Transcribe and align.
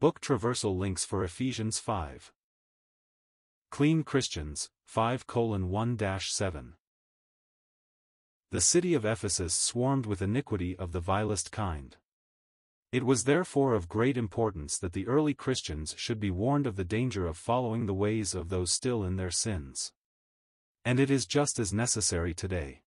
Book 0.00 0.20
Traversal 0.20 0.78
links 0.78 1.04
for 1.04 1.24
Ephesians 1.24 1.80
5. 1.80 2.32
Clean 3.72 4.04
Christians, 4.04 4.70
5 4.84 5.24
1 5.26 5.98
7. 6.20 6.74
The 8.52 8.60
city 8.60 8.94
of 8.94 9.04
Ephesus 9.04 9.54
swarmed 9.54 10.06
with 10.06 10.22
iniquity 10.22 10.76
of 10.76 10.92
the 10.92 11.00
vilest 11.00 11.50
kind. 11.50 11.96
It 12.92 13.04
was 13.04 13.24
therefore 13.24 13.74
of 13.74 13.88
great 13.88 14.16
importance 14.16 14.78
that 14.78 14.92
the 14.92 15.08
early 15.08 15.34
Christians 15.34 15.96
should 15.98 16.20
be 16.20 16.30
warned 16.30 16.68
of 16.68 16.76
the 16.76 16.84
danger 16.84 17.26
of 17.26 17.36
following 17.36 17.86
the 17.86 17.92
ways 17.92 18.36
of 18.36 18.50
those 18.50 18.70
still 18.70 19.02
in 19.02 19.16
their 19.16 19.32
sins. 19.32 19.92
And 20.84 21.00
it 21.00 21.10
is 21.10 21.26
just 21.26 21.58
as 21.58 21.72
necessary 21.72 22.34
today. 22.34 22.82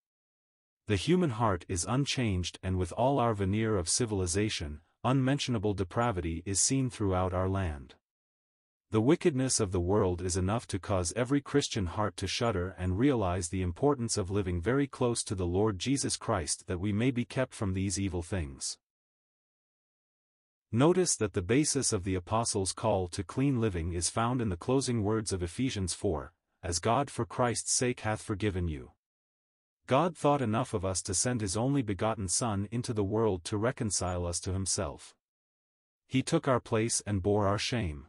The 0.88 0.96
human 0.96 1.32
heart 1.32 1.66
is 1.68 1.86
unchanged 1.90 2.58
and 2.64 2.78
with 2.78 2.94
all 2.94 3.20
our 3.20 3.34
veneer 3.34 3.76
of 3.76 3.90
civilization, 3.90 4.80
unmentionable 5.04 5.74
depravity 5.74 6.44
is 6.46 6.60
seen 6.60 6.90
throughout 6.90 7.34
our 7.34 7.50
land. 7.50 7.96
The 8.92 9.02
wickedness 9.02 9.60
of 9.60 9.72
the 9.72 9.80
world 9.80 10.22
is 10.22 10.36
enough 10.36 10.68
to 10.68 10.78
cause 10.78 11.14
every 11.16 11.40
Christian 11.40 11.86
heart 11.86 12.18
to 12.18 12.28
shudder 12.28 12.76
and 12.78 13.00
realize 13.00 13.48
the 13.48 13.62
importance 13.62 14.18
of 14.18 14.30
living 14.30 14.62
very 14.62 14.86
close 14.86 15.24
to 15.24 15.34
the 15.34 15.46
Lord 15.46 15.80
Jesus 15.80 16.18
Christ 16.18 16.68
that 16.68 16.80
we 16.80 16.92
may 16.92 17.10
be 17.10 17.24
kept 17.24 17.54
from 17.54 17.74
these 17.74 18.00
evil 18.00 18.22
things. 18.22 18.78
Notice 20.74 21.16
that 21.16 21.34
the 21.34 21.42
basis 21.42 21.92
of 21.92 22.04
the 22.04 22.16
Apostles' 22.16 22.74
call 22.74 23.08
to 23.10 23.24
clean 23.24 23.60
living 23.60 23.94
is 23.94 24.10
found 24.10 24.42
in 24.42 24.50
the 24.50 24.58
closing 24.58 25.04
words 25.04 25.34
of 25.34 25.42
Ephesians 25.42 25.94
4, 25.94 26.34
As 26.62 26.80
God 26.80 27.10
for 27.10 27.26
Christ's 27.26 27.74
sake 27.74 28.02
hath 28.02 28.22
forgiven 28.22 28.68
you. 28.68 28.92
God 29.88 30.16
thought 30.16 30.42
enough 30.42 30.74
of 30.74 30.86
us 30.86 31.02
to 31.04 31.14
send 31.14 31.42
his 31.42 31.58
only 31.58 31.82
begotten 31.82 32.28
Son 32.28 32.68
into 32.72 32.94
the 32.94 33.04
world 33.04 33.44
to 33.46 33.58
reconcile 33.58 34.26
us 34.26 34.40
to 34.42 34.54
himself. 34.54 35.16
He 36.08 36.22
took 36.22 36.48
our 36.48 36.60
place 36.60 37.02
and 37.06 37.24
bore 37.24 37.48
our 37.48 37.58
shame. 37.58 38.08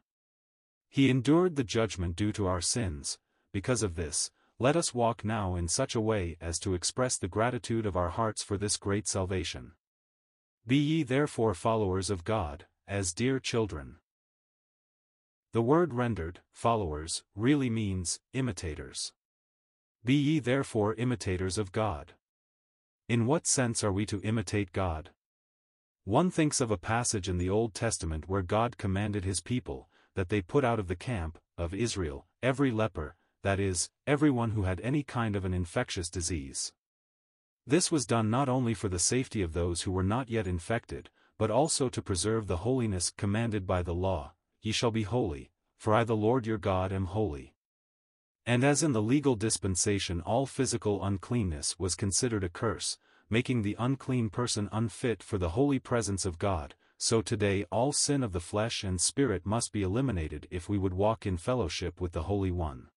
He 0.89 1.11
endured 1.11 1.57
the 1.57 1.65
judgment 1.65 2.17
due 2.17 2.33
to 2.33 2.47
our 2.47 2.61
sins, 2.61 3.19
because 3.53 3.83
of 3.83 3.95
this, 3.95 4.31
let 4.59 4.77
us 4.77 4.95
walk 4.95 5.25
now 5.25 5.57
in 5.57 5.67
such 5.67 5.95
a 5.95 6.01
way 6.01 6.37
as 6.41 6.59
to 6.61 6.75
express 6.75 7.17
the 7.17 7.29
gratitude 7.29 7.87
of 7.87 7.97
our 7.97 8.11
hearts 8.11 8.43
for 8.43 8.57
this 8.57 8.77
great 8.77 9.09
salvation. 9.09 9.73
Be 10.67 10.77
ye 10.77 11.03
therefore 11.03 11.55
followers 11.55 12.11
of 12.11 12.25
God, 12.25 12.67
as 12.87 13.13
dear 13.13 13.41
children. 13.41 13.97
The 15.53 15.63
word 15.63 15.95
rendered, 15.95 16.41
followers, 16.53 17.25
really 17.35 17.69
means, 17.69 18.21
imitators. 18.33 19.13
Be 20.05 20.15
ye 20.15 20.39
therefore 20.41 20.95
imitators 20.95 21.59
of 21.59 21.71
God. 21.71 22.15
In 23.09 23.27
what 23.27 23.47
sense 23.47 23.85
are 23.85 23.93
we 23.93 24.05
to 24.07 24.21
imitate 24.23 24.73
God? 24.73 25.11
One 26.05 26.29
thinks 26.29 26.61
of 26.61 26.73
a 26.73 26.77
passage 26.77 27.29
in 27.29 27.39
the 27.39 27.49
Old 27.49 27.73
Testament 27.73 28.29
where 28.29 28.43
God 28.43 28.79
commanded 28.79 29.25
his 29.25 29.41
people, 29.41 29.89
that 30.17 30.29
they 30.29 30.43
put 30.43 30.65
out 30.65 30.81
of 30.81 30.89
the 30.89 30.97
camp, 30.97 31.39
of 31.57 31.73
Israel, 31.73 32.27
every 32.43 32.73
leper, 32.73 33.15
that 33.45 33.61
is, 33.61 33.91
everyone 34.05 34.51
who 34.51 34.65
had 34.65 34.81
any 34.81 35.05
kind 35.05 35.37
of 35.37 35.45
an 35.45 35.55
infectious 35.55 36.11
disease. 36.11 36.73
This 37.65 37.93
was 37.93 38.05
done 38.05 38.29
not 38.29 38.49
only 38.49 38.75
for 38.75 38.89
the 38.89 38.99
safety 38.99 39.41
of 39.41 39.53
those 39.53 39.83
who 39.83 39.93
were 39.93 40.03
not 40.03 40.29
yet 40.29 40.49
infected, 40.49 41.11
but 41.39 41.51
also 41.51 41.89
to 41.89 42.03
preserve 42.03 42.49
the 42.49 42.59
holiness 42.59 43.11
commanded 43.11 43.69
by 43.69 43.83
the 43.83 43.95
law, 43.95 44.33
Ye 44.61 44.73
shall 44.73 44.91
be 44.91 45.05
holy, 45.05 45.53
for 45.79 45.95
I 45.95 46.03
the 46.03 46.17
Lord 46.17 46.47
your 46.47 46.59
God 46.59 46.93
am 46.93 47.07
holy. 47.07 47.55
And 48.45 48.65
as 48.65 48.83
in 48.83 48.93
the 48.93 49.03
legal 49.03 49.37
dispensation 49.37 50.21
all 50.21 50.47
physical 50.47 51.05
uncleanness 51.05 51.79
was 51.79 51.95
considered 51.95 52.43
a 52.43 52.49
curse, 52.49 52.99
making 53.31 53.63
the 53.63 53.77
unclean 53.79 54.31
person 54.31 54.69
unfit 54.73 55.23
for 55.23 55.39
the 55.39 55.51
holy 55.51 55.79
presence 55.79 56.27
of 56.27 56.39
God, 56.39 56.75
so 56.99 57.23
today 57.23 57.65
all 57.71 57.93
sin 57.93 58.23
of 58.23 58.33
the 58.33 58.41
flesh 58.41 58.83
and 58.83 59.01
spirit 59.01 59.47
must 59.47 59.73
be 59.73 59.83
eliminated 59.83 60.49
if 60.51 60.69
we 60.69 60.77
would 60.77 60.95
walk 60.95 61.25
in 61.25 61.37
fellowship 61.37 62.01
with 62.01 62.13
the 62.13 62.25
Holy 62.25 62.51
One. 62.51 62.89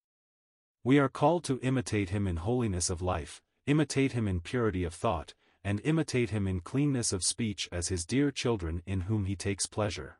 We 0.83 0.99
are 0.99 1.09
called 1.09 1.43
to 1.45 1.59
imitate 1.61 2.09
him 2.09 2.27
in 2.27 2.37
holiness 2.37 2.89
of 2.89 3.01
life, 3.01 3.41
imitate 3.65 4.11
him 4.11 4.27
in 4.27 4.41
purity 4.41 4.83
of 4.83 4.93
thought, 4.93 5.33
and 5.63 5.81
imitate 5.83 6.29
him 6.31 6.47
in 6.47 6.59
cleanness 6.59 7.11
of 7.13 7.23
speech 7.23 7.69
as 7.71 7.87
his 7.87 8.05
dear 8.05 8.29
children 8.29 8.83
in 8.85 9.01
whom 9.01 9.25
he 9.25 9.35
takes 9.35 9.65
pleasure. 9.65 10.19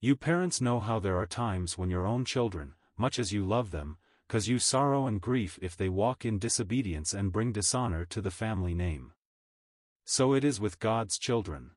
You 0.00 0.14
parents 0.14 0.60
know 0.60 0.78
how 0.78 1.00
there 1.00 1.16
are 1.16 1.26
times 1.26 1.76
when 1.76 1.90
your 1.90 2.06
own 2.06 2.24
children, 2.24 2.74
much 2.98 3.18
as 3.18 3.32
you 3.32 3.44
love 3.44 3.70
them, 3.70 3.98
cause 4.28 4.48
you 4.48 4.58
sorrow 4.58 5.06
and 5.06 5.20
grief 5.20 5.58
if 5.62 5.76
they 5.76 5.88
walk 5.88 6.24
in 6.24 6.38
disobedience 6.38 7.14
and 7.14 7.32
bring 7.32 7.52
dishonor 7.52 8.04
to 8.04 8.20
the 8.20 8.30
family 8.30 8.74
name. 8.74 9.12
So 10.04 10.34
it 10.34 10.44
is 10.44 10.60
with 10.60 10.78
God's 10.78 11.18
children. 11.18 11.72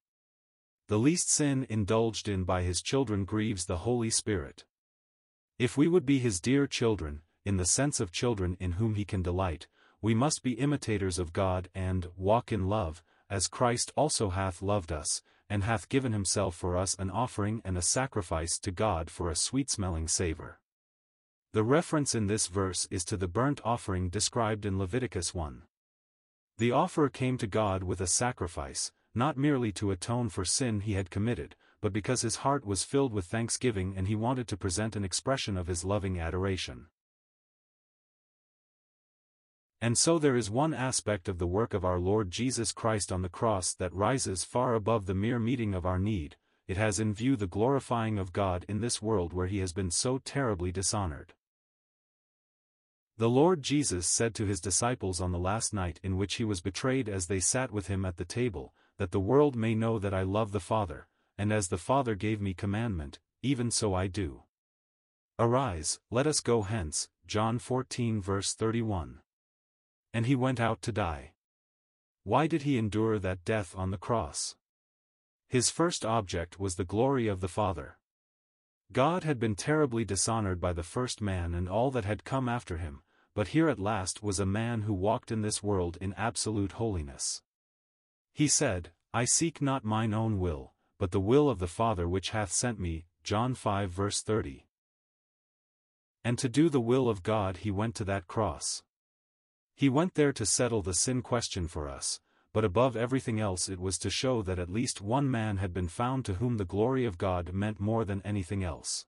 The 0.87 0.99
least 0.99 1.29
sin 1.29 1.65
indulged 1.69 2.27
in 2.27 2.43
by 2.43 2.63
his 2.63 2.81
children 2.81 3.25
grieves 3.25 3.65
the 3.65 3.77
Holy 3.77 4.09
Spirit. 4.09 4.65
If 5.59 5.77
we 5.77 5.87
would 5.87 6.05
be 6.05 6.19
his 6.19 6.39
dear 6.39 6.67
children, 6.67 7.21
in 7.45 7.57
the 7.57 7.65
sense 7.65 7.99
of 7.99 8.11
children 8.11 8.57
in 8.59 8.73
whom 8.73 8.95
he 8.95 9.05
can 9.05 9.21
delight, 9.21 9.67
we 10.01 10.13
must 10.13 10.43
be 10.43 10.53
imitators 10.53 11.19
of 11.19 11.33
God 11.33 11.69
and 11.75 12.07
walk 12.15 12.51
in 12.51 12.67
love, 12.67 13.03
as 13.29 13.47
Christ 13.47 13.91
also 13.95 14.29
hath 14.29 14.61
loved 14.61 14.91
us, 14.91 15.21
and 15.49 15.65
hath 15.65 15.89
given 15.89 16.13
himself 16.13 16.55
for 16.55 16.77
us 16.77 16.95
an 16.95 17.09
offering 17.09 17.61
and 17.65 17.77
a 17.77 17.81
sacrifice 17.81 18.57
to 18.59 18.71
God 18.71 19.09
for 19.09 19.29
a 19.29 19.35
sweet-smelling 19.35 20.07
savour. 20.07 20.60
The 21.53 21.63
reference 21.63 22.15
in 22.15 22.27
this 22.27 22.47
verse 22.47 22.87
is 22.89 23.03
to 23.03 23.17
the 23.17 23.27
burnt 23.27 23.59
offering 23.65 24.07
described 24.07 24.65
in 24.65 24.79
Leviticus 24.79 25.33
1. 25.33 25.63
The 26.59 26.71
offerer 26.71 27.09
came 27.09 27.37
to 27.39 27.45
God 27.45 27.83
with 27.83 27.99
a 27.99 28.07
sacrifice, 28.07 28.93
not 29.13 29.35
merely 29.35 29.73
to 29.73 29.91
atone 29.91 30.29
for 30.29 30.45
sin 30.45 30.79
he 30.79 30.93
had 30.93 31.09
committed, 31.09 31.57
but 31.81 31.91
because 31.91 32.21
his 32.21 32.37
heart 32.37 32.65
was 32.65 32.85
filled 32.85 33.11
with 33.11 33.25
thanksgiving 33.25 33.95
and 33.97 34.07
he 34.07 34.15
wanted 34.15 34.47
to 34.47 34.55
present 34.55 34.95
an 34.95 35.03
expression 35.03 35.57
of 35.57 35.67
his 35.67 35.83
loving 35.83 36.21
adoration. 36.21 36.87
And 39.81 39.97
so 39.97 40.17
there 40.17 40.37
is 40.37 40.49
one 40.49 40.73
aspect 40.73 41.27
of 41.27 41.37
the 41.37 41.47
work 41.47 41.73
of 41.73 41.83
our 41.83 41.99
Lord 41.99 42.31
Jesus 42.31 42.71
Christ 42.71 43.11
on 43.11 43.23
the 43.23 43.27
cross 43.27 43.73
that 43.73 43.93
rises 43.93 44.45
far 44.45 44.73
above 44.73 45.05
the 45.05 45.13
mere 45.13 45.37
meeting 45.37 45.73
of 45.73 45.85
our 45.85 45.99
need, 45.99 46.37
it 46.69 46.77
has 46.77 46.97
in 46.97 47.13
view 47.13 47.35
the 47.35 47.45
glorifying 47.45 48.17
of 48.17 48.31
God 48.31 48.65
in 48.69 48.79
this 48.79 49.01
world 49.01 49.33
where 49.33 49.47
he 49.47 49.59
has 49.59 49.73
been 49.73 49.91
so 49.91 50.17
terribly 50.17 50.71
dishonored. 50.71 51.33
The 53.21 53.29
Lord 53.29 53.61
Jesus 53.61 54.07
said 54.07 54.33
to 54.33 54.47
his 54.47 54.59
disciples 54.59 55.21
on 55.21 55.31
the 55.31 55.37
last 55.37 55.75
night 55.75 55.99
in 56.01 56.17
which 56.17 56.37
he 56.37 56.43
was 56.43 56.59
betrayed 56.59 57.07
as 57.07 57.27
they 57.27 57.39
sat 57.39 57.69
with 57.71 57.85
him 57.85 58.03
at 58.03 58.17
the 58.17 58.25
table, 58.25 58.73
that 58.97 59.11
the 59.11 59.19
world 59.19 59.55
may 59.55 59.75
know 59.75 59.99
that 59.99 60.11
I 60.11 60.23
love 60.23 60.51
the 60.51 60.59
Father, 60.59 61.07
and 61.37 61.53
as 61.53 61.67
the 61.67 61.77
Father 61.77 62.15
gave 62.15 62.41
me 62.41 62.55
commandment, 62.55 63.19
even 63.43 63.69
so 63.69 63.93
I 63.93 64.07
do. 64.07 64.41
Arise, 65.37 65.99
let 66.09 66.25
us 66.25 66.39
go 66.39 66.63
hence, 66.63 67.09
John 67.27 67.59
14 67.59 68.23
verse 68.23 68.55
31 68.55 69.19
and 70.15 70.25
he 70.25 70.35
went 70.35 70.59
out 70.59 70.81
to 70.81 70.91
die. 70.91 71.33
Why 72.23 72.47
did 72.47 72.63
he 72.63 72.79
endure 72.79 73.19
that 73.19 73.45
death 73.45 73.75
on 73.77 73.91
the 73.91 73.99
cross? 73.99 74.55
His 75.47 75.69
first 75.69 76.03
object 76.03 76.59
was 76.59 76.73
the 76.73 76.85
glory 76.85 77.27
of 77.27 77.39
the 77.39 77.47
Father. 77.47 77.99
God 78.91 79.23
had 79.23 79.39
been 79.39 79.53
terribly 79.53 80.05
dishonored 80.05 80.59
by 80.59 80.73
the 80.73 80.81
first 80.81 81.21
man 81.21 81.53
and 81.53 81.69
all 81.69 81.91
that 81.91 82.03
had 82.03 82.23
come 82.23 82.49
after 82.49 82.77
him, 82.77 83.03
but 83.33 83.49
here 83.49 83.69
at 83.69 83.79
last 83.79 84.21
was 84.21 84.39
a 84.39 84.45
man 84.45 84.81
who 84.81 84.93
walked 84.93 85.31
in 85.31 85.41
this 85.41 85.63
world 85.63 85.97
in 86.01 86.13
absolute 86.13 86.73
holiness. 86.73 87.41
He 88.33 88.47
said, 88.47 88.91
I 89.13 89.25
seek 89.25 89.61
not 89.61 89.83
mine 89.83 90.13
own 90.13 90.39
will, 90.39 90.73
but 90.99 91.11
the 91.11 91.19
will 91.19 91.49
of 91.49 91.59
the 91.59 91.67
Father 91.67 92.07
which 92.07 92.29
hath 92.31 92.51
sent 92.51 92.79
me, 92.79 93.05
John 93.23 93.53
5 93.53 93.89
verse 93.89 94.21
30. 94.21 94.67
And 96.23 96.37
to 96.37 96.49
do 96.49 96.69
the 96.69 96.81
will 96.81 97.09
of 97.09 97.23
God 97.23 97.57
he 97.57 97.71
went 97.71 97.95
to 97.95 98.05
that 98.05 98.27
cross. 98.27 98.83
He 99.75 99.89
went 99.89 100.13
there 100.13 100.33
to 100.33 100.45
settle 100.45 100.81
the 100.81 100.93
sin 100.93 101.21
question 101.21 101.67
for 101.67 101.89
us, 101.89 102.19
but 102.53 102.65
above 102.65 102.95
everything 102.95 103.39
else 103.39 103.69
it 103.69 103.79
was 103.79 103.97
to 103.99 104.09
show 104.09 104.41
that 104.43 104.59
at 104.59 104.69
least 104.69 105.01
one 105.01 105.31
man 105.31 105.57
had 105.57 105.73
been 105.73 105.87
found 105.87 106.25
to 106.25 106.35
whom 106.35 106.57
the 106.57 106.65
glory 106.65 107.05
of 107.05 107.17
God 107.17 107.53
meant 107.53 107.79
more 107.79 108.05
than 108.05 108.21
anything 108.23 108.63
else. 108.63 109.05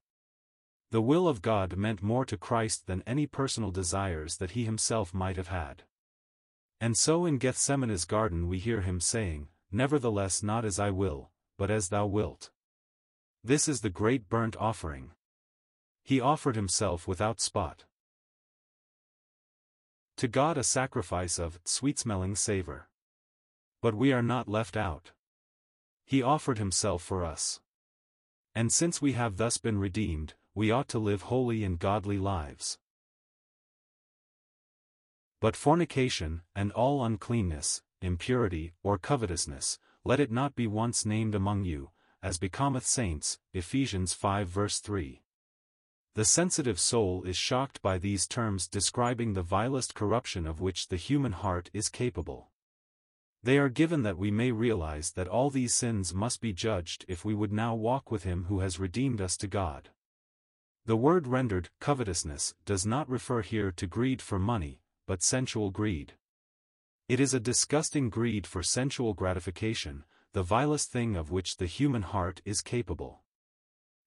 The 0.94 1.02
will 1.02 1.28
of 1.28 1.42
God 1.42 1.76
meant 1.76 2.04
more 2.04 2.24
to 2.24 2.38
Christ 2.38 2.86
than 2.86 3.02
any 3.08 3.26
personal 3.26 3.72
desires 3.72 4.38
that 4.38 4.52
he 4.52 4.64
himself 4.64 5.12
might 5.12 5.38
have 5.38 5.48
had. 5.48 5.82
And 6.80 6.96
so 6.96 7.26
in 7.26 7.40
Gethsemane's 7.40 8.06
garden 8.06 8.48
we 8.48 8.60
hear 8.60 8.82
him 8.82 9.00
saying, 9.00 9.48
Nevertheless 9.72 10.44
not 10.44 10.66
as 10.66 10.78
I 10.78 10.92
will, 10.92 11.32
but 11.58 11.72
as 11.72 11.90
thou 11.90 12.06
wilt. 12.06 12.52
This 13.44 13.68
is 13.68 13.82
the 13.82 13.90
great 13.90 14.30
burnt 14.30 14.56
offering. 14.58 15.14
He 16.04 16.22
offered 16.22 16.56
himself 16.56 17.08
without 17.08 17.42
spot. 17.42 17.86
To 20.18 20.28
God 20.28 20.60
a 20.60 20.64
sacrifice 20.64 21.40
of 21.40 21.60
sweet-smelling 21.66 22.36
savor. 22.36 22.88
But 23.82 23.96
we 23.96 24.14
are 24.14 24.22
not 24.22 24.48
left 24.48 24.78
out. 24.78 25.12
He 26.06 26.22
offered 26.22 26.60
himself 26.60 27.02
for 27.02 27.26
us. 27.26 27.62
And 28.54 28.72
since 28.72 29.02
we 29.02 29.14
have 29.14 29.38
thus 29.38 29.58
been 29.58 29.80
redeemed, 29.80 30.36
we 30.56 30.72
ought 30.72 30.88
to 30.90 31.00
live 31.00 31.24
holy 31.24 31.64
and 31.64 31.80
godly 31.80 32.18
lives. 32.18 32.78
But 35.40 35.56
fornication, 35.56 36.42
and 36.56 36.72
all 36.72 37.04
uncleanness, 37.04 37.82
impurity, 38.02 38.74
or 38.84 38.98
covetousness, 38.98 39.80
let 40.06 40.20
it 40.20 40.32
not 40.32 40.56
be 40.56 40.68
once 40.68 41.06
named 41.06 41.36
among 41.36 41.64
you, 41.64 41.90
as 42.22 42.38
becometh 42.38 42.86
saints, 42.86 43.40
Ephesians 43.54 44.14
5 44.14 44.48
verse 44.48 44.80
3. 44.80 45.24
The 46.16 46.26
sensitive 46.26 46.80
soul 46.80 47.24
is 47.24 47.36
shocked 47.36 47.82
by 47.82 47.98
these 47.98 48.28
terms 48.28 48.68
describing 48.68 49.34
the 49.34 49.42
vilest 49.42 49.96
corruption 49.96 50.46
of 50.46 50.62
which 50.62 50.90
the 50.90 50.96
human 50.96 51.32
heart 51.32 51.72
is 51.74 51.90
capable. 51.90 52.52
They 53.42 53.58
are 53.58 53.70
given 53.70 54.04
that 54.04 54.18
we 54.18 54.30
may 54.30 54.52
realize 54.52 55.12
that 55.14 55.28
all 55.28 55.50
these 55.50 55.74
sins 55.74 56.14
must 56.14 56.40
be 56.40 56.54
judged 56.54 57.04
if 57.08 57.26
we 57.26 57.34
would 57.34 57.52
now 57.52 57.74
walk 57.74 58.12
with 58.12 58.24
Him 58.24 58.46
who 58.46 58.60
has 58.60 58.80
redeemed 58.80 59.20
us 59.20 59.36
to 59.38 59.48
God. 59.48 59.90
The 60.86 60.98
word 60.98 61.28
rendered 61.28 61.70
covetousness 61.80 62.56
does 62.66 62.86
not 62.86 63.10
refer 63.10 63.42
here 63.42 63.72
to 63.72 63.88
greed 63.88 64.22
for 64.22 64.38
money, 64.38 64.82
but 65.08 65.24
sensual 65.24 65.72
greed. 65.72 66.14
It 67.08 67.22
is 67.22 67.34
a 67.34 67.40
disgusting 67.40 68.10
greed 68.10 68.46
for 68.46 68.62
sensual 68.62 69.14
gratification, 69.14 70.04
the 70.34 70.44
vilest 70.44 70.92
thing 70.92 71.16
of 71.16 71.32
which 71.32 71.56
the 71.56 71.68
human 71.68 72.02
heart 72.02 72.42
is 72.44 72.62
capable. 72.62 73.22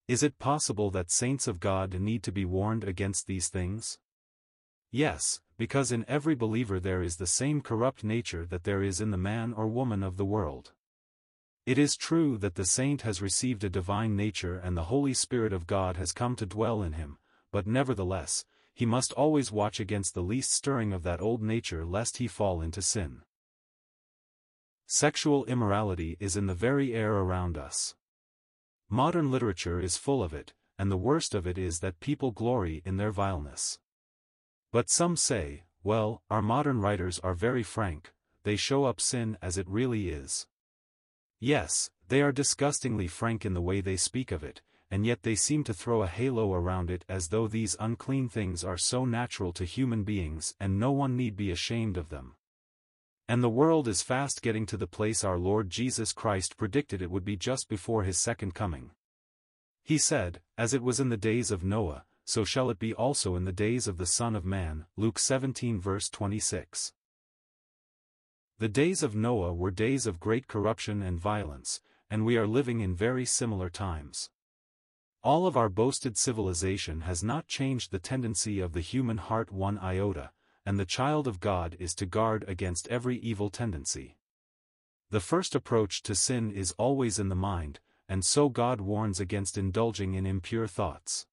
Is 0.06 0.22
it 0.22 0.38
possible 0.38 0.90
that 0.90 1.10
saints 1.10 1.48
of 1.48 1.60
God 1.60 1.98
need 1.98 2.22
to 2.24 2.32
be 2.32 2.44
warned 2.44 2.84
against 2.84 3.26
these 3.26 3.48
things? 3.48 3.98
Yes, 4.90 5.40
because 5.56 5.90
in 5.90 6.04
every 6.06 6.34
believer 6.34 6.78
there 6.78 7.02
is 7.02 7.16
the 7.16 7.26
same 7.26 7.62
corrupt 7.62 8.04
nature 8.04 8.44
that 8.46 8.64
there 8.64 8.82
is 8.82 9.00
in 9.00 9.12
the 9.12 9.16
man 9.16 9.54
or 9.54 9.66
woman 9.66 10.02
of 10.02 10.18
the 10.18 10.26
world. 10.26 10.72
It 11.66 11.78
is 11.78 11.96
true 11.96 12.38
that 12.38 12.54
the 12.54 12.64
saint 12.64 13.02
has 13.02 13.20
received 13.20 13.64
a 13.64 13.68
divine 13.68 14.14
nature 14.14 14.56
and 14.56 14.76
the 14.76 14.84
Holy 14.84 15.12
Spirit 15.12 15.52
of 15.52 15.66
God 15.66 15.96
has 15.96 16.12
come 16.12 16.36
to 16.36 16.46
dwell 16.46 16.80
in 16.80 16.92
him, 16.92 17.18
but 17.50 17.66
nevertheless, 17.66 18.44
he 18.72 18.86
must 18.86 19.12
always 19.14 19.50
watch 19.50 19.80
against 19.80 20.14
the 20.14 20.22
least 20.22 20.52
stirring 20.52 20.92
of 20.92 21.02
that 21.02 21.20
old 21.20 21.42
nature 21.42 21.84
lest 21.84 22.18
he 22.18 22.28
fall 22.28 22.60
into 22.60 22.80
sin. 22.80 23.22
Sexual 24.86 25.44
immorality 25.46 26.16
is 26.20 26.36
in 26.36 26.46
the 26.46 26.54
very 26.54 26.94
air 26.94 27.14
around 27.14 27.58
us. 27.58 27.96
Modern 28.88 29.32
literature 29.32 29.80
is 29.80 29.96
full 29.96 30.22
of 30.22 30.32
it, 30.32 30.52
and 30.78 30.88
the 30.88 30.96
worst 30.96 31.34
of 31.34 31.48
it 31.48 31.58
is 31.58 31.80
that 31.80 31.98
people 31.98 32.30
glory 32.30 32.80
in 32.84 32.96
their 32.96 33.10
vileness. 33.10 33.80
But 34.70 34.88
some 34.88 35.16
say, 35.16 35.64
well, 35.82 36.22
our 36.30 36.42
modern 36.42 36.80
writers 36.80 37.18
are 37.18 37.34
very 37.34 37.64
frank, 37.64 38.12
they 38.44 38.54
show 38.54 38.84
up 38.84 39.00
sin 39.00 39.36
as 39.42 39.58
it 39.58 39.68
really 39.68 40.10
is. 40.10 40.46
Yes, 41.40 41.90
they 42.08 42.22
are 42.22 42.32
disgustingly 42.32 43.08
frank 43.08 43.44
in 43.44 43.54
the 43.54 43.60
way 43.60 43.80
they 43.80 43.96
speak 43.96 44.32
of 44.32 44.42
it, 44.42 44.62
and 44.90 45.04
yet 45.04 45.22
they 45.22 45.34
seem 45.34 45.64
to 45.64 45.74
throw 45.74 46.02
a 46.02 46.06
halo 46.06 46.54
around 46.54 46.90
it 46.90 47.04
as 47.08 47.28
though 47.28 47.48
these 47.48 47.76
unclean 47.80 48.28
things 48.28 48.64
are 48.64 48.78
so 48.78 49.04
natural 49.04 49.52
to 49.52 49.64
human 49.64 50.04
beings 50.04 50.54
and 50.60 50.78
no 50.78 50.92
one 50.92 51.16
need 51.16 51.36
be 51.36 51.50
ashamed 51.50 51.96
of 51.96 52.08
them. 52.08 52.36
And 53.28 53.42
the 53.42 53.48
world 53.48 53.88
is 53.88 54.02
fast 54.02 54.40
getting 54.40 54.66
to 54.66 54.76
the 54.76 54.86
place 54.86 55.24
our 55.24 55.38
Lord 55.38 55.68
Jesus 55.68 56.12
Christ 56.12 56.56
predicted 56.56 57.02
it 57.02 57.10
would 57.10 57.24
be 57.24 57.36
just 57.36 57.68
before 57.68 58.04
his 58.04 58.18
second 58.18 58.54
coming. 58.54 58.92
He 59.82 59.98
said, 59.98 60.40
As 60.56 60.72
it 60.72 60.82
was 60.82 61.00
in 61.00 61.08
the 61.08 61.16
days 61.16 61.50
of 61.50 61.64
Noah, 61.64 62.04
so 62.24 62.44
shall 62.44 62.70
it 62.70 62.78
be 62.78 62.94
also 62.94 63.34
in 63.34 63.44
the 63.44 63.52
days 63.52 63.86
of 63.88 63.98
the 63.98 64.06
Son 64.06 64.36
of 64.36 64.44
Man. 64.44 64.86
Luke 64.96 65.18
17 65.18 65.80
verse 65.80 66.08
26. 66.08 66.92
The 68.58 68.68
days 68.68 69.02
of 69.02 69.14
Noah 69.14 69.52
were 69.52 69.70
days 69.70 70.06
of 70.06 70.18
great 70.18 70.48
corruption 70.48 71.02
and 71.02 71.20
violence, 71.20 71.82
and 72.08 72.24
we 72.24 72.38
are 72.38 72.46
living 72.46 72.80
in 72.80 72.94
very 72.94 73.26
similar 73.26 73.68
times. 73.68 74.30
All 75.22 75.46
of 75.46 75.58
our 75.58 75.68
boasted 75.68 76.16
civilization 76.16 77.02
has 77.02 77.22
not 77.22 77.48
changed 77.48 77.90
the 77.90 77.98
tendency 77.98 78.60
of 78.60 78.72
the 78.72 78.80
human 78.80 79.18
heart 79.18 79.52
one 79.52 79.76
iota, 79.80 80.30
and 80.64 80.78
the 80.78 80.86
child 80.86 81.28
of 81.28 81.38
God 81.38 81.76
is 81.78 81.94
to 81.96 82.06
guard 82.06 82.46
against 82.48 82.88
every 82.88 83.18
evil 83.18 83.50
tendency. 83.50 84.16
The 85.10 85.20
first 85.20 85.54
approach 85.54 86.02
to 86.04 86.14
sin 86.14 86.50
is 86.50 86.72
always 86.78 87.18
in 87.18 87.28
the 87.28 87.34
mind, 87.34 87.80
and 88.08 88.24
so 88.24 88.48
God 88.48 88.80
warns 88.80 89.20
against 89.20 89.58
indulging 89.58 90.14
in 90.14 90.24
impure 90.24 90.66
thoughts. 90.66 91.26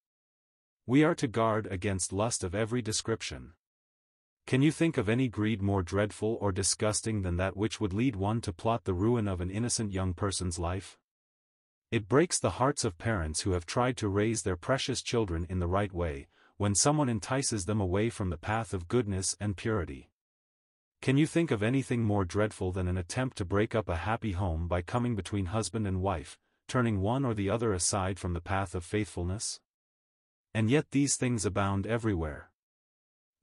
We 0.84 1.02
are 1.04 1.14
to 1.14 1.26
guard 1.26 1.68
against 1.68 2.12
lust 2.12 2.44
of 2.44 2.54
every 2.54 2.82
description. 2.82 3.54
Can 4.46 4.60
you 4.60 4.70
think 4.70 4.98
of 4.98 5.08
any 5.08 5.28
greed 5.28 5.62
more 5.62 5.82
dreadful 5.82 6.36
or 6.40 6.52
disgusting 6.52 7.22
than 7.22 7.38
that 7.38 7.56
which 7.56 7.80
would 7.80 7.94
lead 7.94 8.14
one 8.14 8.42
to 8.42 8.52
plot 8.52 8.84
the 8.84 8.92
ruin 8.92 9.26
of 9.26 9.40
an 9.40 9.50
innocent 9.50 9.90
young 9.90 10.12
person's 10.12 10.58
life? 10.58 10.98
It 11.90 12.08
breaks 12.08 12.38
the 12.38 12.50
hearts 12.50 12.84
of 12.84 12.98
parents 12.98 13.40
who 13.40 13.52
have 13.52 13.64
tried 13.64 13.96
to 13.98 14.08
raise 14.08 14.42
their 14.42 14.56
precious 14.56 15.00
children 15.00 15.46
in 15.48 15.60
the 15.60 15.66
right 15.66 15.92
way, 15.92 16.28
when 16.58 16.74
someone 16.74 17.08
entices 17.08 17.64
them 17.64 17.80
away 17.80 18.10
from 18.10 18.28
the 18.28 18.36
path 18.36 18.74
of 18.74 18.86
goodness 18.86 19.34
and 19.40 19.56
purity. 19.56 20.10
Can 21.00 21.16
you 21.16 21.26
think 21.26 21.50
of 21.50 21.62
anything 21.62 22.02
more 22.02 22.24
dreadful 22.24 22.70
than 22.70 22.86
an 22.86 22.98
attempt 22.98 23.38
to 23.38 23.44
break 23.44 23.74
up 23.74 23.88
a 23.88 23.96
happy 23.96 24.32
home 24.32 24.68
by 24.68 24.82
coming 24.82 25.16
between 25.16 25.46
husband 25.46 25.86
and 25.86 26.02
wife, 26.02 26.38
turning 26.68 27.00
one 27.00 27.24
or 27.24 27.32
the 27.32 27.48
other 27.48 27.72
aside 27.72 28.18
from 28.18 28.34
the 28.34 28.40
path 28.40 28.74
of 28.74 28.84
faithfulness? 28.84 29.60
And 30.52 30.70
yet 30.70 30.90
these 30.90 31.16
things 31.16 31.46
abound 31.46 31.86
everywhere. 31.86 32.50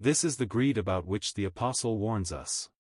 This 0.03 0.24
is 0.24 0.38
the 0.38 0.48
greed 0.48 0.80
about 0.80 1.06
which 1.06 1.36
the 1.36 1.45
Apostle 1.45 2.00
warns 2.00 2.31
us. 2.31 2.71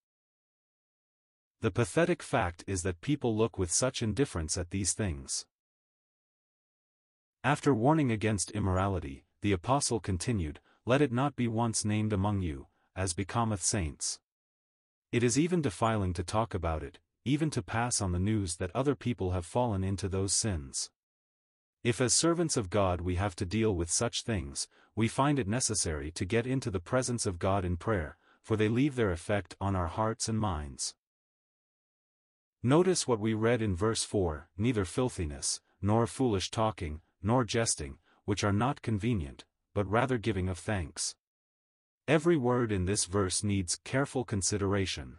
The 1.59 1.69
pathetic 1.69 2.23
fact 2.23 2.63
is 2.65 2.81
that 2.81 2.99
people 2.99 3.37
look 3.37 3.59
with 3.59 3.71
such 3.71 4.01
indifference 4.01 4.57
at 4.57 4.71
these 4.71 4.93
things. 4.93 5.45
After 7.43 7.75
warning 7.75 8.11
against 8.11 8.49
immorality, 8.49 9.25
the 9.43 9.51
apostle 9.51 9.99
continued, 9.99 10.61
Let 10.83 10.99
it 10.99 11.11
not 11.11 11.35
be 11.35 11.47
once 11.47 11.85
named 11.85 12.11
among 12.11 12.41
you, 12.41 12.65
as 12.95 13.13
becometh 13.13 13.61
saints. 13.61 14.17
It 15.11 15.21
is 15.21 15.37
even 15.37 15.61
defiling 15.61 16.13
to 16.13 16.23
talk 16.23 16.55
about 16.55 16.81
it, 16.81 16.97
even 17.23 17.51
to 17.51 17.61
pass 17.61 18.01
on 18.01 18.13
the 18.13 18.19
news 18.19 18.55
that 18.55 18.75
other 18.75 18.95
people 18.95 19.33
have 19.33 19.45
fallen 19.45 19.83
into 19.83 20.09
those 20.09 20.33
sins. 20.33 20.89
If 21.83 21.99
as 21.99 22.13
servants 22.13 22.57
of 22.57 22.69
God 22.69 23.01
we 23.01 23.15
have 23.15 23.35
to 23.37 23.45
deal 23.45 23.75
with 23.75 23.89
such 23.89 24.21
things, 24.21 24.67
we 24.95 25.07
find 25.07 25.39
it 25.39 25.47
necessary 25.47 26.11
to 26.11 26.25
get 26.25 26.45
into 26.45 26.69
the 26.69 26.79
presence 26.79 27.25
of 27.25 27.39
God 27.39 27.65
in 27.65 27.77
prayer, 27.77 28.17
for 28.43 28.55
they 28.55 28.69
leave 28.69 28.95
their 28.95 29.11
effect 29.11 29.55
on 29.59 29.75
our 29.75 29.87
hearts 29.87 30.29
and 30.29 30.37
minds. 30.37 30.93
Notice 32.61 33.07
what 33.07 33.19
we 33.19 33.33
read 33.33 33.63
in 33.63 33.75
verse 33.75 34.03
4 34.03 34.49
Neither 34.57 34.85
filthiness, 34.85 35.59
nor 35.81 36.05
foolish 36.05 36.51
talking, 36.51 37.01
nor 37.23 37.43
jesting, 37.43 37.97
which 38.25 38.43
are 38.43 38.53
not 38.53 38.83
convenient, 38.83 39.45
but 39.73 39.89
rather 39.89 40.19
giving 40.19 40.49
of 40.49 40.59
thanks. 40.59 41.15
Every 42.07 42.37
word 42.37 42.71
in 42.71 42.85
this 42.85 43.05
verse 43.05 43.43
needs 43.43 43.79
careful 43.83 44.23
consideration. 44.23 45.17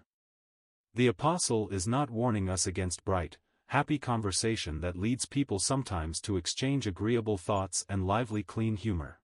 The 0.95 1.09
Apostle 1.09 1.71
is 1.71 1.89
not 1.89 2.11
warning 2.11 2.49
us 2.49 2.67
against 2.67 3.05
bright, 3.05 3.39
happy 3.73 3.99
conversation 3.99 4.83
that 4.83 4.99
leads 4.99 5.25
people 5.25 5.59
sometimes 5.59 6.21
to 6.21 6.37
exchange 6.37 6.87
agreeable 6.87 7.39
thoughts 7.39 7.87
and 7.89 8.07
lively 8.07 8.43
clean 8.43 8.77
humor. 8.77 9.19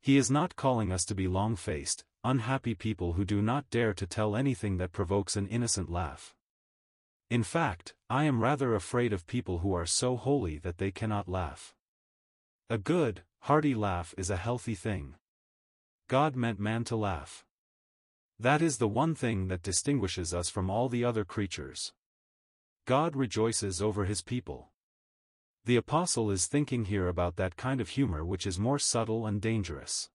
He 0.00 0.16
is 0.16 0.32
not 0.32 0.56
calling 0.56 0.90
us 0.90 1.04
to 1.04 1.14
be 1.14 1.28
long-faced, 1.28 2.02
unhappy 2.24 2.74
people 2.74 3.12
who 3.12 3.24
do 3.24 3.40
not 3.40 3.70
dare 3.70 3.94
to 3.94 4.04
tell 4.04 4.34
anything 4.34 4.78
that 4.78 4.90
provokes 4.90 5.36
an 5.36 5.46
innocent 5.46 5.88
laugh. 5.88 6.34
In 7.30 7.44
fact, 7.44 7.94
I 8.10 8.24
am 8.24 8.42
rather 8.42 8.74
afraid 8.74 9.12
of 9.12 9.28
people 9.28 9.58
who 9.58 9.72
are 9.74 9.86
so 9.86 10.16
holy 10.16 10.58
that 10.58 10.78
they 10.78 10.90
cannot 10.90 11.28
laugh. 11.28 11.72
A 12.68 12.78
good, 12.78 13.22
hearty 13.42 13.76
laugh 13.76 14.12
is 14.18 14.28
a 14.28 14.36
healthy 14.36 14.74
thing. 14.74 15.14
God 16.08 16.34
meant 16.34 16.58
man 16.58 16.82
to 16.86 16.96
laugh. 16.96 17.44
That 18.40 18.60
is 18.60 18.78
the 18.78 18.88
one 18.88 19.14
thing 19.14 19.46
that 19.46 19.62
distinguishes 19.62 20.34
us 20.34 20.50
from 20.50 20.68
all 20.68 20.88
the 20.88 21.04
other 21.04 21.24
creatures. 21.24 21.92
God 22.84 23.14
rejoices 23.14 23.80
over 23.80 24.06
his 24.06 24.22
people. 24.22 24.70
The 25.64 25.76
apostle 25.76 26.32
is 26.32 26.46
thinking 26.46 26.86
here 26.86 27.06
about 27.06 27.36
that 27.36 27.56
kind 27.56 27.80
of 27.80 27.90
humor 27.90 28.24
which 28.24 28.44
is 28.46 28.58
more 28.58 28.80
subtle 28.80 29.24
and 29.24 29.40
dangerous. 29.40 30.10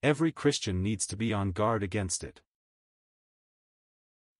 Every 0.00 0.30
Christian 0.30 0.82
needs 0.82 1.06
to 1.08 1.16
be 1.16 1.32
on 1.32 1.50
guard 1.50 1.82
against 1.82 2.22
it. 2.22 2.40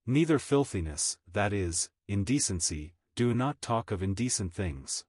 Neither 0.06 0.38
filthiness, 0.38 1.18
that 1.32 1.52
is, 1.52 1.90
indecency, 2.06 2.94
do 3.16 3.34
not 3.34 3.60
talk 3.60 3.90
of 3.90 4.02
indecent 4.02 4.52
things. 4.52 5.04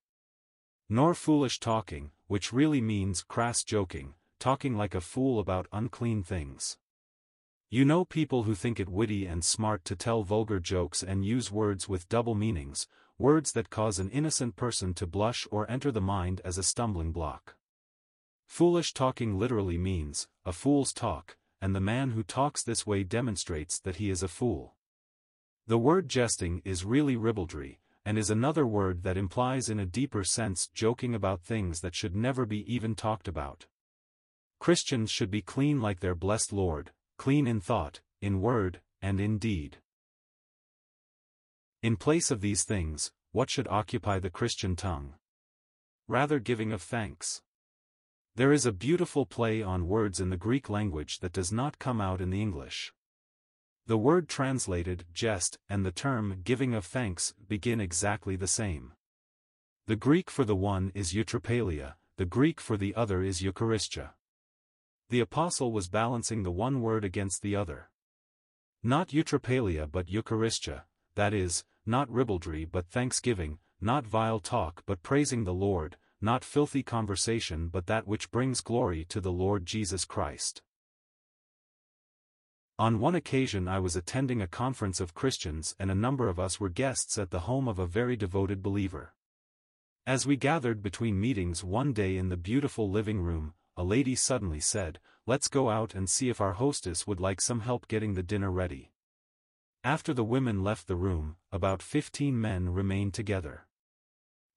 Nor 0.89 1.13
foolish 1.13 1.59
talking, 1.59 2.11
which 2.27 2.51
really 2.51 2.81
means 2.81 3.21
crass 3.21 3.63
joking, 3.63 4.15
talking 4.39 4.75
like 4.75 4.95
a 4.95 5.01
fool 5.01 5.39
about 5.39 5.67
unclean 5.71 6.23
things. 6.23 6.77
You 7.73 7.85
know 7.85 8.05
people 8.05 8.43
who 8.43 8.53
think 8.53 8.79
it 8.79 8.87
witty 8.87 9.25
and 9.25 9.43
smart 9.43 9.83
to 9.85 9.95
tell 9.95 10.21
vulgar 10.21 10.59
jokes 10.59 11.01
and 11.01 11.25
use 11.25 11.51
words 11.51 11.89
with 11.89 12.07
double 12.07 12.35
meanings, 12.35 12.87
words 13.17 13.51
that 13.53 13.71
cause 13.71 13.97
an 13.97 14.11
innocent 14.11 14.55
person 14.55 14.93
to 14.93 15.07
blush 15.07 15.47
or 15.49 15.67
enter 15.71 15.91
the 15.91 15.99
mind 15.99 16.39
as 16.45 16.59
a 16.59 16.61
stumbling 16.61 17.11
block. 17.11 17.55
Foolish 18.45 18.93
talking 18.93 19.39
literally 19.39 19.79
means, 19.79 20.27
a 20.45 20.53
fool's 20.53 20.93
talk, 20.93 21.35
and 21.63 21.73
the 21.73 21.79
man 21.79 22.11
who 22.11 22.21
talks 22.21 22.61
this 22.61 22.85
way 22.85 23.03
demonstrates 23.03 23.79
that 23.79 23.95
he 23.95 24.11
is 24.11 24.21
a 24.21 24.27
fool. 24.27 24.75
The 25.65 25.79
word 25.79 26.09
jesting 26.09 26.61
is 26.63 26.85
really 26.85 27.15
ribaldry, 27.15 27.79
and 28.05 28.19
is 28.19 28.29
another 28.29 28.67
word 28.67 29.01
that 29.01 29.17
implies 29.17 29.67
in 29.67 29.79
a 29.79 29.87
deeper 29.87 30.23
sense 30.23 30.67
joking 30.75 31.15
about 31.15 31.41
things 31.41 31.81
that 31.81 31.95
should 31.95 32.15
never 32.15 32.45
be 32.45 32.71
even 32.71 32.93
talked 32.93 33.27
about. 33.27 33.65
Christians 34.59 35.09
should 35.09 35.31
be 35.31 35.41
clean 35.41 35.81
like 35.81 36.01
their 36.01 36.13
blessed 36.13 36.53
Lord, 36.53 36.91
clean 37.23 37.47
in 37.47 37.61
thought, 37.61 38.01
in 38.19 38.41
word, 38.41 38.81
and 39.01 39.17
in 39.17 39.37
deed. 39.37 39.77
In 41.81 41.95
place 41.95 42.29
of 42.31 42.41
these 42.41 42.65
things, 42.65 43.13
what 43.31 43.49
should 43.49 43.65
occupy 43.69 44.19
the 44.19 44.29
Christian 44.29 44.75
tongue? 44.75 45.13
Rather 46.09 46.39
giving 46.39 46.73
of 46.73 46.81
thanks. 46.81 47.41
There 48.35 48.51
is 48.51 48.65
a 48.65 48.73
beautiful 48.73 49.25
play 49.25 49.63
on 49.63 49.87
words 49.87 50.19
in 50.19 50.31
the 50.31 50.43
Greek 50.47 50.69
language 50.69 51.19
that 51.19 51.31
does 51.31 51.49
not 51.49 51.79
come 51.79 52.01
out 52.01 52.19
in 52.19 52.29
the 52.29 52.41
English. 52.41 52.91
The 53.87 53.97
word 53.97 54.27
translated, 54.27 55.05
jest, 55.13 55.57
and 55.69 55.85
the 55.85 55.93
term, 55.93 56.41
giving 56.43 56.73
of 56.73 56.83
thanks, 56.83 57.33
begin 57.47 57.79
exactly 57.79 58.35
the 58.35 58.47
same. 58.47 58.91
The 59.87 59.95
Greek 59.95 60.29
for 60.29 60.43
the 60.43 60.57
one 60.57 60.91
is 60.93 61.13
eutrapelia, 61.13 61.93
the 62.17 62.25
Greek 62.25 62.59
for 62.59 62.75
the 62.75 62.93
other 62.95 63.23
is 63.23 63.41
eucharistia. 63.41 64.09
The 65.13 65.19
apostle 65.19 65.71
was 65.71 65.89
balancing 65.89 66.41
the 66.41 66.49
one 66.49 66.81
word 66.81 67.05
against 67.05 67.43
the 67.43 67.55
other. 67.55 67.91
Not 68.81 69.09
eutrapelia 69.09 69.85
but 69.85 70.07
eucharistia, 70.07 70.85
that 71.13 71.35
is, 71.35 71.63
not 71.85 72.09
ribaldry 72.09 72.65
but 72.65 72.87
thanksgiving, 72.87 73.59
not 73.79 74.07
vile 74.07 74.39
talk 74.39 74.81
but 74.87 75.03
praising 75.03 75.43
the 75.43 75.53
Lord, 75.53 75.97
not 76.19 76.43
filthy 76.43 76.81
conversation 76.81 77.67
but 77.67 77.85
that 77.85 78.07
which 78.07 78.31
brings 78.31 78.61
glory 78.61 79.05
to 79.09 79.21
the 79.21 79.31
Lord 79.31 79.67
Jesus 79.67 80.03
Christ. 80.03 80.63
On 82.79 82.99
one 82.99 83.13
occasion 83.13 83.67
I 83.67 83.77
was 83.77 83.95
attending 83.95 84.41
a 84.41 84.47
conference 84.47 84.99
of 84.99 85.13
Christians 85.13 85.75
and 85.77 85.91
a 85.91 86.01
number 86.05 86.27
of 86.27 86.39
us 86.39 86.59
were 86.59 86.69
guests 86.69 87.19
at 87.19 87.29
the 87.29 87.41
home 87.41 87.67
of 87.67 87.77
a 87.77 87.85
very 87.85 88.15
devoted 88.15 88.63
believer. 88.63 89.13
As 90.07 90.25
we 90.25 90.37
gathered 90.37 90.81
between 90.81 91.21
meetings 91.21 91.63
one 91.63 91.93
day 91.93 92.17
in 92.17 92.29
the 92.29 92.35
beautiful 92.35 92.89
living 92.89 93.21
room, 93.21 93.53
a 93.75 93.83
lady 93.83 94.15
suddenly 94.15 94.59
said, 94.59 94.99
Let's 95.25 95.47
go 95.47 95.69
out 95.69 95.95
and 95.95 96.09
see 96.09 96.29
if 96.29 96.41
our 96.41 96.53
hostess 96.53 97.07
would 97.07 97.19
like 97.19 97.39
some 97.39 97.61
help 97.61 97.87
getting 97.87 98.13
the 98.13 98.23
dinner 98.23 98.51
ready. 98.51 98.91
After 99.83 100.13
the 100.13 100.23
women 100.23 100.63
left 100.63 100.87
the 100.87 100.95
room, 100.95 101.37
about 101.51 101.81
fifteen 101.81 102.39
men 102.39 102.69
remained 102.69 103.13
together. 103.13 103.67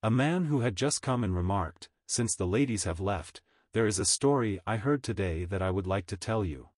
A 0.03 0.11
man 0.11 0.47
who 0.47 0.61
had 0.61 0.77
just 0.77 1.03
come 1.03 1.25
and 1.25 1.35
remarked, 1.35 1.89
Since 2.07 2.35
the 2.35 2.47
ladies 2.47 2.85
have 2.85 3.01
left, 3.01 3.43
there 3.73 3.87
is 3.87 3.99
a 3.99 4.05
story 4.05 4.61
I 4.67 4.77
heard 4.77 5.03
today 5.03 5.45
that 5.45 5.63
I 5.63 5.71
would 5.71 5.87
like 5.87 6.07
to 6.07 6.17
tell 6.17 6.45
you. 6.45 6.69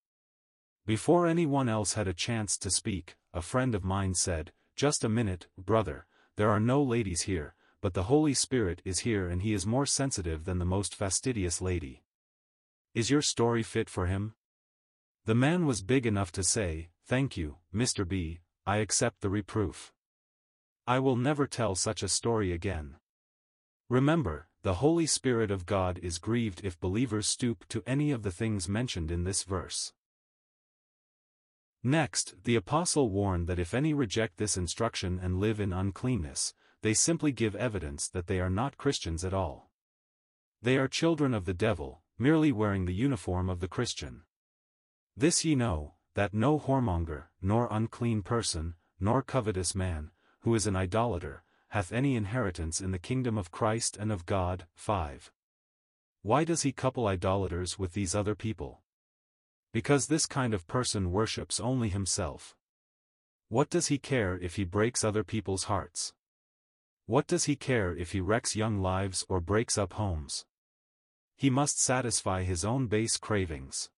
Before 0.87 1.27
anyone 1.27 1.69
else 1.69 1.95
had 1.95 2.09
a 2.09 2.15
chance 2.15 2.57
to 2.59 2.71
speak, 2.71 3.17
a 3.35 3.43
friend 3.43 3.75
of 3.75 3.85
mine 3.85 4.15
said, 4.15 4.53
Just 4.77 5.05
a 5.05 5.09
minute, 5.09 5.49
brother, 5.59 6.07
there 6.37 6.51
are 6.51 6.61
no 6.61 6.83
ladies 6.83 7.23
here, 7.23 7.55
but 7.81 7.95
the 7.95 8.05
Holy 8.05 8.35
Spirit 8.35 8.81
is 8.85 9.01
here 9.01 9.29
and 9.29 9.43
he 9.43 9.53
is 9.53 9.67
more 9.67 9.87
sensitive 9.87 10.45
than 10.45 10.59
the 10.59 10.65
most 10.65 10.95
fastidious 10.95 11.61
lady. 11.61 12.03
Is 12.99 13.11
your 13.11 13.23
story 13.23 13.63
fit 13.63 13.89
for 13.89 14.07
him? 14.07 14.35
The 15.25 15.37
man 15.37 15.67
was 15.67 15.83
big 15.83 16.05
enough 16.05 16.33
to 16.33 16.43
say, 16.43 16.89
Thank 17.07 17.37
you, 17.37 17.59
Mr. 17.73 18.03
B, 18.07 18.41
I 18.67 18.79
accept 18.79 19.21
the 19.21 19.31
reproof. 19.31 19.93
I 20.85 20.99
will 20.99 21.15
never 21.15 21.47
tell 21.47 21.77
such 21.77 22.03
a 22.03 22.09
story 22.09 22.51
again. 22.51 22.97
Remember, 23.89 24.49
the 24.63 24.83
Holy 24.83 25.07
Spirit 25.07 25.53
of 25.53 25.65
God 25.65 26.01
is 26.03 26.19
grieved 26.19 26.61
if 26.65 26.81
believers 26.81 27.29
stoop 27.29 27.69
to 27.69 27.85
any 27.87 28.11
of 28.11 28.25
the 28.25 28.33
things 28.33 28.69
mentioned 28.69 29.13
in 29.13 29.23
this 29.23 29.45
verse. 29.45 29.93
Next, 31.85 32.35
the 32.43 32.57
apostle 32.57 33.11
warned 33.11 33.47
that 33.47 33.61
if 33.61 33.75
any 33.75 33.95
reject 33.95 34.39
this 34.39 34.57
instruction 34.57 35.21
and 35.23 35.39
live 35.39 35.61
in 35.61 35.73
uncleanness, 35.73 36.53
they 36.83 36.95
simply 36.95 37.31
give 37.31 37.55
evidence 37.55 38.09
that 38.09 38.27
they 38.27 38.41
are 38.41 38.51
not 38.51 38.77
Christians 38.77 39.25
at 39.25 39.33
all. 39.33 39.71
They 40.61 40.77
are 40.77 40.89
children 40.89 41.33
of 41.33 41.45
the 41.45 41.55
devil, 41.55 42.03
merely 42.19 42.53
wearing 42.53 42.85
the 42.85 42.95
uniform 42.95 43.49
of 43.49 43.61
the 43.61 43.69
Christian. 43.69 44.23
This 45.17 45.45
ye 45.45 45.55
know, 45.55 45.95
that 46.15 46.35
no 46.35 46.59
whoremonger, 46.59 47.25
nor 47.41 47.69
unclean 47.71 48.23
person, 48.23 48.75
nor 48.99 49.23
covetous 49.23 49.75
man, 49.75 50.11
who 50.41 50.55
is 50.55 50.67
an 50.67 50.77
idolater, 50.77 51.45
hath 51.69 51.93
any 51.93 52.17
inheritance 52.17 52.81
in 52.81 52.91
the 52.91 52.99
kingdom 52.99 53.37
of 53.37 53.51
Christ 53.51 53.97
and 53.97 54.11
of 54.11 54.27
God. 54.27 54.67
5. 54.75 55.31
Why 56.23 56.45
does 56.45 56.63
he 56.63 56.73
couple 56.73 57.07
idolaters 57.07 57.79
with 57.79 57.93
these 57.93 58.15
other 58.15 58.35
people? 58.35 58.81
Because 59.73 60.07
this 60.07 60.27
kind 60.27 60.55
of 60.55 60.67
person 60.67 61.13
worships 61.13 61.61
only 61.61 61.89
himself. 61.89 62.57
What 63.49 63.71
does 63.71 63.87
he 63.87 63.99
care 63.99 64.39
if 64.39 64.57
he 64.57 64.65
breaks 64.65 65.05
other 65.05 65.23
people's 65.25 65.65
hearts? 65.65 66.13
What 67.07 67.27
does 67.27 67.45
he 67.45 67.57
care 67.57 67.95
if 67.95 68.13
he 68.13 68.21
wrecks 68.21 68.57
young 68.57 68.81
lives 68.81 69.25
or 69.29 69.41
breaks 69.41 69.79
up 69.79 69.95
homes? 69.95 70.45
He 71.39 71.51
must 71.51 71.81
satisfy 71.81 72.43
his 72.43 72.65
own 72.65 72.89
base 72.89 73.17
cravings. 73.17 73.91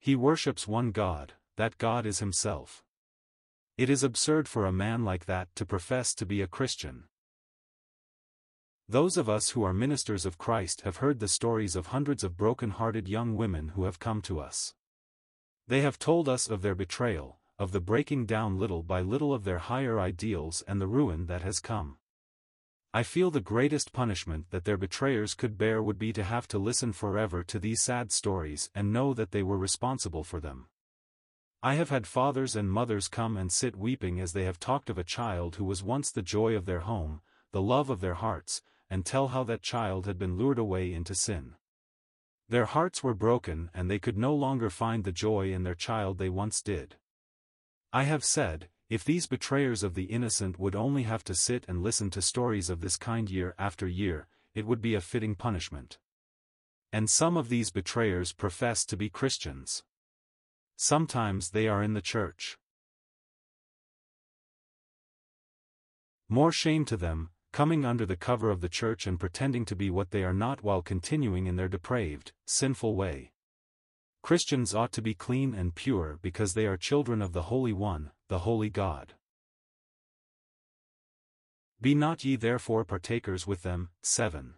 He 0.00 0.16
worships 0.16 0.66
one 0.66 0.90
God, 0.90 1.34
that 1.56 1.76
God 1.76 2.06
is 2.06 2.20
himself. 2.20 2.82
It 3.76 3.90
is 3.90 4.02
absurd 4.02 4.48
for 4.48 4.64
a 4.64 4.72
man 4.72 5.04
like 5.04 5.26
that 5.26 5.48
to 5.56 5.66
profess 5.66 6.14
to 6.14 6.24
be 6.24 6.40
a 6.40 6.46
Christian. 6.46 7.04
Those 8.88 9.18
of 9.18 9.28
us 9.28 9.50
who 9.50 9.64
are 9.64 9.74
ministers 9.74 10.24
of 10.24 10.38
Christ 10.38 10.80
have 10.80 10.96
heard 10.96 11.20
the 11.20 11.28
stories 11.28 11.76
of 11.76 11.88
hundreds 11.88 12.24
of 12.24 12.38
broken-hearted 12.38 13.06
young 13.06 13.36
women 13.36 13.72
who 13.74 13.84
have 13.84 13.98
come 13.98 14.22
to 14.22 14.40
us. 14.40 14.72
They 15.68 15.82
have 15.82 15.98
told 15.98 16.26
us 16.26 16.48
of 16.48 16.62
their 16.62 16.74
betrayal, 16.74 17.38
of 17.58 17.72
the 17.72 17.82
breaking 17.82 18.24
down 18.24 18.58
little 18.58 18.82
by 18.82 19.02
little 19.02 19.34
of 19.34 19.44
their 19.44 19.58
higher 19.58 20.00
ideals 20.00 20.64
and 20.66 20.80
the 20.80 20.86
ruin 20.86 21.26
that 21.26 21.42
has 21.42 21.60
come. 21.60 21.98
I 22.96 23.02
feel 23.02 23.30
the 23.30 23.42
greatest 23.42 23.92
punishment 23.92 24.46
that 24.52 24.64
their 24.64 24.78
betrayers 24.78 25.34
could 25.34 25.58
bear 25.58 25.82
would 25.82 25.98
be 25.98 26.14
to 26.14 26.24
have 26.24 26.48
to 26.48 26.58
listen 26.58 26.94
forever 26.94 27.44
to 27.44 27.58
these 27.58 27.82
sad 27.82 28.10
stories 28.10 28.70
and 28.74 28.90
know 28.90 29.12
that 29.12 29.32
they 29.32 29.42
were 29.42 29.58
responsible 29.58 30.24
for 30.24 30.40
them. 30.40 30.68
I 31.62 31.74
have 31.74 31.90
had 31.90 32.06
fathers 32.06 32.56
and 32.56 32.72
mothers 32.72 33.08
come 33.08 33.36
and 33.36 33.52
sit 33.52 33.76
weeping 33.76 34.18
as 34.18 34.32
they 34.32 34.44
have 34.44 34.58
talked 34.58 34.88
of 34.88 34.96
a 34.96 35.04
child 35.04 35.56
who 35.56 35.66
was 35.66 35.82
once 35.82 36.10
the 36.10 36.22
joy 36.22 36.56
of 36.56 36.64
their 36.64 36.80
home, 36.80 37.20
the 37.52 37.60
love 37.60 37.90
of 37.90 38.00
their 38.00 38.14
hearts, 38.14 38.62
and 38.88 39.04
tell 39.04 39.28
how 39.28 39.44
that 39.44 39.60
child 39.60 40.06
had 40.06 40.18
been 40.18 40.38
lured 40.38 40.58
away 40.58 40.90
into 40.94 41.14
sin. 41.14 41.56
Their 42.48 42.64
hearts 42.64 43.04
were 43.04 43.12
broken 43.12 43.68
and 43.74 43.90
they 43.90 43.98
could 43.98 44.16
no 44.16 44.34
longer 44.34 44.70
find 44.70 45.04
the 45.04 45.12
joy 45.12 45.52
in 45.52 45.64
their 45.64 45.74
child 45.74 46.16
they 46.16 46.30
once 46.30 46.62
did. 46.62 46.96
I 47.92 48.04
have 48.04 48.24
said, 48.24 48.70
if 48.88 49.02
these 49.04 49.26
betrayers 49.26 49.82
of 49.82 49.94
the 49.94 50.04
innocent 50.04 50.58
would 50.58 50.76
only 50.76 51.02
have 51.02 51.24
to 51.24 51.34
sit 51.34 51.64
and 51.66 51.82
listen 51.82 52.08
to 52.10 52.22
stories 52.22 52.70
of 52.70 52.80
this 52.80 52.96
kind 52.96 53.28
year 53.28 53.54
after 53.58 53.86
year, 53.88 54.28
it 54.54 54.64
would 54.64 54.80
be 54.80 54.94
a 54.94 55.00
fitting 55.00 55.34
punishment. 55.34 55.98
And 56.92 57.10
some 57.10 57.36
of 57.36 57.48
these 57.48 57.70
betrayers 57.70 58.32
profess 58.32 58.84
to 58.86 58.96
be 58.96 59.10
Christians. 59.10 59.82
Sometimes 60.76 61.50
they 61.50 61.66
are 61.66 61.82
in 61.82 61.94
the 61.94 62.00
church. 62.00 62.58
More 66.28 66.52
shame 66.52 66.84
to 66.86 66.96
them, 66.96 67.30
coming 67.52 67.84
under 67.84 68.06
the 68.06 68.16
cover 68.16 68.50
of 68.50 68.60
the 68.60 68.68
church 68.68 69.06
and 69.06 69.18
pretending 69.18 69.64
to 69.64 69.74
be 69.74 69.90
what 69.90 70.10
they 70.10 70.22
are 70.22 70.34
not 70.34 70.62
while 70.62 70.82
continuing 70.82 71.46
in 71.46 71.56
their 71.56 71.68
depraved, 71.68 72.32
sinful 72.46 72.94
way. 72.94 73.32
Christians 74.22 74.74
ought 74.74 74.92
to 74.92 75.02
be 75.02 75.14
clean 75.14 75.54
and 75.54 75.74
pure 75.74 76.18
because 76.20 76.54
they 76.54 76.66
are 76.66 76.76
children 76.76 77.22
of 77.22 77.32
the 77.32 77.42
Holy 77.42 77.72
One, 77.72 78.10
the 78.28 78.40
Holy 78.40 78.70
God. 78.70 79.14
Be 81.80 81.94
not 81.94 82.24
ye 82.24 82.34
therefore 82.34 82.84
partakers 82.84 83.46
with 83.46 83.62
them. 83.62 83.90
7. 84.02 84.54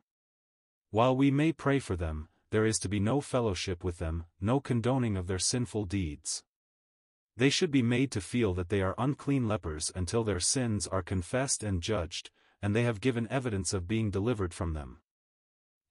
While 0.91 1.15
we 1.15 1.31
may 1.31 1.53
pray 1.53 1.79
for 1.79 1.95
them, 1.95 2.29
there 2.51 2.65
is 2.65 2.79
to 2.79 2.89
be 2.89 2.99
no 2.99 3.21
fellowship 3.21 3.85
with 3.85 3.99
them, 3.99 4.25
no 4.41 4.59
condoning 4.59 5.19
of 5.19 5.27
their 5.27 5.39
sinful 5.39 5.85
deeds. 5.85 6.45
They 7.37 7.51
should 7.51 7.71
be 7.71 7.83
made 7.83 8.11
to 8.13 8.23
feel 8.23 8.55
that 8.55 8.71
they 8.71 8.81
are 8.81 8.95
unclean 8.97 9.47
lepers 9.47 9.93
until 9.95 10.25
their 10.25 10.41
sins 10.41 10.87
are 10.87 11.03
confessed 11.03 11.63
and 11.63 11.83
judged, 11.83 12.31
and 12.63 12.75
they 12.75 12.85
have 12.85 13.03
given 13.03 13.29
evidence 13.31 13.75
of 13.75 13.87
being 13.87 14.11
delivered 14.11 14.55
from 14.55 14.73
them. 14.73 15.03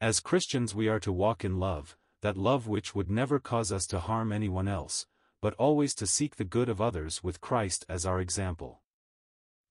As 0.01 0.19
Christians 0.19 0.73
we 0.73 0.87
are 0.87 0.99
to 0.99 1.11
walk 1.11 1.45
in 1.45 1.59
love, 1.59 1.95
that 2.21 2.37
love 2.37 2.67
which 2.67 2.95
would 2.95 3.11
never 3.11 3.39
cause 3.39 3.71
us 3.71 3.85
to 3.87 3.99
harm 3.99 4.31
anyone 4.31 4.67
else, 4.67 5.05
but 5.41 5.53
always 5.55 5.93
to 5.95 6.07
seek 6.07 6.35
the 6.35 6.43
good 6.43 6.69
of 6.69 6.81
others 6.81 7.23
with 7.23 7.41
Christ 7.41 7.85
as 7.87 8.05
our 8.05 8.19
example. 8.19 8.81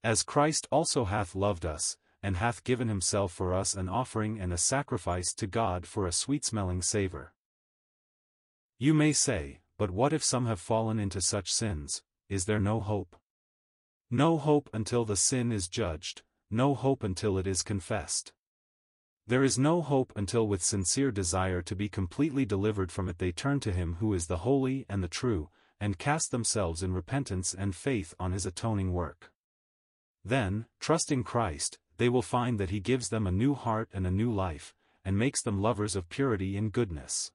As 0.05 0.23
Christ 0.23 0.69
also 0.71 1.05
hath 1.05 1.35
loved 1.35 1.67
us, 1.67 1.97
and 2.23 2.37
hath 2.37 2.65
given 2.65 2.89
himself 2.89 3.33
for 3.33 3.55
us 3.55 3.75
an 3.75 3.89
offering 3.89 4.41
and 4.41 4.53
a 4.53 4.59
sacrifice 4.59 5.33
to 5.35 5.47
God 5.47 5.87
for 5.87 6.07
a 6.07 6.13
sweet-smelling 6.13 6.83
savour. 6.83 7.33
You 8.79 8.95
may 8.95 9.13
say, 9.13 9.61
but 9.79 9.91
what 9.91 10.13
if 10.13 10.25
some 10.25 10.47
have 10.47 10.61
fallen 10.61 10.99
into 10.99 11.21
such 11.21 11.53
sins, 11.53 12.03
is 12.29 12.47
there 12.47 12.61
no 12.61 12.81
hope? 12.81 13.17
No 14.11 14.39
hope 14.39 14.71
until 14.73 15.05
the 15.05 15.17
sin 15.17 15.53
is 15.53 15.69
judged, 15.69 16.23
no 16.51 16.75
hope 16.75 17.03
until 17.03 17.39
it 17.39 17.47
is 17.47 17.63
confessed. 17.63 18.33
There 19.27 19.43
is 19.43 19.59
no 19.59 19.83
hope 19.83 20.13
until 20.15 20.47
with 20.47 20.63
sincere 20.63 21.11
desire 21.11 21.61
to 21.63 21.75
be 21.75 21.89
completely 21.89 22.45
delivered 22.45 22.93
from 22.93 23.09
it 23.09 23.19
they 23.19 23.33
turn 23.33 23.59
to 23.61 23.73
Him 23.73 23.97
who 23.99 24.15
is 24.15 24.29
the 24.29 24.39
holy 24.39 24.87
and 24.89 25.03
the 25.03 25.09
true, 25.09 25.51
and 25.80 25.99
cast 25.99 26.30
themselves 26.30 26.83
in 26.83 26.92
repentance 26.92 27.54
and 27.54 27.75
faith 27.75 28.14
on 28.18 28.33
His 28.33 28.47
atoning 28.47 28.92
work. 28.92 29.30
Then, 30.25 30.66
trusting 30.80 31.25
Christ, 31.25 31.78
they 31.99 32.09
will 32.09 32.23
find 32.23 32.59
that 32.59 32.71
He 32.71 32.80
gives 32.80 33.09
them 33.09 33.26
a 33.26 33.33
new 33.33 33.54
heart 33.54 33.88
and 33.92 34.06
a 34.06 34.11
new 34.11 34.33
life, 34.33 34.75
and 35.04 35.18
makes 35.18 35.42
them 35.42 35.61
lovers 35.61 35.95
of 35.95 36.09
purity 36.09 36.56
and 36.56 36.73
goodness. 36.73 37.30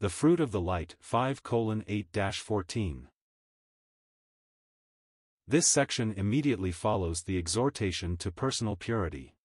The 0.00 0.10
fruit 0.10 0.40
of 0.40 0.50
the 0.50 0.60
light 0.60 0.96
5 1.00 1.40
8 1.86 2.34
14 2.34 3.08
This 5.48 5.66
section 5.66 6.12
immediately 6.16 6.72
follows 6.72 7.22
the 7.22 7.38
exhortation 7.38 8.16
to 8.18 8.30
personal 8.30 8.76
purity. 8.76 9.36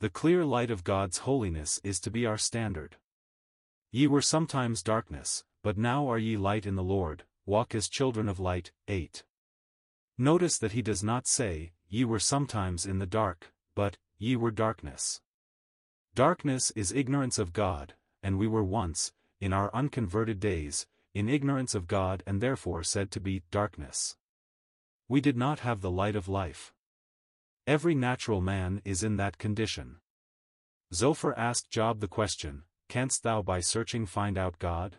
The 0.00 0.08
clear 0.08 0.44
light 0.44 0.70
of 0.70 0.84
God's 0.84 1.18
holiness 1.18 1.80
is 1.82 1.98
to 2.00 2.10
be 2.10 2.24
our 2.24 2.38
standard. 2.38 2.96
Ye 3.90 4.06
were 4.06 4.22
sometimes 4.22 4.82
darkness, 4.82 5.44
but 5.62 5.78
now 5.78 6.10
are 6.10 6.18
ye 6.18 6.36
light 6.36 6.66
in 6.66 6.76
the 6.76 6.82
Lord, 6.82 7.24
walk 7.46 7.74
as 7.74 7.88
children 7.88 8.28
of 8.28 8.38
light. 8.40 8.72
8. 8.88 9.24
Notice 10.16 10.58
that 10.58 10.72
he 10.72 10.82
does 10.82 11.02
not 11.02 11.26
say, 11.26 11.72
Ye 11.88 12.04
were 12.04 12.18
sometimes 12.18 12.84
in 12.84 12.98
the 12.98 13.06
dark, 13.06 13.52
but, 13.74 13.96
Ye 14.18 14.36
were 14.36 14.50
darkness. 14.50 15.20
Darkness 16.14 16.72
is 16.72 16.92
ignorance 16.92 17.38
of 17.38 17.52
God, 17.52 17.94
and 18.22 18.38
we 18.38 18.48
were 18.48 18.64
once, 18.64 19.12
in 19.40 19.52
our 19.52 19.72
unconverted 19.74 20.40
days, 20.40 20.86
in 21.14 21.28
ignorance 21.28 21.74
of 21.74 21.86
God 21.86 22.22
and 22.26 22.40
therefore 22.40 22.82
said 22.82 23.10
to 23.12 23.20
be 23.20 23.42
darkness. 23.50 24.16
We 25.08 25.20
did 25.20 25.36
not 25.36 25.60
have 25.60 25.80
the 25.80 25.90
light 25.90 26.16
of 26.16 26.28
life. 26.28 26.72
Every 27.66 27.94
natural 27.94 28.40
man 28.40 28.82
is 28.84 29.02
in 29.02 29.16
that 29.16 29.38
condition. 29.38 30.00
Zophar 30.92 31.38
asked 31.38 31.70
Job 31.70 32.00
the 32.00 32.08
question, 32.08 32.64
Canst 32.88 33.22
thou 33.22 33.42
by 33.42 33.60
searching 33.60 34.06
find 34.06 34.36
out 34.38 34.58
God? 34.58 34.96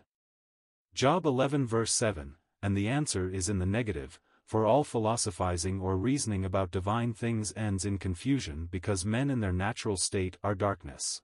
Job 0.94 1.26
11 1.26 1.66
verse 1.66 1.92
7, 1.92 2.36
and 2.62 2.76
the 2.76 2.88
answer 2.88 3.30
is 3.30 3.48
in 3.48 3.58
the 3.58 3.66
negative, 3.66 4.20
for 4.44 4.66
all 4.66 4.84
philosophizing 4.84 5.80
or 5.80 5.96
reasoning 5.96 6.44
about 6.44 6.70
divine 6.70 7.14
things 7.14 7.52
ends 7.56 7.84
in 7.84 7.98
confusion 7.98 8.68
because 8.70 9.04
men 9.04 9.30
in 9.30 9.40
their 9.40 9.52
natural 9.52 9.96
state 9.96 10.36
are 10.42 10.54
darkness. 10.54 11.22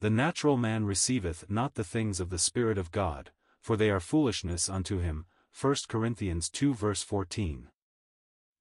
The 0.00 0.10
natural 0.10 0.56
man 0.56 0.84
receiveth 0.84 1.46
not 1.48 1.74
the 1.74 1.84
things 1.84 2.20
of 2.20 2.30
the 2.30 2.38
Spirit 2.38 2.76
of 2.76 2.90
God, 2.90 3.30
for 3.60 3.76
they 3.76 3.90
are 3.90 4.00
foolishness 4.00 4.68
unto 4.68 4.98
him. 4.98 5.24
1 5.58 5.74
Corinthians 5.88 6.50
2 6.50 6.74
verse 6.74 7.02
14 7.02 7.68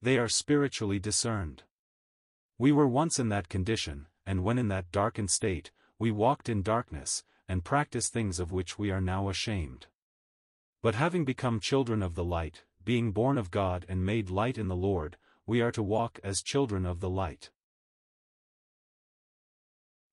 they 0.04 0.18
are 0.18 0.28
spiritually 0.28 1.00
discerned. 1.00 1.64
We 2.58 2.74
were 2.74 2.88
once 2.90 3.20
in 3.20 3.30
that 3.30 3.48
condition, 3.48 4.08
and 4.26 4.44
when 4.44 4.58
in 4.58 4.68
that 4.68 4.92
darkened 4.92 5.32
state, 5.32 5.72
we 5.98 6.12
walked 6.12 6.50
in 6.50 6.62
darkness, 6.62 7.24
and 7.48 7.64
practice 7.64 8.10
things 8.10 8.40
of 8.40 8.52
which 8.52 8.78
we 8.80 8.92
are 8.92 9.02
now 9.02 9.30
ashamed. 9.30 9.88
But 10.82 10.96
having 10.96 11.26
become 11.26 11.60
children 11.60 12.02
of 12.02 12.16
the 12.16 12.24
light, 12.24 12.64
being 12.84 13.12
born 13.12 13.38
of 13.38 13.52
God 13.52 13.86
and 13.88 14.06
made 14.06 14.30
light 14.30 14.58
in 14.58 14.68
the 14.68 14.76
Lord, 14.76 15.18
we 15.46 15.62
are 15.62 15.72
to 15.72 15.84
walk 15.84 16.20
as 16.24 16.42
children 16.42 16.86
of 16.86 17.00
the 17.00 17.10
light. 17.10 17.52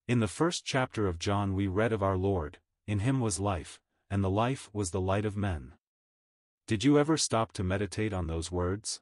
In 0.09 0.21
the 0.21 0.29
first 0.29 0.65
chapter 0.65 1.07
of 1.07 1.19
John 1.19 1.55
we 1.55 1.67
read 1.67 1.93
of 1.93 2.03
our 2.03 2.17
Lord, 2.17 2.59
in 2.87 3.01
him 3.01 3.21
was 3.21 3.39
life, 3.39 3.81
and 4.11 4.25
the 4.25 4.31
life 4.31 4.69
was 4.73 4.91
the 4.91 5.01
light 5.01 5.25
of 5.25 5.37
men. 5.37 5.75
Did 6.67 6.85
you 6.85 6.99
ever 6.99 7.17
stop 7.17 7.53
to 7.53 7.65
meditate 7.65 8.13
on 8.13 8.27
those 8.27 8.51
words? 8.51 9.01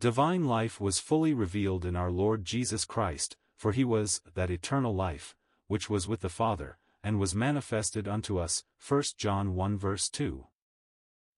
Divine 0.00 0.44
life 0.44 0.80
was 0.80 0.98
fully 0.98 1.32
revealed 1.32 1.84
in 1.84 1.96
our 1.96 2.10
Lord 2.10 2.44
Jesus 2.44 2.84
Christ, 2.84 3.36
for 3.56 3.72
he 3.72 3.84
was 3.84 4.20
that 4.34 4.50
eternal 4.50 4.94
life, 4.94 5.34
which 5.68 5.88
was 5.88 6.06
with 6.06 6.20
the 6.20 6.28
Father, 6.28 6.78
and 7.06 7.20
was 7.20 7.36
manifested 7.36 8.08
unto 8.08 8.36
us. 8.36 8.64
1 8.84 9.02
John 9.16 9.54
1 9.54 9.78
verse 9.78 10.08
2. 10.08 10.44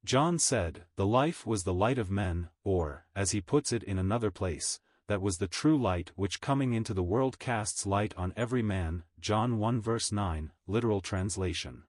John 0.02 0.38
said, 0.38 0.84
The 0.96 1.04
life 1.04 1.46
was 1.46 1.64
the 1.64 1.74
light 1.74 1.98
of 1.98 2.10
men, 2.10 2.48
or, 2.64 3.04
as 3.14 3.32
he 3.32 3.42
puts 3.42 3.70
it 3.70 3.82
in 3.82 3.98
another 3.98 4.30
place, 4.30 4.80
that 5.08 5.20
was 5.20 5.36
the 5.36 5.46
true 5.46 5.76
light 5.76 6.10
which 6.16 6.40
coming 6.40 6.72
into 6.72 6.94
the 6.94 7.02
world 7.02 7.38
casts 7.38 7.84
light 7.84 8.14
on 8.16 8.32
every 8.34 8.62
man. 8.62 9.02
John 9.20 9.58
1 9.58 9.82
verse 9.82 10.10
9, 10.10 10.52
literal 10.66 11.02
translation. 11.02 11.82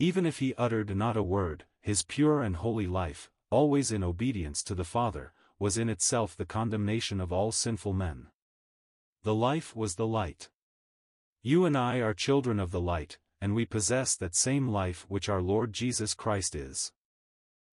Even 0.00 0.26
if 0.26 0.40
he 0.40 0.52
uttered 0.58 0.96
not 0.96 1.16
a 1.16 1.22
word, 1.22 1.66
his 1.80 2.02
pure 2.02 2.42
and 2.42 2.56
holy 2.56 2.88
life, 2.88 3.30
always 3.50 3.92
in 3.92 4.02
obedience 4.02 4.64
to 4.64 4.74
the 4.74 4.82
Father, 4.82 5.32
was 5.60 5.78
in 5.78 5.88
itself 5.88 6.36
the 6.36 6.44
condemnation 6.44 7.20
of 7.20 7.32
all 7.32 7.52
sinful 7.52 7.92
men. 7.92 8.26
The 9.22 9.34
life 9.34 9.76
was 9.76 9.94
the 9.94 10.08
light. 10.08 10.48
You 11.42 11.64
and 11.64 11.76
I 11.76 11.98
are 11.98 12.12
children 12.12 12.60
of 12.60 12.70
the 12.70 12.80
light, 12.80 13.18
and 13.40 13.54
we 13.54 13.64
possess 13.64 14.14
that 14.16 14.34
same 14.34 14.68
life 14.68 15.06
which 15.08 15.28
our 15.28 15.40
Lord 15.40 15.72
Jesus 15.72 16.12
Christ 16.12 16.54
is. 16.54 16.92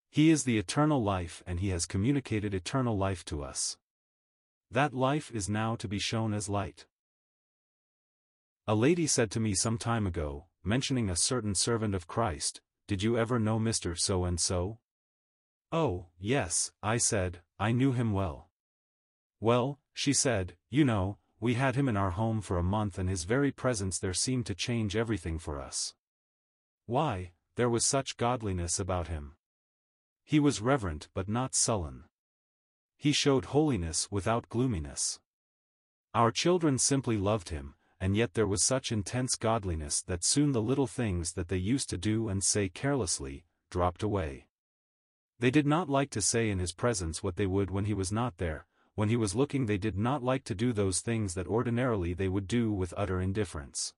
He 0.09 0.29
is 0.29 0.45
the 0.45 0.57
eternal 0.57 1.03
life 1.03 1.43
and 1.45 1.59
he 1.59 1.69
has 1.69 1.85
communicated 1.85 2.53
eternal 2.53 2.97
life 2.97 3.25
to 3.25 3.43
us. 3.43 3.77
That 4.71 4.93
life 4.93 5.29
is 5.33 5.49
now 5.49 5.75
to 5.75 5.87
be 5.87 5.99
shown 5.99 6.33
as 6.33 6.47
light. 6.47 6.85
A 8.67 8.75
lady 8.75 9.05
said 9.05 9.31
to 9.31 9.39
me 9.39 9.53
some 9.53 9.77
time 9.77 10.07
ago, 10.07 10.45
mentioning 10.63 11.09
a 11.09 11.15
certain 11.15 11.53
servant 11.53 11.93
of 11.93 12.07
Christ, 12.07 12.61
Did 12.87 13.03
you 13.03 13.17
ever 13.17 13.37
know 13.37 13.59
Mr. 13.59 13.97
So-and-so? 13.97 14.79
Oh, 15.73 16.05
yes, 16.17 16.71
I 16.81 16.97
said, 16.97 17.41
I 17.59 17.73
knew 17.73 17.91
him 17.91 18.13
well. 18.13 18.49
Well, 19.41 19.79
she 19.93 20.13
said, 20.13 20.55
you 20.69 20.85
know, 20.85 21.17
we 21.39 21.53
had 21.53 21.75
him 21.75 21.87
in 21.87 21.95
our 21.95 22.11
home 22.11 22.41
for 22.41 22.57
a 22.57 22.63
month 22.63 22.97
and 22.97 23.09
his 23.09 23.23
very 23.23 23.51
presence 23.51 23.99
there 23.99 24.13
seemed 24.13 24.45
to 24.47 24.55
change 24.55 24.95
everything 24.95 25.37
for 25.37 25.61
us. 25.61 25.93
Why, 26.85 27.31
there 27.55 27.69
was 27.69 27.85
such 27.85 28.17
godliness 28.17 28.79
about 28.79 29.07
him. 29.07 29.33
He 30.23 30.39
was 30.39 30.61
reverent 30.61 31.09
but 31.13 31.29
not 31.29 31.55
sullen. 31.55 32.05
He 32.97 33.11
showed 33.11 33.45
holiness 33.45 34.11
without 34.11 34.49
gloominess. 34.49 35.19
Our 36.13 36.31
children 36.31 36.79
simply 36.79 37.17
loved 37.17 37.49
him, 37.49 37.75
and 37.99 38.15
yet 38.15 38.33
there 38.33 38.47
was 38.47 38.63
such 38.63 38.91
intense 38.91 39.35
godliness 39.35 40.01
that 40.03 40.23
soon 40.23 40.51
the 40.51 40.61
little 40.61 40.87
things 40.87 41.33
that 41.33 41.47
they 41.47 41.57
used 41.57 41.89
to 41.91 41.97
do 41.97 42.29
and 42.29 42.43
say 42.43 42.69
carelessly, 42.69 43.45
dropped 43.69 44.01
away. 44.01 44.47
They 45.39 45.51
did 45.51 45.67
not 45.67 45.89
like 45.89 46.09
to 46.11 46.21
say 46.21 46.49
in 46.49 46.57
his 46.57 46.73
presence 46.73 47.21
what 47.21 47.35
they 47.35 47.45
would 47.45 47.69
when 47.69 47.85
he 47.85 47.93
was 47.93 48.11
not 48.11 48.37
there, 48.37 48.65
when 48.97 49.09
he 49.09 49.15
was 49.15 49.35
looking 49.35 49.67
they 49.67 49.77
did 49.77 49.95
not 49.95 50.23
like 50.23 50.43
to 50.43 50.55
do 50.55 50.73
those 50.73 51.01
things 51.01 51.35
that 51.35 51.45
ordinarily 51.45 52.15
they 52.15 52.27
would 52.27 52.47
do 52.47 52.71
with 52.71 52.95
utter 52.97 53.21
indifference. 53.21 53.93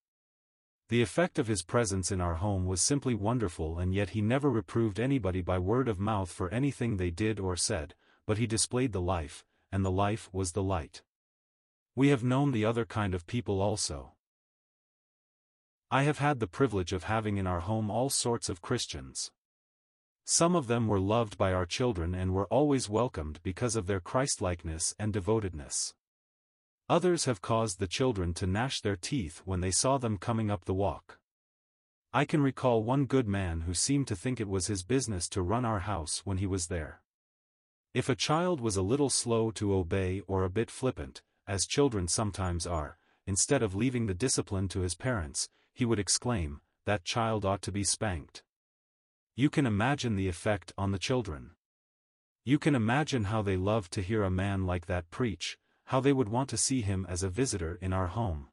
The 0.90 1.02
effect 1.02 1.40
of 1.40 1.48
his 1.48 1.64
presence 1.64 2.12
in 2.12 2.20
our 2.20 2.36
home 2.36 2.66
was 2.66 2.82
simply 2.82 3.16
wonderful 3.16 3.80
and 3.80 3.94
yet 3.94 4.10
he 4.10 4.22
never 4.22 4.50
reproved 4.50 5.00
anybody 5.00 5.42
by 5.42 5.58
word 5.58 5.88
of 5.88 6.02
mouth 6.02 6.30
for 6.30 6.50
anything 6.50 6.98
they 6.98 7.12
did 7.12 7.40
or 7.40 7.56
said, 7.56 7.96
but 8.26 8.40
he 8.40 8.46
displayed 8.46 8.92
the 8.92 9.00
life, 9.00 9.46
and 9.72 9.86
the 9.86 9.90
life 9.90 10.28
was 10.34 10.52
the 10.52 10.62
light. 10.62 11.02
We 11.96 12.10
have 12.10 12.22
known 12.22 12.52
the 12.52 12.66
other 12.66 12.84
kind 12.84 13.14
of 13.14 13.26
people 13.26 13.62
also. 13.62 14.16
I 15.90 16.04
have 16.04 16.18
had 16.18 16.42
the 16.42 16.48
privilege 16.48 16.92
of 16.92 17.06
having 17.06 17.38
in 17.38 17.48
our 17.48 17.62
home 17.62 17.90
all 17.90 18.10
sorts 18.10 18.50
of 18.50 18.62
Christians. 18.62 19.32
Some 20.32 20.56
of 20.56 20.68
them 20.68 20.88
were 20.88 21.00
loved 21.00 21.39
by 21.39 21.54
our 21.54 21.65
children 21.65 22.13
and 22.13 22.36
were 22.36 22.46
always 22.50 22.88
welcomed 22.88 23.39
because 23.42 23.76
of 23.76 23.88
their 23.88 24.00
Christlikeness 24.00 24.94
and 25.00 25.12
devotedness. 25.12 25.96
Others 26.88 27.26
have 27.26 27.42
caused 27.42 27.80
the 27.80 27.88
children 27.88 28.36
to 28.36 28.46
gnash 28.46 28.82
their 28.82 28.96
teeth 28.96 29.42
when 29.46 29.62
they 29.62 29.72
saw 29.72 29.98
them 29.98 30.20
coming 30.20 30.52
up 30.52 30.65
the 30.65 30.74
walk. 30.76 31.18
I 32.13 32.26
can 32.26 32.44
recall 32.44 32.84
one 32.84 33.08
good 33.08 33.28
man 33.28 33.62
who 33.62 33.74
seemed 33.74 34.08
to 34.10 34.15
think 34.15 34.39
it 34.39 34.48
was 34.48 34.68
his 34.68 34.84
business 34.84 35.28
to 35.30 35.42
run 35.42 35.65
our 35.65 35.80
house 35.80 36.22
when 36.26 36.38
he 36.38 36.46
was 36.46 36.68
there. 36.68 37.02
If 37.96 38.08
a 38.08 38.13
child 38.13 38.62
was 38.62 38.76
a 38.76 38.84
little 38.84 39.10
slow 39.10 39.50
to 39.54 39.74
obey 39.74 40.22
or 40.28 40.44
a 40.44 40.50
bit 40.52 40.70
flippant, 40.70 41.24
as 41.48 41.65
children 41.65 42.08
sometimes 42.08 42.68
are, 42.68 43.00
instead 43.26 43.63
of 43.63 43.74
leaving 43.74 44.06
the 44.06 44.13
discipline 44.13 44.68
to 44.68 44.82
his 44.82 44.94
parents, 44.94 45.50
he 45.74 45.86
would 45.86 45.98
exclaim, 45.98 46.62
that 46.86 47.04
child 47.04 47.46
ought 47.46 47.63
to 47.63 47.72
be 47.72 47.84
spanked. 47.84 48.44
You 49.39 49.49
can 49.49 49.65
imagine 49.65 50.17
the 50.17 50.28
effect 50.28 50.73
on 50.78 50.91
the 50.91 50.99
children. 50.99 51.52
You 52.43 52.60
can 52.60 52.75
imagine 52.75 53.23
how 53.23 53.41
they 53.41 53.56
love 53.56 53.89
to 53.91 54.02
hear 54.02 54.21
a 54.21 54.30
man 54.30 54.65
like 54.65 54.88
that 54.88 55.10
preach, 55.12 55.58
how 55.86 56.02
they 56.02 56.12
would 56.12 56.28
want 56.28 56.49
to 56.49 56.58
see 56.58 56.82
him 56.82 57.06
as 57.08 57.23
a 57.23 57.30
visitor 57.30 57.80
in 57.82 57.93
our 57.93 58.08
home. 58.08 58.49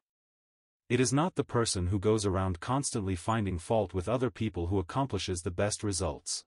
It 0.87 1.01
is 1.01 1.11
not 1.11 1.35
the 1.35 1.43
person 1.43 1.87
who 1.87 1.99
goes 1.99 2.25
around 2.25 2.61
constantly 2.61 3.17
finding 3.17 3.59
fault 3.59 3.93
with 3.93 4.07
other 4.07 4.29
people 4.29 4.67
who 4.67 4.79
accomplishes 4.79 5.41
the 5.41 5.51
best 5.51 5.83
results. 5.83 6.45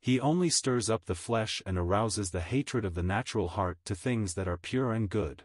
He 0.00 0.18
only 0.18 0.48
stirs 0.48 0.88
up 0.88 1.04
the 1.04 1.14
flesh 1.14 1.60
and 1.66 1.76
arouses 1.76 2.30
the 2.30 2.40
hatred 2.40 2.86
of 2.86 2.94
the 2.94 3.02
natural 3.02 3.48
heart 3.48 3.76
to 3.84 3.94
things 3.94 4.32
that 4.32 4.48
are 4.48 4.56
pure 4.56 4.94
and 4.94 5.10
good. 5.10 5.42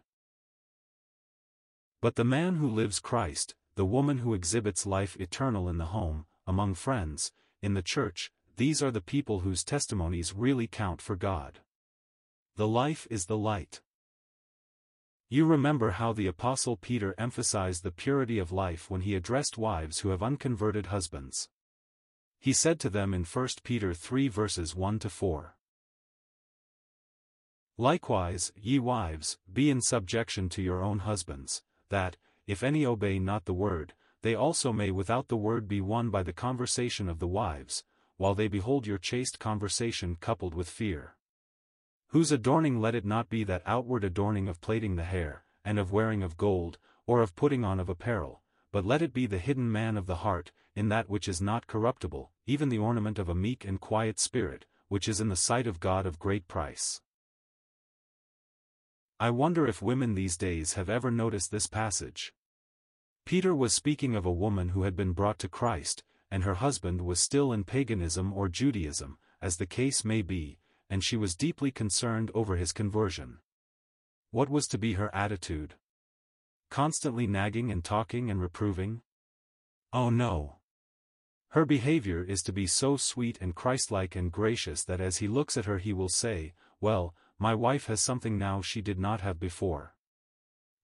But 2.02 2.16
the 2.16 2.24
man 2.24 2.56
who 2.56 2.70
lives 2.70 3.02
Christ, 3.02 3.54
the 3.76 3.84
woman 3.84 4.20
who 4.20 4.34
exhibits 4.34 4.86
life 4.86 5.18
eternal 5.20 5.68
in 5.68 5.78
the 5.78 5.88
home, 5.88 6.26
among 6.48 6.76
friends, 6.76 7.34
in 7.62 7.74
the 7.74 7.82
church, 7.82 8.32
these 8.56 8.82
are 8.82 8.92
the 8.92 9.02
people 9.02 9.42
whose 9.42 9.64
testimonies 9.64 10.34
really 10.34 10.68
count 10.68 11.02
for 11.02 11.16
God. 11.16 11.60
The 12.56 12.68
life 12.68 13.08
is 13.10 13.26
the 13.26 13.38
light. 13.38 13.82
You 15.30 15.46
remember 15.46 15.92
how 15.92 16.14
the 16.14 16.28
Apostle 16.28 16.78
Peter 16.78 17.14
emphasized 17.18 17.84
the 17.84 17.92
purity 17.92 18.40
of 18.40 18.52
life 18.52 18.90
when 18.90 19.02
he 19.02 19.14
addressed 19.14 19.58
wives 19.58 20.00
who 20.00 20.10
have 20.10 20.24
unconverted 20.24 20.88
husbands. 20.88 21.50
He 22.40 22.54
said 22.54 22.80
to 22.80 22.90
them 22.90 23.14
in 23.14 23.26
1 23.26 23.48
Peter 23.64 23.94
3 23.94 24.28
verses 24.28 24.76
1 24.76 25.00
to 25.00 25.10
4. 25.10 25.56
Likewise, 27.78 28.52
ye 28.56 28.80
wives, 28.80 29.38
be 29.52 29.70
in 29.70 29.82
subjection 29.82 30.50
to 30.50 30.62
your 30.62 30.82
own 30.82 31.00
husbands, 31.00 31.62
that, 31.90 32.18
if 32.48 32.64
any 32.64 32.86
obey 32.86 33.20
not 33.20 33.46
the 33.46 33.54
word, 33.54 33.94
they 34.28 34.36
also 34.36 34.74
may 34.74 34.92
without 34.92 35.30
the 35.30 35.38
word 35.38 35.70
be 35.70 35.80
won 35.80 36.10
by 36.10 36.22
the 36.22 36.34
conversation 36.34 37.08
of 37.08 37.20
the 37.20 37.28
wives, 37.30 37.86
while 38.18 38.36
they 38.36 38.50
behold 38.50 38.86
your 38.86 38.98
chaste 38.98 39.40
conversation 39.40 40.18
coupled 40.20 40.54
with 40.54 40.70
fear. 40.70 41.16
Whose 42.08 42.30
adorning 42.30 42.82
let 42.82 42.94
it 42.94 43.06
not 43.06 43.30
be 43.30 43.46
that 43.46 43.62
outward 43.66 44.04
adorning 44.04 44.50
of 44.50 44.60
plaiting 44.60 44.98
the 44.98 45.06
hair, 45.06 45.46
and 45.64 45.80
of 45.80 45.94
wearing 45.94 46.24
of 46.24 46.36
gold, 46.36 46.78
or 47.06 47.22
of 47.22 47.38
putting 47.38 47.64
on 47.64 47.80
of 47.80 47.88
apparel, 47.88 48.42
but 48.70 48.84
let 48.84 49.02
it 49.02 49.14
be 49.14 49.28
the 49.28 49.38
hidden 49.38 49.72
man 49.72 49.96
of 49.96 50.08
the 50.08 50.16
heart, 50.16 50.52
in 50.76 50.90
that 50.90 51.10
which 51.10 51.30
is 51.30 51.40
not 51.40 51.66
corruptible, 51.68 52.30
even 52.46 52.68
the 52.68 52.78
ornament 52.78 53.18
of 53.18 53.30
a 53.30 53.34
meek 53.34 53.64
and 53.64 53.80
quiet 53.80 54.20
spirit, 54.20 54.66
which 54.90 55.08
is 55.08 55.22
in 55.22 55.30
the 55.30 55.38
sight 55.38 55.66
of 55.66 55.80
God 55.80 56.06
of 56.06 56.20
great 56.20 56.50
price. 56.50 57.00
I 59.22 59.30
wonder 59.30 59.66
if 59.66 59.82
women 59.82 60.16
these 60.16 60.36
days 60.36 60.74
have 60.74 60.90
ever 60.90 61.12
noticed 61.12 61.50
this 61.50 61.68
passage. 61.68 62.34
Peter 63.28 63.54
was 63.54 63.74
speaking 63.74 64.16
of 64.16 64.26
a 64.26 64.32
woman 64.32 64.70
who 64.70 64.84
had 64.84 64.96
been 64.96 65.12
brought 65.12 65.38
to 65.38 65.50
Christ, 65.50 66.02
and 66.32 66.46
her 66.46 66.54
husband 66.54 67.02
was 67.02 67.20
still 67.20 67.52
in 67.52 67.66
paganism 67.66 68.32
or 68.32 68.48
Judaism, 68.48 69.18
as 69.42 69.58
the 69.58 69.66
case 69.66 70.06
may 70.06 70.22
be, 70.22 70.60
and 70.90 71.04
she 71.04 71.18
was 71.18 71.36
deeply 71.36 71.70
concerned 71.70 72.32
over 72.34 72.56
his 72.56 72.72
conversion. 72.72 73.40
What 74.32 74.48
was 74.48 74.66
to 74.70 74.78
be 74.78 74.94
her 74.94 75.14
attitude? 75.14 75.76
Constantly 76.70 77.28
nagging 77.28 77.70
and 77.70 77.84
talking 77.84 78.32
and 78.32 78.40
reproving? 78.40 79.02
Oh 79.92 80.10
no. 80.10 80.60
Her 81.50 81.66
behavior 81.66 82.24
is 82.24 82.42
to 82.44 82.54
be 82.54 82.66
so 82.66 82.96
sweet 82.96 83.38
and 83.42 83.54
Christlike 83.54 84.16
and 84.16 84.32
gracious 84.32 84.86
that 84.86 85.02
as 85.02 85.18
he 85.18 85.28
looks 85.28 85.58
at 85.58 85.66
her 85.66 85.80
he 85.80 85.92
will 85.92 86.08
say, 86.08 86.54
Well, 86.80 87.14
my 87.38 87.54
wife 87.54 87.88
has 87.88 88.00
something 88.00 88.38
now 88.38 88.62
she 88.62 88.82
did 88.82 88.98
not 88.98 89.20
have 89.20 89.38
before. 89.38 89.97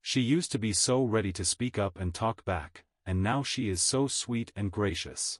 She 0.05 0.19
used 0.19 0.51
to 0.51 0.59
be 0.59 0.73
so 0.73 1.01
ready 1.05 1.31
to 1.31 1.45
speak 1.45 1.79
up 1.79 1.97
and 1.97 2.13
talk 2.13 2.43
back, 2.43 2.83
and 3.05 3.23
now 3.23 3.41
she 3.41 3.69
is 3.69 3.81
so 3.81 4.07
sweet 4.07 4.51
and 4.53 4.69
gracious. 4.69 5.39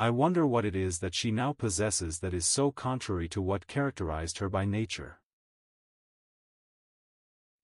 I 0.00 0.08
wonder 0.08 0.46
what 0.46 0.64
it 0.64 0.74
is 0.74 1.00
that 1.00 1.14
she 1.14 1.30
now 1.30 1.52
possesses 1.52 2.20
that 2.20 2.32
is 2.32 2.46
so 2.46 2.72
contrary 2.72 3.28
to 3.28 3.42
what 3.42 3.66
characterized 3.66 4.38
her 4.38 4.48
by 4.48 4.64
nature. 4.64 5.20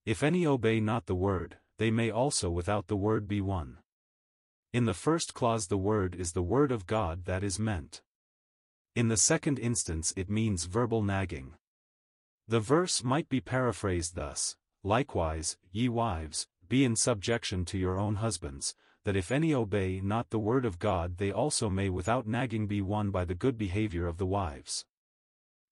If 0.04 0.22
any 0.22 0.46
obey 0.46 0.78
not 0.78 1.06
the 1.06 1.14
word, 1.14 1.56
they 1.78 1.90
may 1.90 2.10
also 2.10 2.50
without 2.50 2.88
the 2.88 2.96
word 2.96 3.26
be 3.26 3.40
won. 3.40 3.78
In 4.74 4.84
the 4.84 4.92
first 4.92 5.32
clause 5.32 5.68
the 5.68 5.78
word 5.78 6.14
is 6.14 6.32
the 6.32 6.42
word 6.42 6.70
of 6.70 6.86
God 6.86 7.24
that 7.24 7.42
is 7.42 7.58
meant. 7.58 8.02
In 8.94 9.08
the 9.08 9.16
second 9.16 9.58
instance 9.58 10.12
it 10.18 10.28
means 10.28 10.66
verbal 10.66 11.02
nagging. 11.02 11.54
The 12.46 12.60
verse 12.60 13.02
might 13.02 13.30
be 13.30 13.40
paraphrased 13.40 14.16
thus, 14.16 14.56
Likewise, 14.86 15.56
ye 15.72 15.88
wives, 15.88 16.46
be 16.68 16.84
in 16.84 16.94
subjection 16.94 17.64
to 17.64 17.78
your 17.78 17.98
own 17.98 18.16
husbands, 18.16 18.74
that 19.04 19.16
if 19.16 19.32
any 19.32 19.54
obey 19.54 19.98
not 20.02 20.28
the 20.28 20.38
word 20.38 20.66
of 20.66 20.78
God 20.78 21.16
they 21.16 21.32
also 21.32 21.70
may 21.70 21.88
without 21.88 22.26
nagging 22.26 22.66
be 22.66 22.82
won 22.82 23.10
by 23.10 23.24
the 23.24 23.34
good 23.34 23.56
behavior 23.56 24.06
of 24.06 24.18
the 24.18 24.26
wives. 24.26 24.84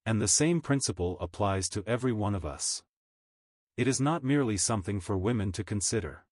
And 0.06 0.20
the 0.20 0.28
same 0.28 0.62
principle 0.62 1.18
applies 1.20 1.68
to 1.70 1.84
every 1.86 2.12
one 2.12 2.34
of 2.34 2.46
us. 2.46 2.82
It 3.76 3.86
is 3.86 4.00
not 4.00 4.24
merely 4.24 4.56
something 4.56 4.98
for 4.98 5.18
women 5.18 5.52
to 5.52 5.62
consider. 5.62 6.24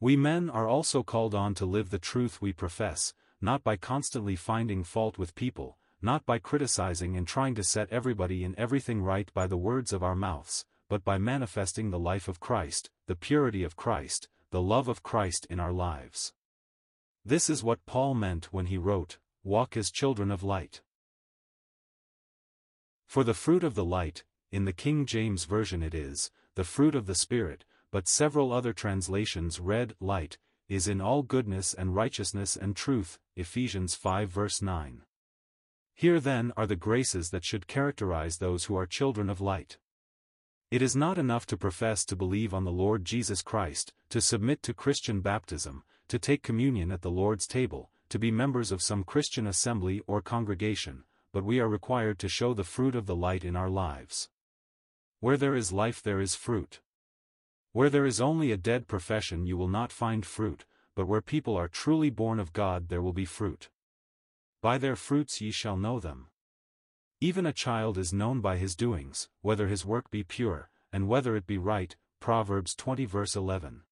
We 0.00 0.16
men 0.16 0.50
are 0.50 0.66
also 0.66 1.04
called 1.04 1.34
on 1.34 1.54
to 1.54 1.64
live 1.64 1.90
the 1.90 1.98
truth 2.00 2.42
we 2.42 2.52
profess, 2.52 3.14
not 3.40 3.62
by 3.62 3.76
constantly 3.76 4.34
finding 4.34 4.82
fault 4.82 5.16
with 5.16 5.36
people, 5.36 5.78
not 6.02 6.26
by 6.26 6.38
criticizing 6.38 7.16
and 7.16 7.26
trying 7.26 7.54
to 7.54 7.62
set 7.62 7.88
everybody 7.90 8.42
and 8.42 8.56
everything 8.58 9.00
right 9.00 9.32
by 9.32 9.46
the 9.46 9.56
words 9.56 9.92
of 9.92 10.02
our 10.02 10.16
mouths, 10.16 10.66
but 10.94 11.02
by 11.02 11.18
manifesting 11.18 11.90
the 11.90 11.98
life 11.98 12.28
of 12.28 12.38
Christ, 12.38 12.88
the 13.08 13.16
purity 13.16 13.64
of 13.64 13.74
Christ, 13.74 14.28
the 14.52 14.62
love 14.62 14.86
of 14.86 15.02
Christ 15.02 15.44
in 15.50 15.58
our 15.58 15.72
lives. 15.72 16.32
This 17.24 17.50
is 17.50 17.64
what 17.64 17.84
Paul 17.84 18.14
meant 18.14 18.52
when 18.52 18.66
he 18.66 18.78
wrote, 18.78 19.18
Walk 19.42 19.76
as 19.76 19.90
children 19.90 20.30
of 20.30 20.44
light. 20.44 20.82
For 23.08 23.24
the 23.24 23.34
fruit 23.34 23.64
of 23.64 23.74
the 23.74 23.84
light, 23.84 24.22
in 24.52 24.66
the 24.66 24.72
King 24.72 25.04
James 25.04 25.46
Version 25.46 25.82
it 25.82 25.96
is, 25.96 26.30
the 26.54 26.62
fruit 26.62 26.94
of 26.94 27.06
the 27.06 27.16
Spirit, 27.16 27.64
but 27.90 28.06
several 28.06 28.52
other 28.52 28.72
translations 28.72 29.58
read, 29.58 29.96
light, 29.98 30.38
is 30.68 30.86
in 30.86 31.00
all 31.00 31.24
goodness 31.24 31.74
and 31.74 31.96
righteousness 31.96 32.54
and 32.54 32.76
truth, 32.76 33.18
Ephesians 33.34 33.96
5 33.96 34.28
verse 34.28 34.62
9. 34.62 35.02
Here 35.92 36.20
then 36.20 36.52
are 36.56 36.68
the 36.68 36.76
graces 36.76 37.30
that 37.30 37.44
should 37.44 37.66
characterize 37.66 38.36
those 38.36 38.66
who 38.66 38.76
are 38.76 38.86
children 38.86 39.28
of 39.28 39.40
light. 39.40 39.78
It 40.74 40.82
is 40.82 40.96
not 40.96 41.18
enough 41.18 41.46
to 41.46 41.56
profess 41.56 42.04
to 42.06 42.16
believe 42.16 42.52
on 42.52 42.64
the 42.64 42.72
Lord 42.72 43.04
Jesus 43.04 43.42
Christ, 43.42 43.94
to 44.08 44.20
submit 44.20 44.60
to 44.64 44.74
Christian 44.74 45.20
baptism, 45.20 45.84
to 46.08 46.18
take 46.18 46.42
communion 46.42 46.90
at 46.90 47.00
the 47.00 47.12
Lord's 47.12 47.46
table, 47.46 47.92
to 48.08 48.18
be 48.18 48.32
members 48.32 48.72
of 48.72 48.82
some 48.82 49.04
Christian 49.04 49.46
assembly 49.46 50.02
or 50.08 50.20
congregation, 50.20 51.04
but 51.30 51.44
we 51.44 51.60
are 51.60 51.68
required 51.68 52.18
to 52.18 52.28
show 52.28 52.54
the 52.54 52.64
fruit 52.64 52.96
of 52.96 53.06
the 53.06 53.14
light 53.14 53.44
in 53.44 53.54
our 53.54 53.70
lives. 53.70 54.30
Where 55.20 55.36
there 55.36 55.54
is 55.54 55.72
life 55.72 56.02
there 56.02 56.20
is 56.20 56.34
fruit. 56.34 56.80
Where 57.70 57.88
there 57.88 58.04
is 58.04 58.20
only 58.20 58.50
a 58.50 58.56
dead 58.56 58.88
profession 58.88 59.46
you 59.46 59.56
will 59.56 59.68
not 59.68 59.92
find 59.92 60.26
fruit, 60.26 60.64
but 60.96 61.06
where 61.06 61.22
people 61.22 61.56
are 61.56 61.68
truly 61.68 62.10
born 62.10 62.40
of 62.40 62.52
God 62.52 62.88
there 62.88 63.00
will 63.00 63.12
be 63.12 63.24
fruit. 63.24 63.70
By 64.60 64.78
their 64.78 64.96
fruits 64.96 65.40
ye 65.40 65.52
shall 65.52 65.76
know 65.76 66.00
them. 66.00 66.30
Even 67.24 67.46
a 67.46 67.54
child 67.54 67.96
is 67.96 68.12
known 68.12 68.42
by 68.42 68.58
his 68.58 68.76
doings, 68.76 69.30
whether 69.40 69.66
his 69.66 69.82
work 69.82 70.10
be 70.10 70.22
pure, 70.22 70.68
and 70.92 71.08
whether 71.08 71.34
it 71.36 71.46
be 71.46 71.56
right, 71.56 71.96
Proverbs 72.20 72.74
20 72.74 73.06
verse 73.06 73.34
11. 73.34 73.84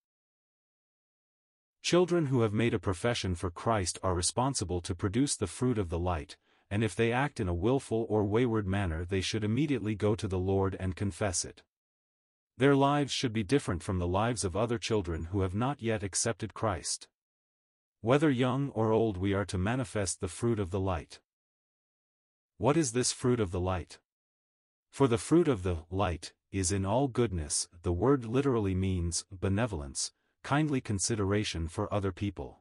Children 1.80 2.26
who 2.26 2.42
have 2.42 2.52
made 2.52 2.74
a 2.74 2.78
profession 2.78 3.34
for 3.34 3.50
Christ 3.50 3.98
are 4.02 4.14
responsible 4.14 4.82
to 4.82 4.94
produce 4.94 5.34
the 5.34 5.46
fruit 5.46 5.78
of 5.78 5.88
the 5.88 5.98
light, 5.98 6.36
and 6.70 6.84
if 6.84 6.94
they 6.94 7.10
act 7.10 7.40
in 7.40 7.48
a 7.48 7.54
wilful 7.54 8.04
or 8.10 8.22
wayward 8.22 8.66
manner 8.66 9.02
they 9.02 9.22
should 9.22 9.44
immediately 9.44 9.94
go 9.94 10.14
to 10.14 10.28
the 10.28 10.38
Lord 10.38 10.76
and 10.78 10.94
confess 10.94 11.42
it. 11.42 11.62
Their 12.58 12.76
lives 12.76 13.14
should 13.14 13.32
be 13.32 13.42
different 13.42 13.82
from 13.82 13.98
the 13.98 14.06
lives 14.06 14.44
of 14.44 14.54
other 14.54 14.76
children 14.76 15.28
who 15.32 15.40
have 15.40 15.54
not 15.54 15.80
yet 15.80 16.02
accepted 16.02 16.52
Christ. 16.52 17.08
Whether 18.02 18.28
young 18.28 18.68
or 18.74 18.92
old 18.92 19.16
we 19.16 19.32
are 19.32 19.46
to 19.46 19.56
manifest 19.56 20.20
the 20.20 20.28
fruit 20.28 20.60
of 20.60 20.68
the 20.68 20.80
light. 20.80 21.18
What 22.62 22.76
is 22.76 22.92
this 22.92 23.10
fruit 23.10 23.40
of 23.40 23.50
the 23.50 23.58
light? 23.58 23.98
For 24.88 25.08
the 25.08 25.18
fruit 25.18 25.48
of 25.48 25.64
the 25.64 25.78
light 25.90 26.32
is 26.52 26.70
in 26.70 26.86
all 26.86 27.08
goodness, 27.08 27.66
the 27.82 27.92
word 27.92 28.24
literally 28.24 28.72
means 28.72 29.24
benevolence, 29.32 30.12
kindly 30.44 30.80
consideration 30.80 31.66
for 31.66 31.92
other 31.92 32.12
people. 32.12 32.60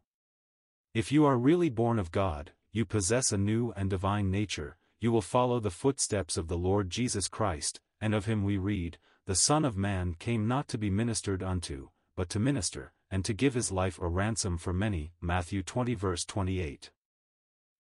If 0.95 1.11
you 1.11 1.23
are 1.25 1.37
really 1.37 1.69
born 1.69 1.99
of 1.99 2.11
God, 2.11 2.53
you 2.71 2.83
possess 2.83 3.31
a 3.31 3.37
new 3.37 3.73
and 3.75 3.91
divine 3.91 4.31
nature, 4.31 4.75
you 4.99 5.11
will 5.11 5.21
follow 5.21 5.59
the 5.59 5.69
footsteps 5.69 6.35
of 6.35 6.47
the 6.47 6.57
Lord 6.57 6.89
Jesus 6.89 7.27
Christ, 7.27 7.79
and 8.01 8.15
of 8.15 8.25
him 8.25 8.43
we 8.43 8.57
read, 8.57 8.97
The 9.27 9.35
Son 9.35 9.63
of 9.63 9.77
Man 9.77 10.15
came 10.15 10.47
not 10.47 10.67
to 10.69 10.79
be 10.79 10.89
ministered 10.89 11.43
unto, 11.43 11.89
but 12.15 12.27
to 12.29 12.39
minister, 12.39 12.91
and 13.11 13.23
to 13.25 13.35
give 13.35 13.53
his 13.53 13.71
life 13.71 13.99
a 13.99 14.07
ransom 14.07 14.57
for 14.57 14.73
many. 14.73 15.13
Matthew 15.21 15.61
20 15.61 15.93
verse 15.93 16.25
28. 16.25 16.89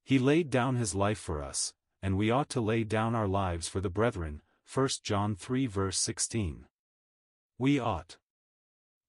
He 0.03 0.19
laid 0.19 0.51
down 0.51 0.75
his 0.75 0.93
life 0.93 1.17
for 1.17 1.41
us, 1.41 1.73
and 2.01 2.17
we 2.17 2.31
ought 2.31 2.49
to 2.49 2.61
lay 2.61 2.83
down 2.83 3.15
our 3.15 3.27
lives 3.27 3.67
for 3.67 3.79
the 3.79 3.89
brethren, 3.89 4.41
1 4.73 4.89
John 5.03 5.35
3 5.35 5.65
verse 5.67 5.97
16. 5.97 6.65
We 7.57 7.79
ought. 7.79 8.17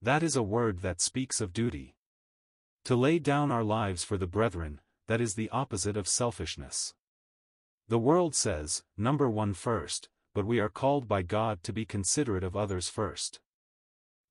That 0.01 0.23
is 0.23 0.37
a 0.37 0.43
word 0.43 0.81
that 0.81 1.01
speaks 1.01 1.41
of 1.41 1.53
duty. 1.53 1.95
To 2.85 2.97
lay 2.97 3.19
down 3.19 3.51
our 3.51 3.63
lives 3.63 4.03
for 4.05 4.19
the 4.19 4.27
brethren, 4.27 4.81
that 5.07 5.21
is 5.21 5.35
the 5.35 5.49
opposite 5.51 5.97
of 5.97 6.09
selfishness. 6.09 6.95
The 7.89 7.99
world 7.99 8.35
says, 8.35 8.83
number 8.97 9.31
one 9.31 9.55
first, 9.55 10.09
but 10.35 10.47
we 10.47 10.59
are 10.59 10.69
called 10.69 11.07
by 11.07 11.23
God 11.23 11.63
to 11.63 11.73
be 11.73 11.85
considerate 11.85 12.45
of 12.45 12.57
others 12.57 12.89
first. 12.89 13.41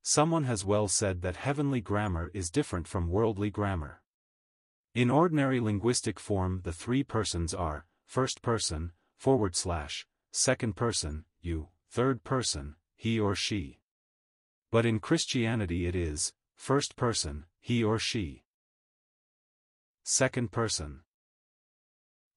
Someone 0.03 0.45
has 0.45 0.65
well 0.65 0.87
said 0.87 1.21
that 1.21 1.35
heavenly 1.35 1.79
grammar 1.79 2.31
is 2.33 2.49
different 2.49 2.87
from 2.87 3.09
worldly 3.09 3.49
grammar. 3.51 4.01
In 4.95 5.09
ordinary 5.09 5.59
linguistic 5.59 6.19
form 6.19 6.61
the 6.63 6.73
three 6.73 7.03
persons 7.03 7.53
are, 7.53 7.85
first 8.11 8.41
person, 8.41 8.91
forward 9.17 9.55
slash, 9.55 10.05
second 10.33 10.75
person, 10.75 11.23
you, 11.39 11.69
third 11.89 12.25
person, 12.25 12.75
he 12.97 13.17
or 13.17 13.33
she. 13.33 13.79
But 14.69 14.85
in 14.85 14.99
Christianity 14.99 15.85
it 15.85 15.95
is, 15.95 16.33
first 16.53 16.97
person, 16.97 17.45
he 17.61 17.81
or 17.81 17.97
she. 17.97 18.43
Second 20.03 20.51
person. 20.51 21.03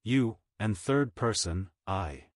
You, 0.05 0.37
and 0.61 0.79
third 0.79 1.17
person, 1.17 1.71
I. 1.89 2.27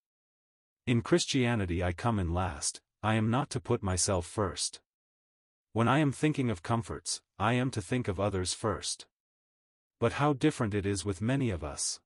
In 0.85 1.01
Christianity 1.01 1.81
I 1.81 1.93
come 1.93 2.19
in 2.19 2.33
last, 2.33 2.81
I 3.01 3.13
am 3.13 3.29
not 3.29 3.49
to 3.51 3.61
put 3.61 3.81
myself 3.81 4.25
first. 4.25 4.81
When 5.71 5.87
I 5.87 5.99
am 5.99 6.11
thinking 6.11 6.51
of 6.51 6.61
comforts, 6.61 7.21
I 7.39 7.53
am 7.53 7.71
to 7.71 7.81
think 7.81 8.09
of 8.09 8.19
others 8.19 8.53
first. 8.53 9.05
But 9.97 10.19
how 10.19 10.33
different 10.33 10.73
it 10.73 10.85
is 10.85 11.05
with 11.05 11.21
many 11.21 11.51
of 11.51 11.63
us. 11.63 12.01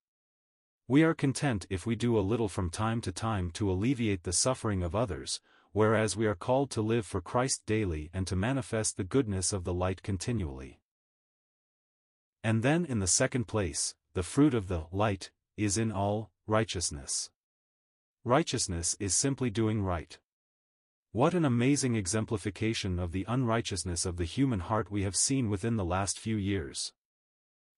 We 0.88 1.04
are 1.04 1.14
content 1.14 1.66
if 1.70 1.86
we 1.86 1.96
do 1.96 2.18
a 2.18 2.20
little 2.20 2.50
from 2.50 2.70
time 2.70 3.00
to 3.02 3.14
time 3.14 3.52
to 3.52 3.72
alleviate 3.72 4.24
the 4.24 4.34
suffering 4.34 4.84
of 4.84 4.94
others, 4.94 5.40
whereas 5.72 6.18
we 6.18 6.26
are 6.26 6.36
called 6.36 6.72
to 6.72 6.82
live 6.82 7.06
for 7.06 7.22
Christ 7.22 7.64
daily 7.66 8.10
and 8.14 8.28
to 8.28 8.36
manifest 8.36 8.98
the 8.98 9.06
goodness 9.06 9.54
of 9.54 9.64
the 9.64 9.74
light 9.74 10.04
continually. 10.04 10.82
And 12.44 12.64
then 12.64 12.84
in 12.84 13.00
the 13.00 13.08
second 13.08 13.46
place, 13.48 13.96
the 14.14 14.24
fruit 14.24 14.54
of 14.54 14.68
the 14.68 14.86
light 14.92 15.32
is 15.56 15.78
in 15.78 15.90
all, 15.90 16.32
righteousness. 16.48 17.30
Righteousness 18.26 18.98
is 19.00 19.16
simply 19.16 19.50
doing 19.50 19.84
right. 19.84 20.20
What 21.14 21.34
an 21.34 21.46
amazing 21.46 21.96
exemplification 21.96 23.00
of 23.00 23.14
the 23.14 23.24
unrighteousness 23.30 24.06
of 24.06 24.18
the 24.18 24.26
human 24.26 24.60
heart 24.60 24.92
we 24.92 25.04
have 25.04 25.16
seen 25.16 25.50
within 25.50 25.78
the 25.78 25.86
last 25.86 26.20
few 26.20 26.36
years. 26.36 26.92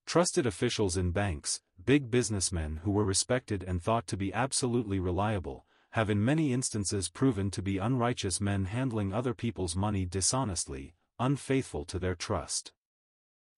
Trusted 0.07 0.45
officials 0.45 0.97
in 0.97 1.11
banks, 1.11 1.61
big 1.85 2.09
businessmen 2.09 2.81
who 2.83 2.91
were 2.91 3.03
respected 3.03 3.63
and 3.63 3.81
thought 3.81 4.07
to 4.07 4.17
be 4.17 4.33
absolutely 4.33 4.99
reliable, 4.99 5.65
have 5.91 6.09
in 6.09 6.25
many 6.25 6.51
instances 6.51 7.09
proven 7.09 7.51
to 7.51 7.61
be 7.61 7.77
unrighteous 7.77 8.41
men 8.41 8.65
handling 8.65 9.13
other 9.13 9.33
people's 9.33 9.75
money 9.75 10.05
dishonestly, 10.05 10.95
unfaithful 11.19 11.85
to 11.85 11.99
their 11.99 12.15
trust. 12.15 12.73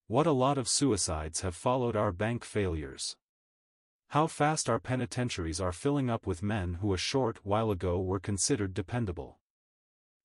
What 0.07 0.27
a 0.27 0.31
lot 0.31 0.57
of 0.57 0.67
suicides 0.67 1.41
have 1.41 1.55
followed 1.55 1.95
our 1.95 2.11
bank 2.11 2.43
failures. 2.43 3.15
How 4.09 4.27
fast 4.27 4.69
our 4.69 4.79
penitentiaries 4.79 5.59
are 5.59 5.71
filling 5.71 6.09
up 6.09 6.27
with 6.27 6.43
men 6.43 6.75
who 6.75 6.93
a 6.93 6.97
short 6.97 7.39
while 7.43 7.71
ago 7.71 7.99
were 7.99 8.19
considered 8.19 8.73
dependable. 8.73 9.39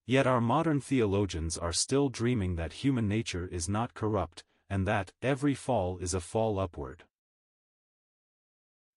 Yet 0.05 0.27
our 0.27 0.41
modern 0.41 0.81
theologians 0.81 1.57
are 1.57 1.73
still 1.73 2.09
dreaming 2.09 2.55
that 2.55 2.73
human 2.73 3.07
nature 3.07 3.47
is 3.47 3.69
not 3.69 3.93
corrupt, 3.93 4.43
and 4.69 4.85
that 4.87 5.13
every 5.21 5.55
fall 5.55 5.97
is 5.97 6.13
a 6.13 6.19
fall 6.19 6.59
upward. 6.59 7.05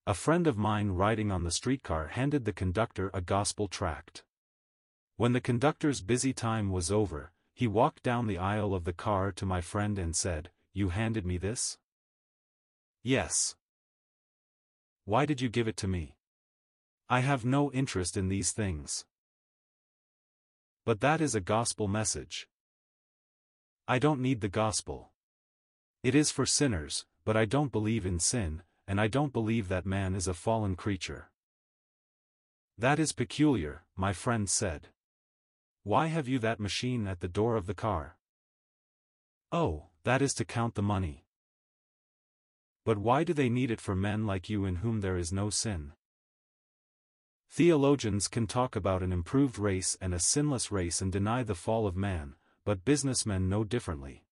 A 0.09 0.15
friend 0.15 0.47
of 0.47 0.57
mine 0.57 0.91
riding 0.91 1.33
on 1.33 1.43
the 1.43 1.51
streetcar 1.51 2.07
handed 2.09 2.45
the 2.45 2.53
conductor 2.53 3.11
a 3.13 3.21
gospel 3.21 3.67
tract. 3.67 4.23
When 5.17 5.33
the 5.33 5.41
conductor's 5.41 6.01
busy 6.01 6.33
time 6.33 6.71
was 6.71 6.93
over, 6.93 7.33
he 7.55 7.67
walked 7.67 8.05
down 8.05 8.29
the 8.29 8.39
aisle 8.39 8.73
of 8.73 8.85
the 8.85 8.93
car 8.93 9.33
to 9.33 9.45
my 9.45 9.61
friend 9.61 9.99
and 9.99 10.15
said, 10.15 10.51
You 10.73 10.91
handed 10.91 11.27
me 11.27 11.39
this? 11.39 11.79
Yes. 13.03 13.57
Why 15.07 15.27
did 15.27 15.41
you 15.41 15.49
give 15.49 15.67
it 15.67 15.77
to 15.79 15.89
me? 15.89 16.15
I 17.09 17.21
have 17.21 17.45
no 17.45 17.73
interest 17.73 18.17
in 18.17 18.29
these 18.29 18.53
things. 18.53 19.07
But 20.85 21.01
that 21.01 21.21
is 21.21 21.35
a 21.35 21.41
gospel 21.41 21.89
message. 21.89 22.47
I 23.89 23.99
don't 23.99 24.21
need 24.21 24.41
the 24.41 24.49
gospel. 24.49 25.11
It 26.05 26.15
is 26.15 26.31
for 26.31 26.47
sinners, 26.47 27.07
but 27.25 27.37
I 27.37 27.45
don't 27.45 27.73
believe 27.73 28.07
in 28.07 28.21
sin, 28.21 28.63
and 28.87 29.01
I 29.01 29.09
don't 29.09 29.33
believe 29.33 29.69
that 29.69 29.87
man 29.87 30.15
is 30.15 30.29
a 30.29 30.35
fallen 30.35 30.77
creature. 30.77 31.31
That 32.79 32.99
is 32.99 33.13
peculiar, 33.13 33.85
my 33.97 34.13
friend 34.13 34.49
said. 34.49 34.89
Why 35.83 36.09
have 36.09 36.29
you 36.29 36.39
that 36.41 36.61
machine 36.61 37.07
at 37.07 37.21
the 37.21 37.29
door 37.29 37.57
of 37.57 37.67
the 37.67 37.75
car? 37.75 38.17
Oh, 39.51 39.87
that 40.05 40.21
is 40.21 40.35
to 40.35 40.45
count 40.45 40.75
the 40.75 40.83
money. 40.83 41.25
But 42.85 42.99
why 42.99 43.25
do 43.25 43.33
they 43.33 43.49
need 43.49 43.71
it 43.71 43.81
for 43.81 43.95
men 43.95 44.27
like 44.27 44.49
you 44.49 44.65
in 44.65 44.77
whom 44.77 45.01
there 45.01 45.17
is 45.17 45.33
no 45.33 45.51
sin? 45.51 45.93
Theologians 47.51 48.29
can 48.29 48.47
talk 48.47 48.77
about 48.77 49.03
an 49.03 49.13
improved 49.13 49.59
race 49.59 49.97
and 50.01 50.13
a 50.13 50.19
sinless 50.19 50.71
race 50.71 51.01
and 51.01 51.11
deny 51.11 51.43
the 51.43 51.55
fall 51.55 51.87
of 51.87 51.97
man, 51.97 52.35
but 52.65 52.85
businessmen 52.85 53.49
know 53.49 53.65
differently. 53.65 54.26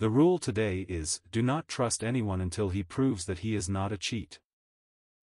The 0.00 0.10
rule 0.10 0.38
today 0.38 0.86
is, 0.88 1.20
do 1.32 1.42
not 1.42 1.66
trust 1.66 2.04
anyone 2.04 2.40
until 2.40 2.68
he 2.68 2.84
proves 2.84 3.24
that 3.24 3.40
he 3.40 3.56
is 3.56 3.68
not 3.68 3.90
a 3.90 3.98
cheat. 3.98 4.38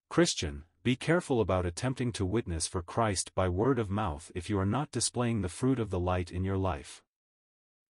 Christian, 0.10 0.66
be 0.84 0.98
careful 0.98 1.40
about 1.40 1.66
attempting 1.66 2.12
to 2.12 2.26
witness 2.26 2.68
for 2.68 2.82
Christ 2.82 3.34
by 3.34 3.48
word 3.48 3.80
of 3.80 3.90
mouth 3.90 4.30
if 4.36 4.50
you 4.50 4.60
are 4.60 4.66
not 4.66 4.92
displaying 4.92 5.42
the 5.42 5.50
fruit 5.50 5.80
of 5.80 5.92
the 5.92 6.00
light 6.00 6.30
in 6.30 6.44
your 6.44 6.58
life. 6.58 7.02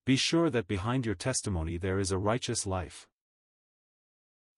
Be 0.06 0.16
sure 0.16 0.52
that 0.52 0.68
behind 0.68 1.08
your 1.08 1.16
testimony 1.16 1.78
there 1.78 1.98
is 1.98 2.12
a 2.12 2.20
righteous 2.20 2.68
life. 2.68 3.08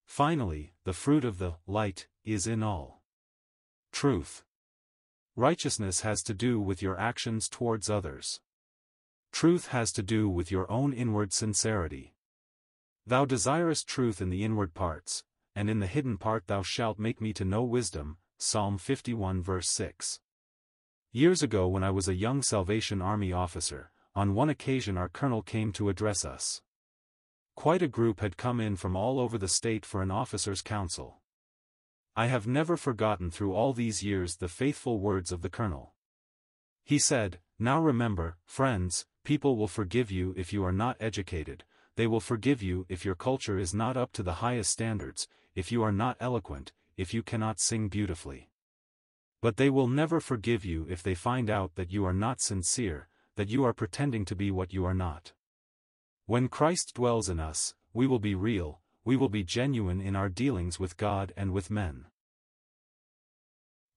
Finally, 0.06 0.74
the 0.84 0.92
fruit 0.92 1.24
of 1.24 1.38
the 1.38 1.56
light 1.66 2.08
is 2.26 2.46
in 2.46 2.62
all 2.62 3.02
truth. 3.94 4.44
Righteousness 5.38 6.02
has 6.02 6.22
to 6.24 6.34
do 6.34 6.60
with 6.60 6.82
your 6.82 7.00
actions 7.00 7.48
towards 7.48 7.90
others. 7.90 8.42
Truth 9.32 9.68
has 9.68 9.94
to 9.94 10.04
do 10.04 10.28
with 10.28 10.52
your 10.52 10.70
own 10.70 10.92
inward 10.92 11.32
sincerity. 11.32 12.16
Thou 13.08 13.24
desirest 13.24 13.88
truth 13.88 14.20
in 14.22 14.30
the 14.30 14.44
inward 14.44 14.74
parts, 14.74 15.24
and 15.56 15.70
in 15.70 15.80
the 15.80 15.88
hidden 15.88 16.18
part 16.18 16.48
thou 16.48 16.62
shalt 16.62 17.00
make 17.00 17.22
me 17.22 17.32
to 17.32 17.46
know 17.46 17.64
wisdom. 17.64 18.18
Psalm 18.38 18.78
51 18.78 19.42
verse 19.42 19.70
6. 19.70 20.20
Years 21.14 21.42
ago 21.42 21.70
when 21.70 21.86
I 21.86 21.90
was 21.90 22.10
a 22.10 22.16
young 22.16 22.42
Salvation 22.42 23.02
Army 23.02 23.32
officer, 23.32 23.92
on 24.14 24.34
one 24.34 24.50
occasion 24.50 24.98
our 24.98 25.08
colonel 25.08 25.42
came 25.42 25.72
to 25.72 25.88
address 25.88 26.26
us. 26.26 26.62
Quite 27.56 27.82
a 27.82 27.88
group 27.88 28.20
had 28.20 28.36
come 28.36 28.60
in 28.60 28.76
from 28.76 28.98
all 28.98 29.22
over 29.22 29.38
the 29.38 29.48
state 29.48 29.86
for 29.86 30.02
an 30.02 30.12
officer's 30.12 30.62
council. 30.62 31.22
I 32.14 32.26
have 32.26 32.46
never 32.46 32.76
forgotten 32.76 33.32
through 33.32 33.54
all 33.54 33.72
these 33.72 34.04
years 34.04 34.36
the 34.36 34.50
faithful 34.50 35.00
words 35.00 35.32
of 35.32 35.44
the 35.44 35.50
colonel. 35.50 35.94
He 36.84 37.00
said, 37.00 37.40
Now 37.58 37.80
remember, 37.80 38.36
friends, 38.44 39.06
people 39.24 39.56
will 39.56 39.70
forgive 39.70 40.12
you 40.12 40.34
if 40.36 40.52
you 40.52 40.66
are 40.66 40.74
not 40.74 40.98
educated, 41.00 41.64
they 41.98 42.08
will 42.08 42.20
forgive 42.20 42.62
you 42.62 42.86
if 42.88 43.04
your 43.04 43.16
culture 43.16 43.58
is 43.58 43.74
not 43.74 43.98
up 43.98 44.14
to 44.14 44.22
the 44.22 44.36
highest 44.36 44.72
standards, 44.72 45.28
if 45.56 45.72
you 45.72 45.82
are 45.82 45.92
not 45.92 46.16
eloquent, 46.20 46.72
if 46.96 47.12
you 47.12 47.24
cannot 47.24 47.60
sing 47.60 47.90
beautifully. 47.90 48.52
But 49.42 49.58
they 49.58 49.72
will 49.72 49.88
never 49.88 50.20
forgive 50.20 50.64
you 50.64 50.86
if 50.90 51.02
they 51.02 51.16
find 51.16 51.50
out 51.50 51.74
that 51.74 51.92
you 51.92 52.06
are 52.06 52.14
not 52.14 52.40
sincere, 52.40 53.08
that 53.36 53.50
you 53.50 53.64
are 53.64 53.74
pretending 53.74 54.26
to 54.26 54.36
be 54.36 54.52
what 54.52 54.74
you 54.74 54.86
are 54.86 54.94
not. 54.94 55.34
When 56.28 56.50
Christ 56.50 56.94
dwells 56.94 57.30
in 57.30 57.40
us, 57.40 57.74
we 57.94 58.06
will 58.06 58.20
be 58.20 58.36
real, 58.36 58.80
we 59.04 59.16
will 59.16 59.30
be 59.30 59.44
genuine 59.44 60.00
in 60.00 60.16
our 60.16 60.30
dealings 60.30 60.80
with 60.80 60.98
God 60.98 61.34
and 61.36 61.52
with 61.52 61.72
men. 61.72 62.06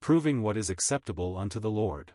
Proving 0.00 0.40
what 0.40 0.56
is 0.56 0.70
acceptable 0.70 1.36
unto 1.36 1.60
the 1.60 1.70
Lord. 1.70 2.12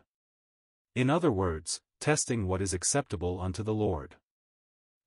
In 0.96 1.10
other 1.10 1.30
words, 1.30 1.80
testing 2.00 2.48
what 2.48 2.60
is 2.60 2.74
acceptable 2.74 3.40
unto 3.40 3.62
the 3.62 3.74
Lord. 3.74 4.16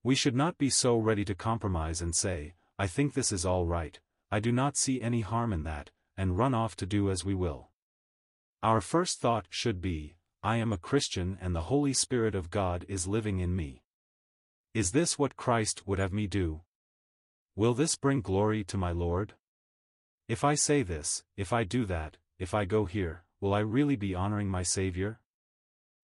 We 0.04 0.16
should 0.16 0.36
not 0.36 0.58
be 0.58 0.70
so 0.70 0.98
ready 0.98 1.26
to 1.26 1.36
compromise 1.36 2.02
and 2.02 2.16
say, 2.16 2.54
I 2.78 2.88
think 2.88 3.14
this 3.14 3.32
is 3.32 3.46
all 3.46 3.66
right, 3.66 4.00
I 4.32 4.40
do 4.40 4.52
not 4.52 4.78
see 4.78 5.02
any 5.02 5.22
harm 5.22 5.52
in 5.52 5.64
that, 5.64 5.92
and 6.16 6.38
run 6.38 6.54
off 6.54 6.78
to 6.78 6.86
do 6.86 7.12
as 7.12 7.26
we 7.26 7.34
will. 7.34 7.70
Our 8.64 8.80
first 8.80 9.20
thought 9.20 9.48
should 9.50 9.82
be, 9.82 10.16
I 10.42 10.56
am 10.56 10.72
a 10.72 10.78
Christian 10.78 11.38
and 11.42 11.54
the 11.54 11.64
Holy 11.64 11.92
Spirit 11.92 12.34
of 12.34 12.50
God 12.50 12.86
is 12.88 13.08
living 13.08 13.40
in 13.40 13.56
me. 13.56 13.84
Is 14.74 14.92
this 14.92 15.20
what 15.20 15.36
Christ 15.36 15.86
would 15.86 16.00
have 16.00 16.14
me 16.14 16.28
do? 16.28 16.62
Will 17.56 17.74
this 17.74 17.96
bring 17.96 18.22
glory 18.22 18.64
to 18.66 18.78
my 18.78 18.92
Lord? 18.92 19.34
If 20.30 20.46
I 20.46 20.56
say 20.56 20.82
this, 20.82 21.24
if 21.36 21.52
I 21.52 21.66
do 21.66 21.86
that, 21.86 22.16
if 22.38 22.54
I 22.54 22.64
go 22.64 22.86
here, 22.86 23.24
will 23.42 23.54
I 23.54 23.60
really 23.60 23.98
be 23.98 24.16
honoring 24.16 24.48
my 24.48 24.64
Savior? 24.64 25.20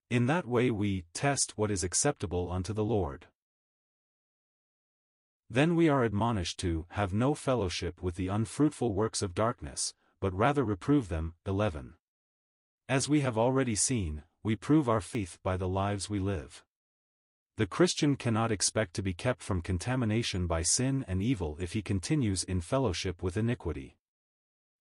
In 0.10 0.26
that 0.26 0.46
way 0.46 0.70
we 0.70 1.06
test 1.14 1.58
what 1.58 1.72
is 1.72 1.84
acceptable 1.84 2.52
unto 2.52 2.74
the 2.74 2.84
Lord. 2.84 3.28
Then 5.50 5.76
we 5.76 5.90
are 5.90 6.04
admonished 6.04 6.60
to 6.60 6.86
have 6.90 7.14
no 7.14 7.36
fellowship 7.36 8.02
with 8.02 8.16
the 8.16 8.28
unfruitful 8.28 8.94
works 8.94 9.22
of 9.22 9.36
darkness, 9.36 9.94
but 10.20 10.34
rather 10.34 10.64
reprove 10.64 11.10
them. 11.10 11.36
11. 11.46 11.94
As 12.90 13.08
we 13.08 13.22
have 13.22 13.38
already 13.38 13.76
seen, 13.76 14.24
we 14.44 14.56
prove 14.56 14.90
our 14.90 15.02
faith 15.02 15.38
by 15.44 15.58
the 15.58 15.68
lives 15.68 16.10
we 16.10 16.20
live. 16.20 16.64
The 17.58 17.66
Christian 17.66 18.16
cannot 18.16 18.52
expect 18.52 18.94
to 18.96 19.02
be 19.02 19.14
kept 19.14 19.42
from 19.42 19.62
contamination 19.62 20.46
by 20.46 20.62
sin 20.62 21.06
and 21.08 21.22
evil 21.22 21.58
if 21.60 21.74
he 21.74 21.82
continues 21.82 22.44
in 22.44 22.60
fellowship 22.60 23.24
with 23.24 23.38
iniquity. 23.38 23.98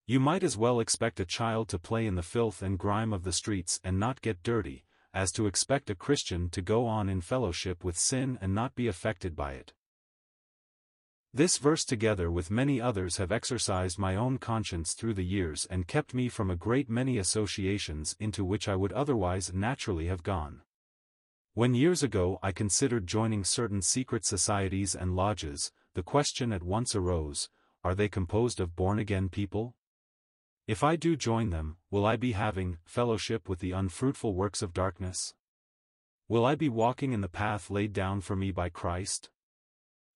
You 0.06 0.18
might 0.18 0.42
as 0.42 0.56
well 0.56 0.80
expect 0.80 1.20
a 1.20 1.24
child 1.24 1.68
to 1.68 1.78
play 1.78 2.06
in 2.06 2.14
the 2.14 2.22
filth 2.22 2.62
and 2.62 2.78
grime 2.78 3.12
of 3.12 3.22
the 3.22 3.32
streets 3.32 3.80
and 3.84 3.98
not 3.98 4.20
get 4.22 4.42
dirty, 4.42 4.84
as 5.14 5.30
to 5.32 5.46
expect 5.46 5.88
a 5.88 5.94
Christian 5.94 6.50
to 6.50 6.60
go 6.60 6.86
on 6.86 7.08
in 7.08 7.20
fellowship 7.20 7.84
with 7.84 7.96
sin 7.96 8.38
and 8.40 8.54
not 8.54 8.74
be 8.74 8.88
affected 8.88 9.36
by 9.36 9.52
it. 9.52 9.72
This 11.36 11.58
verse 11.58 11.84
together 11.84 12.30
with 12.30 12.52
many 12.52 12.80
others 12.80 13.16
have 13.16 13.32
exercised 13.32 13.98
my 13.98 14.14
own 14.14 14.38
conscience 14.38 14.94
through 14.94 15.14
the 15.14 15.24
years 15.24 15.66
and 15.68 15.88
kept 15.88 16.14
me 16.14 16.28
from 16.28 16.48
a 16.48 16.54
great 16.54 16.88
many 16.88 17.18
associations 17.18 18.14
into 18.20 18.44
which 18.44 18.68
I 18.68 18.76
would 18.76 18.92
otherwise 18.92 19.52
naturally 19.52 20.06
have 20.06 20.22
gone. 20.22 20.62
When 21.54 21.74
years 21.74 22.04
ago 22.04 22.38
I 22.40 22.52
considered 22.52 23.08
joining 23.08 23.42
certain 23.42 23.82
secret 23.82 24.24
societies 24.24 24.94
and 24.94 25.16
lodges, 25.16 25.72
the 25.94 26.04
question 26.04 26.52
at 26.52 26.62
once 26.62 26.94
arose, 26.94 27.48
are 27.82 27.96
they 27.96 28.08
composed 28.08 28.60
of 28.60 28.76
born-again 28.76 29.28
people? 29.28 29.74
If 30.68 30.84
I 30.84 30.94
do 30.94 31.16
join 31.16 31.50
them, 31.50 31.78
will 31.90 32.06
I 32.06 32.14
be 32.14 32.30
having 32.30 32.78
fellowship 32.84 33.48
with 33.48 33.58
the 33.58 33.72
unfruitful 33.72 34.36
works 34.36 34.62
of 34.62 34.72
darkness? 34.72 35.34
Will 36.28 36.46
I 36.46 36.54
be 36.54 36.68
walking 36.68 37.10
in 37.10 37.22
the 37.22 37.28
path 37.28 37.70
laid 37.70 37.92
down 37.92 38.20
for 38.20 38.36
me 38.36 38.52
by 38.52 38.68
Christ? 38.68 39.30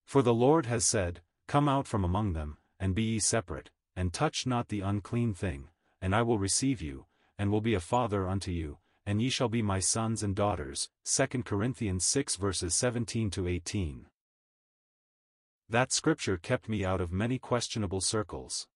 For 0.09 0.23
the 0.23 0.33
Lord 0.33 0.65
has 0.65 0.87
said, 0.87 1.21
Come 1.49 1.69
out 1.69 1.87
from 1.87 2.03
among 2.03 2.33
them, 2.33 2.57
and 2.81 2.95
be 2.95 3.03
ye 3.03 3.19
separate, 3.19 3.69
and 3.95 4.11
touch 4.11 4.47
not 4.47 4.69
the 4.69 4.81
unclean 4.81 5.35
thing, 5.35 5.69
and 6.01 6.15
I 6.15 6.23
will 6.23 6.39
receive 6.39 6.81
you, 6.81 7.05
and 7.39 7.53
will 7.53 7.61
be 7.61 7.75
a 7.75 7.79
father 7.79 8.27
unto 8.27 8.51
you, 8.51 8.79
and 9.05 9.21
ye 9.21 9.29
shall 9.29 9.51
be 9.51 9.61
my 9.61 9.81
sons 9.81 10.23
and 10.23 10.35
daughters. 10.35 10.89
2 11.05 11.43
Corinthians 11.43 12.07
6 12.07 12.37
verses 12.37 12.75
17 12.75 13.29
to 13.33 13.47
18. 13.47 14.07
That 15.69 15.93
scripture 15.93 16.39
kept 16.39 16.71
me 16.71 16.87
out 16.87 17.03
of 17.03 17.13
many 17.13 17.39
questionable 17.39 18.01
circles. 18.01 18.67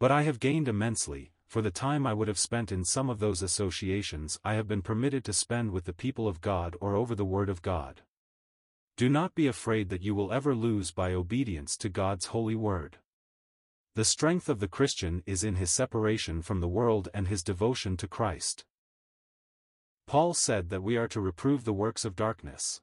But 0.00 0.10
I 0.10 0.22
have 0.22 0.40
gained 0.40 0.66
immensely, 0.66 1.32
for 1.46 1.60
the 1.60 1.70
time 1.70 2.06
I 2.06 2.14
would 2.14 2.28
have 2.28 2.38
spent 2.38 2.72
in 2.72 2.86
some 2.86 3.10
of 3.10 3.18
those 3.18 3.42
associations 3.42 4.40
I 4.42 4.54
have 4.54 4.66
been 4.66 4.80
permitted 4.80 5.26
to 5.26 5.34
spend 5.34 5.72
with 5.72 5.84
the 5.84 5.92
people 5.92 6.26
of 6.26 6.40
God 6.40 6.74
or 6.80 6.96
over 6.96 7.14
the 7.14 7.26
Word 7.26 7.50
of 7.50 7.60
God. 7.60 8.00
Do 8.98 9.08
not 9.08 9.36
be 9.36 9.46
afraid 9.46 9.90
that 9.90 10.02
you 10.02 10.12
will 10.12 10.32
ever 10.32 10.56
lose 10.56 10.90
by 10.90 11.12
obedience 11.12 11.76
to 11.76 11.88
God's 11.88 12.26
holy 12.26 12.56
Word. 12.56 12.96
The 13.94 14.04
strength 14.04 14.48
of 14.48 14.58
the 14.58 14.66
Christian 14.66 15.22
is 15.24 15.44
in 15.44 15.54
his 15.54 15.70
separation 15.70 16.42
from 16.42 16.58
the 16.58 16.66
world 16.66 17.08
and 17.14 17.28
his 17.28 17.44
devotion 17.44 17.96
to 17.98 18.08
Christ. 18.08 18.64
Paul 20.08 20.34
said 20.34 20.70
that 20.70 20.82
we 20.82 20.96
are 20.96 21.06
to 21.06 21.20
reprove 21.20 21.62
the 21.62 21.72
works 21.72 22.04
of 22.04 22.16
darkness. 22.16 22.80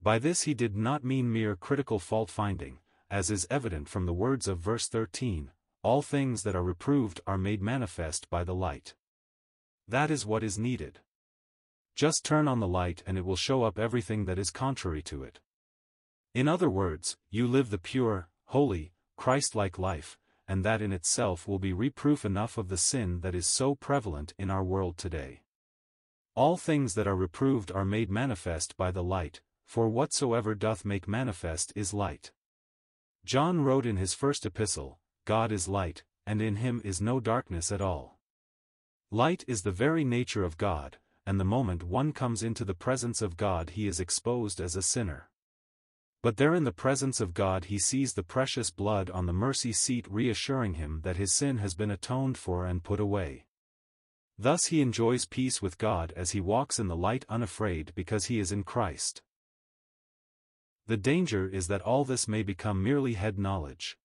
By 0.00 0.20
this 0.20 0.42
he 0.42 0.54
did 0.54 0.76
not 0.76 1.02
mean 1.02 1.32
mere 1.32 1.56
critical 1.56 1.98
fault-finding, 1.98 2.78
as 3.10 3.28
is 3.28 3.48
evident 3.50 3.88
from 3.88 4.06
the 4.06 4.14
words 4.14 4.46
of 4.46 4.60
verse 4.60 4.86
13, 4.86 5.50
all 5.82 6.02
things 6.02 6.44
that 6.44 6.54
are 6.54 6.62
reproved 6.62 7.20
are 7.26 7.36
made 7.36 7.60
manifest 7.60 8.30
by 8.30 8.44
the 8.44 8.54
light. 8.54 8.94
That 9.88 10.08
is 10.08 10.24
what 10.24 10.44
is 10.44 10.56
needed. 10.56 11.00
Just 11.96 12.26
turn 12.26 12.46
on 12.46 12.60
the 12.60 12.68
light 12.68 13.02
and 13.06 13.16
it 13.16 13.24
will 13.24 13.36
show 13.36 13.62
up 13.62 13.78
everything 13.78 14.26
that 14.26 14.38
is 14.38 14.50
contrary 14.50 15.00
to 15.04 15.24
it. 15.24 15.40
In 16.34 16.46
other 16.46 16.68
words, 16.68 17.16
you 17.30 17.46
live 17.46 17.70
the 17.70 17.78
pure, 17.78 18.28
holy, 18.48 18.92
Christ-like 19.16 19.78
life, 19.78 20.18
and 20.46 20.62
that 20.62 20.82
in 20.82 20.92
itself 20.92 21.48
will 21.48 21.58
be 21.58 21.72
reproof 21.72 22.26
enough 22.26 22.58
of 22.58 22.68
the 22.68 22.76
sin 22.76 23.20
that 23.20 23.34
is 23.34 23.46
so 23.46 23.74
prevalent 23.74 24.34
in 24.38 24.50
our 24.50 24.62
world 24.62 24.98
today. 24.98 25.40
All 26.34 26.58
things 26.58 26.92
that 26.96 27.06
are 27.06 27.16
reproved 27.16 27.72
are 27.72 27.86
made 27.86 28.10
manifest 28.10 28.76
by 28.76 28.90
the 28.90 29.02
light, 29.02 29.40
for 29.64 29.88
whatsoever 29.88 30.54
doth 30.54 30.84
make 30.84 31.08
manifest 31.08 31.72
is 31.74 31.94
light. 31.94 32.30
John 33.24 33.62
wrote 33.62 33.86
in 33.86 33.96
his 33.96 34.12
first 34.12 34.44
epistle, 34.44 35.00
God 35.24 35.50
is 35.50 35.66
light, 35.66 36.04
and 36.26 36.42
in 36.42 36.56
him 36.56 36.82
is 36.84 37.00
no 37.00 37.20
darkness 37.20 37.72
at 37.72 37.80
all. 37.80 38.18
Light 39.10 39.44
is 39.48 39.62
the 39.62 39.72
very 39.72 40.04
nature 40.04 40.44
of 40.44 40.58
God, 40.58 40.98
and 41.26 41.40
the 41.40 41.44
moment 41.44 41.82
one 41.82 42.12
comes 42.12 42.42
into 42.42 42.64
the 42.64 42.74
presence 42.74 43.20
of 43.20 43.36
God 43.36 43.70
he 43.70 43.88
is 43.88 44.00
exposed 44.00 44.60
as 44.60 44.76
a 44.76 44.82
sinner. 44.82 45.28
But 46.22 46.36
there 46.36 46.54
in 46.54 46.64
the 46.64 46.72
presence 46.72 47.20
of 47.20 47.34
God 47.34 47.66
he 47.66 47.78
sees 47.78 48.14
the 48.14 48.22
precious 48.22 48.70
blood 48.70 49.10
on 49.10 49.26
the 49.26 49.32
mercy 49.32 49.72
seat 49.72 50.06
reassuring 50.10 50.74
him 50.74 51.00
that 51.02 51.16
his 51.16 51.32
sin 51.32 51.58
has 51.58 51.74
been 51.74 51.90
atoned 51.90 52.38
for 52.38 52.66
and 52.66 52.82
put 52.82 53.00
away. 53.00 53.46
Thus 54.38 54.66
he 54.66 54.80
enjoys 54.80 55.24
peace 55.24 55.62
with 55.62 55.78
God 55.78 56.12
as 56.16 56.32
he 56.32 56.40
walks 56.40 56.78
in 56.78 56.88
the 56.88 56.96
light 56.96 57.24
unafraid 57.28 57.92
because 57.94 58.26
he 58.26 58.38
is 58.38 58.52
in 58.52 58.64
Christ. 58.64 59.22
The 60.86 60.96
danger 60.96 61.48
is 61.48 61.68
that 61.68 61.82
all 61.82 62.04
this 62.04 62.28
may 62.28 62.42
become 62.42 62.82
merely 62.82 63.14
head 63.14 63.38
knowledge. 63.38 63.96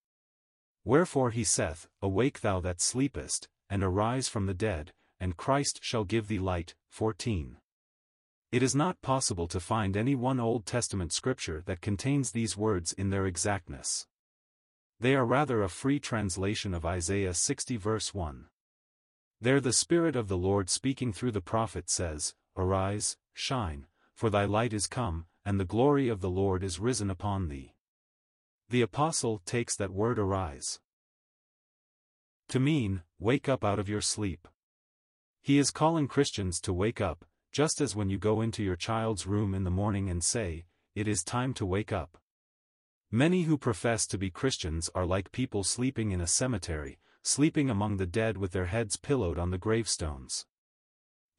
Wherefore 0.84 1.30
he 1.30 1.44
saith, 1.44 1.88
Awake 2.02 2.42
thou 2.42 2.60
that 2.62 2.82
sleepest, 2.82 3.48
and 3.70 3.84
arise 3.84 4.28
from 4.28 4.48
the 4.48 4.54
dead, 4.54 4.94
and 5.22 5.38
Christ 5.38 5.80
shall 5.82 6.04
give 6.04 6.28
thee 6.28 6.40
light. 6.40 6.76
14. 6.90 7.56
It 8.52 8.62
is 8.62 8.76
not 8.76 9.02
possible 9.02 9.48
to 9.48 9.62
find 9.62 9.96
any 9.96 10.16
one 10.16 10.42
Old 10.42 10.66
Testament 10.66 11.14
scripture 11.14 11.64
that 11.68 11.80
contains 11.80 12.32
these 12.32 12.58
words 12.58 12.92
in 12.92 13.12
their 13.12 13.26
exactness. 13.26 14.08
They 15.00 15.16
are 15.16 15.26
rather 15.26 15.64
a 15.64 15.70
free 15.70 16.00
translation 16.00 16.74
of 16.74 16.86
Isaiah 16.86 17.34
60 17.34 17.78
verse 17.78 18.14
1. 18.14 18.48
There 19.40 19.62
the 19.62 19.72
Spirit 19.72 20.18
of 20.18 20.28
the 20.28 20.38
Lord 20.38 20.70
speaking 20.70 21.14
through 21.14 21.32
the 21.32 21.40
prophet 21.40 21.90
says, 21.90 22.34
Arise, 22.58 23.16
shine, 23.34 23.88
for 24.14 24.30
thy 24.30 24.44
light 24.44 24.74
is 24.74 24.88
come, 24.88 25.28
and 25.46 25.58
the 25.58 25.66
glory 25.66 26.10
of 26.10 26.20
the 26.20 26.30
Lord 26.30 26.64
is 26.64 26.80
risen 26.80 27.10
upon 27.10 27.48
thee. 27.48 27.74
The 28.70 28.82
apostle 28.82 29.42
takes 29.46 29.78
that 29.78 29.94
word 29.94 30.20
arise 30.20 30.80
to 32.52 32.60
mean, 32.60 33.02
wake 33.18 33.48
up 33.48 33.64
out 33.64 33.80
of 33.80 33.88
your 33.88 34.02
sleep. 34.02 34.46
He 35.42 35.58
is 35.58 35.72
calling 35.72 36.08
Christians 36.08 36.62
to 36.62 36.74
wake 36.74 37.02
up, 37.02 37.26
just 37.52 37.82
as 37.82 37.96
when 37.96 38.10
you 38.10 38.20
go 38.20 38.42
into 38.42 38.64
your 38.64 38.76
child's 38.76 39.26
room 39.26 39.56
in 39.56 39.64
the 39.64 39.72
morning 39.72 40.10
and 40.10 40.24
say, 40.24 40.66
It 40.94 41.08
is 41.08 41.24
time 41.24 41.54
to 41.56 41.66
wake 41.66 41.92
up. 41.92 42.20
Many 43.10 43.44
who 43.44 43.58
profess 43.58 44.06
to 44.08 44.18
be 44.18 44.30
Christians 44.30 44.90
are 44.94 45.06
like 45.06 45.32
people 45.32 45.64
sleeping 45.64 46.12
in 46.12 46.22
a 46.22 46.28
cemetery, 46.28 47.00
sleeping 47.24 47.70
among 47.70 47.98
the 47.98 48.06
dead 48.06 48.38
with 48.38 48.52
their 48.52 48.68
heads 48.68 48.98
pillowed 48.98 49.40
on 49.40 49.50
the 49.50 49.58
gravestones. 49.58 50.46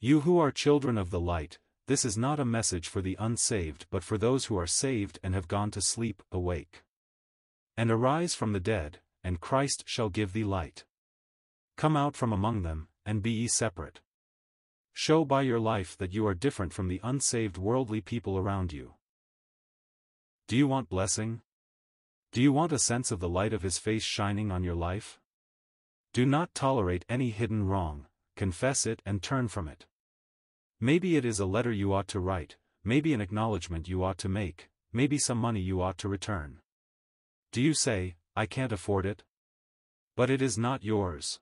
You 0.01 0.21
who 0.21 0.39
are 0.39 0.51
children 0.51 0.99
of 0.99 1.11
the 1.11 1.21
light, 1.21 1.59
this 1.87 2.05
is 2.05 2.19
not 2.19 2.41
a 2.41 2.45
message 2.45 2.89
for 2.89 3.03
the 3.03 3.17
unsaved 3.21 3.87
but 3.91 4.03
for 4.03 4.19
those 4.19 4.47
who 4.47 4.59
are 4.59 4.67
saved 4.67 5.21
and 5.23 5.35
have 5.35 5.49
gone 5.49 5.71
to 5.71 5.81
sleep, 5.81 6.23
awake. 6.33 6.83
And 7.77 7.91
arise 7.91 8.35
from 8.35 8.53
the 8.53 8.61
dead, 8.61 8.99
and 9.23 9.41
Christ 9.41 9.85
shall 9.87 10.09
give 10.09 10.33
thee 10.33 10.45
light. 10.45 10.85
Come 11.77 11.97
out 11.97 12.17
from 12.17 12.33
among 12.33 12.63
them, 12.63 12.89
and 13.05 13.23
be 13.23 13.31
ye 13.31 13.49
separate. 13.49 14.01
Show 14.93 15.25
by 15.25 15.43
your 15.43 15.61
life 15.61 15.97
that 15.99 16.13
you 16.13 16.27
are 16.27 16.35
different 16.35 16.73
from 16.73 16.89
the 16.89 17.01
unsaved 17.03 17.57
worldly 17.57 18.01
people 18.01 18.37
around 18.37 18.73
you. 18.73 18.95
Do 20.49 20.57
you 20.57 20.69
want 20.69 20.89
blessing? 20.89 21.41
Do 22.33 22.43
you 22.43 22.53
want 22.53 22.73
a 22.73 22.79
sense 22.79 23.11
of 23.11 23.21
the 23.21 23.29
light 23.29 23.53
of 23.53 23.63
His 23.63 23.79
face 23.79 24.03
shining 24.03 24.51
on 24.51 24.65
your 24.65 24.75
life? 24.75 25.19
Do 26.13 26.27
not 26.27 26.55
tolerate 26.55 27.07
any 27.09 27.31
hidden 27.31 27.67
wrong, 27.67 28.07
confess 28.37 28.87
it 28.87 29.01
and 29.07 29.23
turn 29.23 29.49
from 29.49 29.67
it. 29.67 29.87
Maybe 30.81 31.17
it 31.17 31.25
is 31.25 31.41
a 31.41 31.47
letter 31.47 31.73
you 31.73 31.95
ought 31.95 32.09
to 32.09 32.21
write, 32.21 32.57
maybe 32.85 33.15
an 33.15 33.21
acknowledgement 33.21 33.89
you 33.89 34.03
ought 34.03 34.19
to 34.19 34.29
make, 34.29 34.69
maybe 34.93 35.17
some 35.17 35.39
money 35.39 35.61
you 35.61 35.81
ought 35.81 35.97
to 35.99 36.09
return. 36.09 36.59
Do 37.53 37.63
you 37.63 37.73
say, 37.73 38.17
I 38.35 38.47
can't 38.47 38.73
afford 38.73 39.07
it? 39.07 39.23
But 40.17 40.29
it 40.29 40.43
is 40.43 40.59
not 40.59 40.85
yours. 40.85 41.41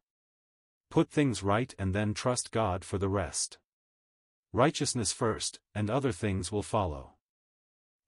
Put 0.91 1.09
things 1.09 1.45
right 1.45 1.73
and 1.79 1.95
then 1.95 2.15
trust 2.15 2.51
God 2.51 2.85
for 2.85 2.99
the 2.99 3.09
rest. 3.09 3.59
Righteousness 4.53 5.13
first, 5.13 5.61
and 5.73 5.89
other 5.89 6.11
things 6.11 6.51
will 6.51 6.65
follow. 6.65 7.13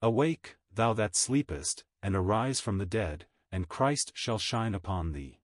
Awake, 0.03 0.57
thou 0.75 0.93
that 0.95 1.15
sleepest, 1.15 1.85
and 2.03 2.17
arise 2.17 2.59
from 2.59 2.79
the 2.79 2.87
dead, 2.87 3.27
and 3.53 3.69
Christ 3.69 4.11
shall 4.15 4.39
shine 4.39 4.75
upon 4.75 5.13
thee. 5.13 5.39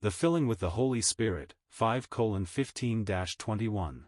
The 0.00 0.10
filling 0.10 0.48
with 0.48 0.58
the 0.58 0.70
Holy 0.70 1.00
Spirit, 1.00 1.54
5 1.70 2.08
15 2.46 3.04
21. 3.04 4.04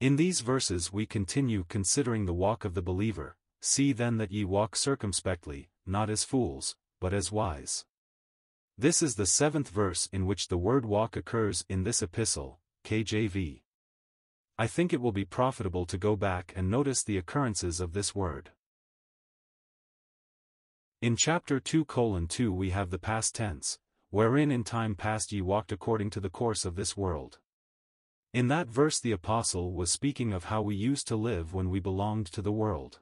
In 0.00 0.16
these 0.16 0.40
verses 0.40 0.92
we 0.92 1.06
continue 1.06 1.64
considering 1.68 2.26
the 2.26 2.34
walk 2.34 2.64
of 2.64 2.74
the 2.74 2.82
believer, 2.82 3.36
see 3.60 3.92
then 3.92 4.16
that 4.18 4.32
ye 4.32 4.44
walk 4.44 4.74
circumspectly, 4.74 5.70
not 5.86 6.10
as 6.10 6.24
fools, 6.24 6.74
but 7.00 7.14
as 7.14 7.30
wise. 7.30 7.84
This 8.80 9.02
is 9.02 9.16
the 9.16 9.26
seventh 9.26 9.70
verse 9.70 10.08
in 10.12 10.24
which 10.24 10.46
the 10.46 10.56
word 10.56 10.84
walk 10.86 11.16
occurs 11.16 11.64
in 11.68 11.82
this 11.82 12.00
epistle, 12.00 12.60
KJV. 12.84 13.62
I 14.56 14.66
think 14.68 14.92
it 14.92 15.00
will 15.00 15.10
be 15.10 15.24
profitable 15.24 15.84
to 15.86 15.98
go 15.98 16.14
back 16.14 16.52
and 16.54 16.70
notice 16.70 17.02
the 17.02 17.18
occurrences 17.18 17.80
of 17.80 17.92
this 17.92 18.14
word. 18.14 18.52
In 21.02 21.16
chapter 21.16 21.58
2 21.58 21.86
2 22.28 22.52
we 22.52 22.70
have 22.70 22.90
the 22.90 23.00
past 23.00 23.34
tense, 23.34 23.80
wherein 24.10 24.52
in 24.52 24.62
time 24.62 24.94
past 24.94 25.32
ye 25.32 25.40
walked 25.40 25.72
according 25.72 26.10
to 26.10 26.20
the 26.20 26.30
course 26.30 26.64
of 26.64 26.76
this 26.76 26.96
world. 26.96 27.40
In 28.32 28.46
that 28.46 28.68
verse 28.68 29.00
the 29.00 29.10
apostle 29.10 29.72
was 29.72 29.90
speaking 29.90 30.32
of 30.32 30.44
how 30.44 30.62
we 30.62 30.76
used 30.76 31.08
to 31.08 31.16
live 31.16 31.52
when 31.52 31.68
we 31.68 31.80
belonged 31.80 32.26
to 32.26 32.42
the 32.42 32.52
world. 32.52 33.00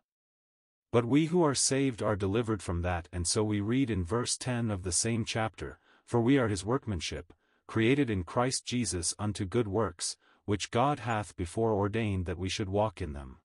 But 0.97 1.05
we 1.05 1.27
who 1.27 1.43
are 1.43 1.55
saved 1.55 2.03
are 2.03 2.17
delivered 2.17 2.63
from 2.63 2.81
that 2.81 3.07
and 3.13 3.27
so 3.27 3.45
we 3.45 3.61
read 3.61 3.91
in 3.91 4.03
verse 4.03 4.35
10 4.39 4.71
of 4.71 4.83
the 4.83 4.93
same 4.93 5.27
chapter, 5.27 5.79
For 6.07 6.23
we 6.23 6.39
are 6.39 6.49
his 6.49 6.65
workmanship, 6.65 7.35
created 7.67 8.09
in 8.09 8.25
Christ 8.25 8.65
Jesus 8.65 9.15
unto 9.19 9.45
good 9.45 9.69
works, 9.69 10.17
which 10.47 10.71
God 10.71 11.01
hath 11.01 11.37
before 11.37 11.75
ordained 11.75 12.25
that 12.25 12.39
we 12.39 12.49
should 12.49 12.71
walk 12.71 13.03
in 13.03 13.13
them. 13.13 13.41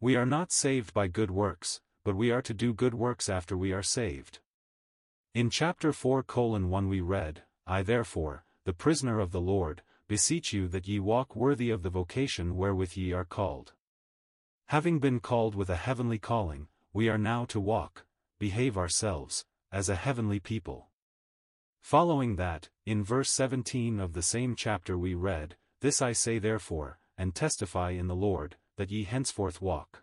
We 0.00 0.16
are 0.16 0.24
not 0.24 0.52
saved 0.52 0.94
by 0.94 1.08
good 1.08 1.30
works, 1.30 1.82
but 2.02 2.16
we 2.16 2.30
are 2.30 2.40
to 2.40 2.54
do 2.54 2.72
good 2.72 2.94
works 2.94 3.28
after 3.28 3.58
we 3.58 3.74
are 3.74 3.82
saved. 3.82 4.38
In 5.34 5.50
chapter 5.50 5.92
4 5.92 6.22
colon 6.22 6.70
1 6.70 6.88
we 6.88 7.02
read, 7.02 7.42
I 7.66 7.82
therefore, 7.82 8.46
the 8.64 8.72
prisoner 8.72 9.20
of 9.20 9.32
the 9.32 9.40
Lord, 9.42 9.82
beseech 10.08 10.54
you 10.54 10.68
that 10.68 10.88
ye 10.88 10.98
walk 10.98 11.36
worthy 11.36 11.68
of 11.68 11.82
the 11.82 11.90
vocation 11.90 12.56
wherewith 12.56 12.96
ye 12.96 13.12
are 13.12 13.26
called. 13.26 13.74
Having 14.68 14.98
been 15.00 15.20
called 15.20 15.54
with 15.54 15.68
a 15.68 15.76
heavenly 15.76 16.18
calling, 16.18 16.68
we 16.92 17.08
are 17.08 17.18
now 17.18 17.44
to 17.46 17.60
walk, 17.60 18.06
behave 18.38 18.78
ourselves, 18.78 19.44
as 19.70 19.88
a 19.88 19.94
heavenly 19.94 20.40
people. 20.40 20.88
Following 21.82 22.36
that, 22.36 22.70
in 22.86 23.04
verse 23.04 23.30
17 23.30 24.00
of 24.00 24.14
the 24.14 24.22
same 24.22 24.56
chapter 24.56 24.96
we 24.96 25.14
read, 25.14 25.56
This 25.80 26.00
I 26.00 26.12
say 26.12 26.38
therefore, 26.38 26.98
and 27.18 27.34
testify 27.34 27.90
in 27.90 28.06
the 28.06 28.16
Lord, 28.16 28.56
that 28.76 28.90
ye 28.90 29.04
henceforth 29.04 29.60
walk. 29.60 30.02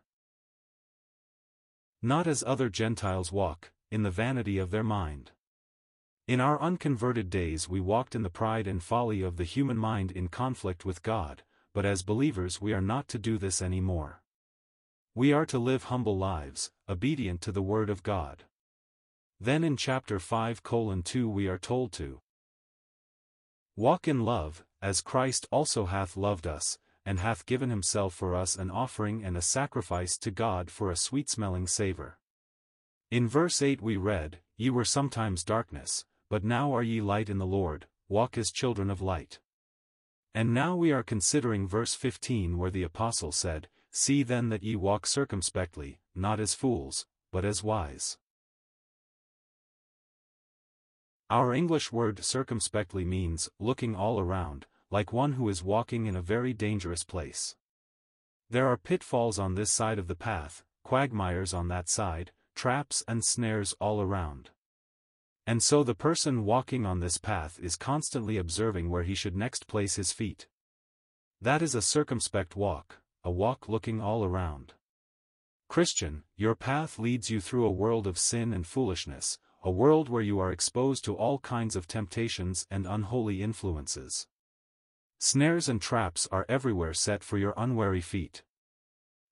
Not 2.04 2.28
as 2.28 2.44
other 2.46 2.70
Gentiles 2.70 3.32
walk, 3.32 3.72
in 3.90 4.04
the 4.04 4.12
vanity 4.12 4.58
of 4.60 4.70
their 4.70 4.84
mind. 4.84 5.32
In 6.28 6.40
our 6.40 6.62
unconverted 6.62 7.30
days 7.30 7.68
we 7.68 7.80
walked 7.80 8.16
in 8.16 8.22
the 8.22 8.30
pride 8.30 8.68
and 8.68 8.82
folly 8.82 9.24
of 9.24 9.38
the 9.38 9.44
human 9.44 9.78
mind 9.78 10.12
in 10.12 10.28
conflict 10.28 10.86
with 10.86 11.04
God, 11.04 11.44
but 11.74 11.86
as 11.86 12.04
believers 12.04 12.62
we 12.62 12.74
are 12.74 12.82
not 12.82 13.08
to 13.10 13.18
do 13.18 13.38
this 13.38 13.62
any 13.62 13.82
more. 13.82 14.21
We 15.14 15.34
are 15.34 15.46
to 15.48 15.60
live 15.60 15.86
humble 15.86 16.18
lives, 16.18 16.72
obedient 16.88 17.42
to 17.42 17.52
the 17.52 17.62
Word 17.62 17.90
of 17.90 18.02
God. 18.02 18.46
Then 19.42 19.62
in 19.62 19.76
chapter 19.76 20.20
5 20.20 20.64
colon 20.64 21.04
2 21.04 21.28
we 21.28 21.50
are 21.50 21.58
told 21.58 21.92
to 21.94 22.22
walk 23.76 24.08
in 24.08 24.24
love, 24.24 24.64
as 24.82 25.02
Christ 25.02 25.48
also 25.52 25.88
hath 25.88 26.16
loved 26.16 26.48
us, 26.48 26.78
and 27.06 27.20
hath 27.20 27.46
given 27.46 27.70
himself 27.70 28.14
for 28.14 28.34
us 28.34 28.56
an 28.56 28.72
offering 28.72 29.22
and 29.22 29.36
a 29.36 29.42
sacrifice 29.42 30.18
to 30.18 30.32
God 30.32 30.72
for 30.72 30.90
a 30.90 30.96
sweet-smelling 30.96 31.68
savour. 31.68 32.18
In 33.10 33.28
verse 33.28 33.62
8 33.62 33.82
we 33.82 33.98
read, 33.98 34.40
Ye 34.56 34.70
were 34.70 34.86
sometimes 34.86 35.44
darkness, 35.44 36.06
but 36.30 36.46
now 36.46 36.74
are 36.74 36.84
ye 36.84 37.02
light 37.02 37.30
in 37.30 37.38
the 37.38 37.46
Lord, 37.46 37.86
walk 38.08 38.38
as 38.38 38.50
children 38.50 38.90
of 38.90 39.02
light. 39.02 39.42
And 40.34 40.54
now 40.54 40.78
we 40.78 40.94
are 40.94 41.04
considering 41.04 41.68
verse 41.68 41.96
15 41.96 42.58
where 42.58 42.72
the 42.72 42.84
apostle 42.84 43.34
said, 43.34 43.68
See 43.92 44.24
then 44.24 44.50
that 44.50 44.64
ye 44.64 44.76
walk 44.76 45.06
circumspectly, 45.06 46.00
not 46.16 46.40
as 46.40 46.54
fools, 46.54 47.06
but 47.32 47.44
as 47.44 47.64
wise. 47.64 48.18
Our 51.30 51.54
English 51.54 51.92
word 51.92 52.24
circumspectly 52.24 53.06
means, 53.06 53.50
looking 53.60 53.96
all 53.96 54.20
around, 54.20 54.66
like 54.90 55.14
one 55.14 55.34
who 55.34 55.48
is 55.50 55.64
walking 55.64 56.06
in 56.06 56.16
a 56.16 56.22
very 56.22 56.54
dangerous 56.54 57.04
place. 57.04 57.56
There 58.50 58.68
are 58.68 58.78
pitfalls 58.78 59.40
on 59.40 59.56
this 59.56 59.72
side 59.72 60.00
of 60.00 60.08
the 60.08 60.16
path, 60.16 60.64
quagmires 60.84 61.54
on 61.54 61.68
that 61.70 61.88
side, 61.88 62.32
traps 62.56 63.04
and 63.08 63.24
snares 63.24 63.74
all 63.80 64.02
around. 64.02 64.50
And 65.48 65.64
so 65.64 65.84
the 65.84 65.96
person 65.96 66.46
walking 66.46 66.86
on 66.86 67.00
this 67.00 67.18
path 67.18 67.60
is 67.62 67.76
constantly 67.76 68.38
observing 68.38 68.90
where 68.90 69.04
he 69.04 69.16
should 69.16 69.36
next 69.36 69.68
place 69.68 69.96
his 69.96 70.12
feet. 70.12 70.48
That 71.42 71.62
is 71.62 71.74
a 71.74 71.82
circumspect 71.82 72.56
walk, 72.56 73.01
a 73.24 73.32
walk 73.32 73.70
looking 73.70 74.02
all 74.02 74.24
around. 74.24 74.74
Christian, 75.70 76.24
your 76.36 76.56
path 76.56 77.00
leads 77.00 77.30
you 77.30 77.40
through 77.40 77.66
a 77.66 77.72
world 77.72 78.06
of 78.06 78.18
sin 78.18 78.52
and 78.52 78.68
foolishness, 78.68 79.40
a 79.64 79.72
world 79.72 80.10
where 80.10 80.22
you 80.22 80.40
are 80.40 80.52
exposed 80.52 81.06
to 81.06 81.16
all 81.16 81.40
kinds 81.40 81.76
of 81.76 81.88
temptations 81.88 82.66
and 82.72 82.86
unholy 82.86 83.42
influences. 83.42 84.28
Snares 85.20 85.70
and 85.70 85.82
traps 85.82 86.28
are 86.32 86.46
everywhere 86.50 86.94
set 86.94 87.24
for 87.24 87.38
your 87.38 87.54
unwary 87.56 88.02
feet. 88.02 88.44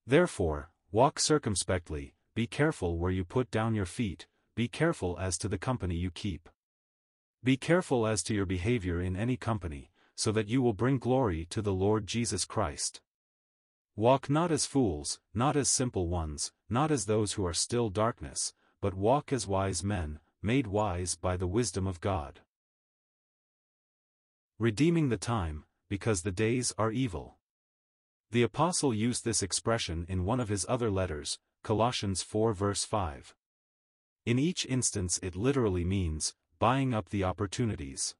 Therefore, 0.06 0.70
walk 0.92 1.18
circumspectly, 1.18 2.14
be 2.34 2.46
careful 2.46 2.96
where 2.96 3.10
you 3.10 3.24
put 3.24 3.50
down 3.50 3.74
your 3.74 3.86
feet, 3.86 4.26
be 4.54 4.68
careful 4.68 5.18
as 5.18 5.36
to 5.38 5.48
the 5.48 5.58
company 5.58 5.96
you 5.96 6.10
keep. 6.10 6.48
Be 7.42 7.56
careful 7.56 8.06
as 8.06 8.22
to 8.24 8.34
your 8.34 8.46
behavior 8.46 9.00
in 9.00 9.16
any 9.16 9.36
company, 9.36 9.90
so 10.14 10.30
that 10.32 10.48
you 10.48 10.62
will 10.62 10.74
bring 10.74 10.98
glory 10.98 11.46
to 11.50 11.60
the 11.60 11.72
Lord 11.72 12.06
Jesus 12.06 12.44
Christ. 12.44 13.00
Walk 13.96 14.30
not 14.30 14.50
as 14.50 14.66
fools, 14.66 15.20
not 15.34 15.56
as 15.56 15.68
simple 15.68 16.08
ones, 16.08 16.52
not 16.68 16.90
as 16.90 17.06
those 17.06 17.34
who 17.34 17.44
are 17.44 17.52
still 17.52 17.90
darkness, 17.90 18.54
but 18.80 18.94
walk 18.94 19.32
as 19.32 19.46
wise 19.46 19.84
men, 19.84 20.20
made 20.42 20.66
wise 20.66 21.16
by 21.16 21.36
the 21.36 21.46
wisdom 21.46 21.86
of 21.86 22.00
God. 22.00 22.40
Redeeming 24.58 25.08
the 25.08 25.16
time, 25.16 25.64
because 25.88 26.22
the 26.22 26.32
days 26.32 26.72
are 26.78 26.92
evil. 26.92 27.36
The 28.30 28.42
Apostle 28.42 28.94
used 28.94 29.24
this 29.24 29.42
expression 29.42 30.06
in 30.08 30.24
one 30.24 30.38
of 30.38 30.48
his 30.48 30.64
other 30.68 30.90
letters, 30.90 31.38
Colossians 31.62 32.22
4 32.22 32.52
verse 32.52 32.84
5. 32.84 33.34
In 34.24 34.38
each 34.38 34.64
instance 34.66 35.18
it 35.22 35.34
literally 35.34 35.84
means, 35.84 36.34
buying 36.58 36.94
up 36.94 37.08
the 37.08 37.24
opportunities. 37.24 38.14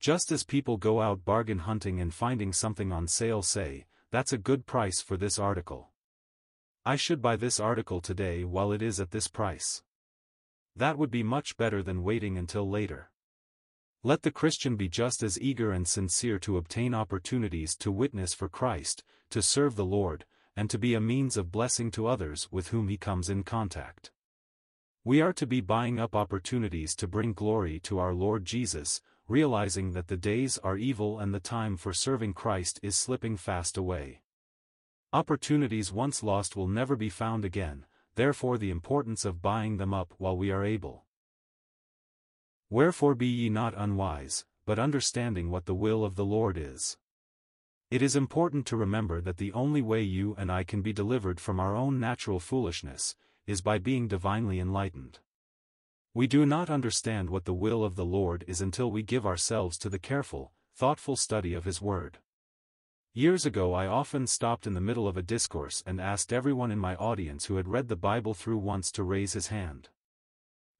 Just 0.00 0.32
as 0.32 0.42
people 0.42 0.76
go 0.76 1.00
out 1.00 1.24
bargain 1.24 1.60
hunting 1.60 2.00
and 2.00 2.12
finding 2.12 2.52
something 2.52 2.90
on 2.90 3.06
sale 3.06 3.42
say, 3.42 3.86
that's 4.12 4.32
a 4.32 4.38
good 4.38 4.66
price 4.66 5.00
for 5.00 5.16
this 5.16 5.38
article. 5.38 5.88
I 6.84 6.96
should 6.96 7.22
buy 7.22 7.36
this 7.36 7.58
article 7.58 8.02
today 8.02 8.44
while 8.44 8.70
it 8.70 8.82
is 8.82 9.00
at 9.00 9.10
this 9.10 9.26
price. 9.26 9.82
That 10.76 10.98
would 10.98 11.10
be 11.10 11.22
much 11.22 11.56
better 11.56 11.82
than 11.82 12.04
waiting 12.04 12.36
until 12.36 12.68
later. 12.68 13.10
Let 14.02 14.20
the 14.20 14.30
Christian 14.30 14.76
be 14.76 14.88
just 14.88 15.22
as 15.22 15.40
eager 15.40 15.72
and 15.72 15.88
sincere 15.88 16.38
to 16.40 16.58
obtain 16.58 16.92
opportunities 16.92 17.74
to 17.76 17.90
witness 17.90 18.34
for 18.34 18.50
Christ, 18.50 19.02
to 19.30 19.40
serve 19.40 19.76
the 19.76 19.84
Lord, 19.84 20.26
and 20.56 20.68
to 20.68 20.78
be 20.78 20.92
a 20.92 21.00
means 21.00 21.38
of 21.38 21.50
blessing 21.50 21.90
to 21.92 22.06
others 22.06 22.48
with 22.50 22.68
whom 22.68 22.88
he 22.88 22.98
comes 22.98 23.30
in 23.30 23.44
contact. 23.44 24.10
We 25.04 25.22
are 25.22 25.32
to 25.32 25.46
be 25.46 25.62
buying 25.62 25.98
up 25.98 26.14
opportunities 26.14 26.94
to 26.96 27.08
bring 27.08 27.32
glory 27.32 27.80
to 27.80 27.98
our 27.98 28.12
Lord 28.12 28.44
Jesus, 28.44 29.00
realizing 29.28 29.92
that 29.92 30.08
the 30.08 30.16
days 30.16 30.58
are 30.58 30.76
evil 30.76 31.18
and 31.18 31.32
the 31.32 31.40
time 31.40 31.76
for 31.76 31.92
serving 31.92 32.34
Christ 32.34 32.80
is 32.82 32.96
slipping 32.96 33.36
fast 33.36 33.76
away. 33.76 34.22
Opportunities 35.12 35.92
once 35.92 36.22
lost 36.22 36.56
will 36.56 36.68
never 36.68 36.96
be 36.96 37.08
found 37.08 37.44
again, 37.44 37.86
therefore 38.14 38.58
the 38.58 38.70
importance 38.70 39.24
of 39.24 39.42
buying 39.42 39.76
them 39.76 39.92
up 39.92 40.12
while 40.18 40.36
we 40.36 40.50
are 40.50 40.64
able. 40.64 41.04
Wherefore 42.70 43.14
be 43.14 43.26
ye 43.26 43.48
not 43.48 43.74
unwise, 43.76 44.44
but 44.64 44.78
understanding 44.78 45.50
what 45.50 45.66
the 45.66 45.74
will 45.74 46.04
of 46.04 46.16
the 46.16 46.24
Lord 46.24 46.56
is. 46.56 46.96
It 47.90 48.00
is 48.00 48.16
important 48.16 48.64
to 48.66 48.76
remember 48.76 49.20
that 49.20 49.36
the 49.36 49.52
only 49.52 49.82
way 49.82 50.00
you 50.02 50.34
and 50.38 50.50
I 50.50 50.64
can 50.64 50.80
be 50.80 50.94
delivered 50.94 51.38
from 51.38 51.60
our 51.60 51.76
own 51.76 52.00
natural 52.00 52.40
foolishness, 52.40 53.14
is 53.46 53.60
by 53.60 53.76
being 53.78 54.08
divinely 54.08 54.60
enlightened. 54.60 55.18
We 56.14 56.26
do 56.26 56.44
not 56.44 56.68
understand 56.68 57.30
what 57.30 57.46
the 57.46 57.54
will 57.54 57.82
of 57.82 57.96
the 57.96 58.04
Lord 58.04 58.44
is 58.46 58.60
until 58.60 58.90
we 58.90 59.02
give 59.02 59.24
ourselves 59.24 59.78
to 59.78 59.88
the 59.88 59.98
careful, 59.98 60.52
thoughtful 60.74 61.16
study 61.16 61.54
of 61.54 61.64
His 61.64 61.80
Word. 61.80 62.18
Years 63.14 63.46
ago 63.46 63.72
I 63.72 63.86
often 63.86 64.26
stopped 64.26 64.66
in 64.66 64.74
the 64.74 64.80
middle 64.80 65.08
of 65.08 65.16
a 65.16 65.22
discourse 65.22 65.82
and 65.86 66.00
asked 66.00 66.32
everyone 66.32 66.70
in 66.70 66.78
my 66.78 66.96
audience 66.96 67.46
who 67.46 67.56
had 67.56 67.68
read 67.68 67.88
the 67.88 67.96
Bible 67.96 68.34
through 68.34 68.58
once 68.58 68.90
to 68.92 69.02
raise 69.02 69.32
his 69.32 69.46
hand. 69.46 69.88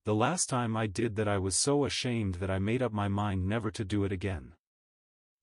The 0.04 0.14
last 0.14 0.50
time 0.50 0.76
I 0.76 0.86
did 0.86 1.16
that 1.16 1.28
I 1.28 1.38
was 1.38 1.56
so 1.56 1.84
ashamed 1.84 2.36
that 2.36 2.50
I 2.50 2.58
made 2.58 2.82
up 2.82 2.92
my 2.92 3.08
mind 3.08 3.46
never 3.46 3.70
to 3.70 3.84
do 3.84 4.04
it 4.04 4.12
again. 4.12 4.54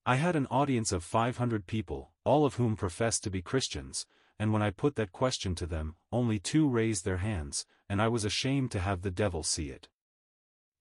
I 0.06 0.16
had 0.16 0.36
an 0.36 0.48
audience 0.48 0.92
of 0.92 1.04
500 1.04 1.66
people, 1.66 2.12
all 2.24 2.46
of 2.46 2.56
whom 2.56 2.76
professed 2.76 3.24
to 3.24 3.30
be 3.30 3.42
Christians, 3.42 4.06
and 4.40 4.54
when 4.54 4.62
I 4.62 4.72
put 4.72 4.96
that 4.96 5.12
question 5.12 5.54
to 5.56 5.66
them, 5.66 5.96
only 6.12 6.40
two 6.40 6.68
raised 6.68 7.04
their 7.04 7.18
hands, 7.18 7.66
and 7.90 8.02
I 8.02 8.08
was 8.08 8.24
ashamed 8.24 8.72
to 8.72 8.80
have 8.80 9.02
the 9.02 9.12
devil 9.12 9.44
see 9.44 9.70
it. 9.70 9.90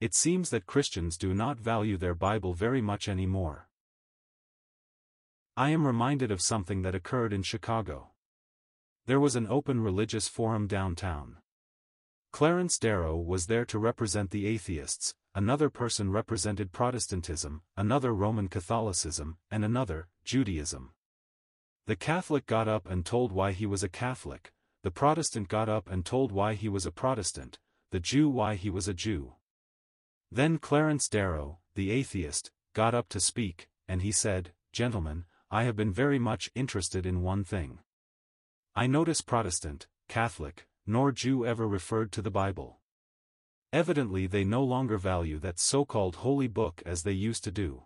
It 0.00 0.14
seems 0.14 0.50
that 0.50 0.66
Christians 0.66 1.18
do 1.18 1.34
not 1.34 1.58
value 1.58 1.96
their 1.96 2.14
Bible 2.14 2.54
very 2.54 2.80
much 2.80 3.08
anymore. 3.08 3.68
I 5.56 5.70
am 5.70 5.84
reminded 5.84 6.30
of 6.30 6.40
something 6.40 6.82
that 6.82 6.94
occurred 6.94 7.32
in 7.32 7.42
Chicago. 7.42 8.10
There 9.06 9.18
was 9.18 9.34
an 9.34 9.48
open 9.48 9.80
religious 9.80 10.28
forum 10.28 10.68
downtown. 10.68 11.38
Clarence 12.30 12.78
Darrow 12.78 13.16
was 13.16 13.46
there 13.46 13.64
to 13.64 13.78
represent 13.78 14.30
the 14.30 14.46
atheists, 14.46 15.14
another 15.34 15.68
person 15.68 16.12
represented 16.12 16.70
Protestantism, 16.70 17.62
another 17.76 18.14
Roman 18.14 18.46
Catholicism, 18.48 19.38
and 19.50 19.64
another, 19.64 20.06
Judaism. 20.24 20.92
The 21.88 21.96
Catholic 21.96 22.44
got 22.44 22.68
up 22.68 22.86
and 22.90 23.02
told 23.02 23.32
why 23.32 23.52
he 23.52 23.64
was 23.64 23.82
a 23.82 23.88
Catholic, 23.88 24.52
the 24.82 24.90
Protestant 24.90 25.48
got 25.48 25.70
up 25.70 25.88
and 25.88 26.04
told 26.04 26.32
why 26.32 26.52
he 26.52 26.68
was 26.68 26.84
a 26.84 26.92
Protestant, 26.92 27.58
the 27.92 27.98
Jew 27.98 28.28
why 28.28 28.56
he 28.56 28.68
was 28.68 28.88
a 28.88 28.92
Jew. 28.92 29.36
Then 30.30 30.58
Clarence 30.58 31.08
Darrow, 31.08 31.60
the 31.76 31.90
atheist, 31.90 32.50
got 32.74 32.94
up 32.94 33.08
to 33.08 33.20
speak, 33.20 33.70
and 33.88 34.02
he 34.02 34.12
said, 34.12 34.52
Gentlemen, 34.70 35.24
I 35.50 35.62
have 35.62 35.76
been 35.76 35.90
very 35.90 36.18
much 36.18 36.50
interested 36.54 37.06
in 37.06 37.22
one 37.22 37.42
thing. 37.42 37.78
I 38.76 38.86
notice 38.86 39.22
Protestant, 39.22 39.86
Catholic, 40.10 40.66
nor 40.86 41.10
Jew 41.10 41.46
ever 41.46 41.66
referred 41.66 42.12
to 42.12 42.20
the 42.20 42.30
Bible. 42.30 42.80
Evidently 43.72 44.26
they 44.26 44.44
no 44.44 44.62
longer 44.62 44.98
value 44.98 45.38
that 45.38 45.58
so-called 45.58 46.16
holy 46.16 46.48
book 46.48 46.82
as 46.84 47.04
they 47.04 47.12
used 47.12 47.44
to 47.44 47.50
do. 47.50 47.84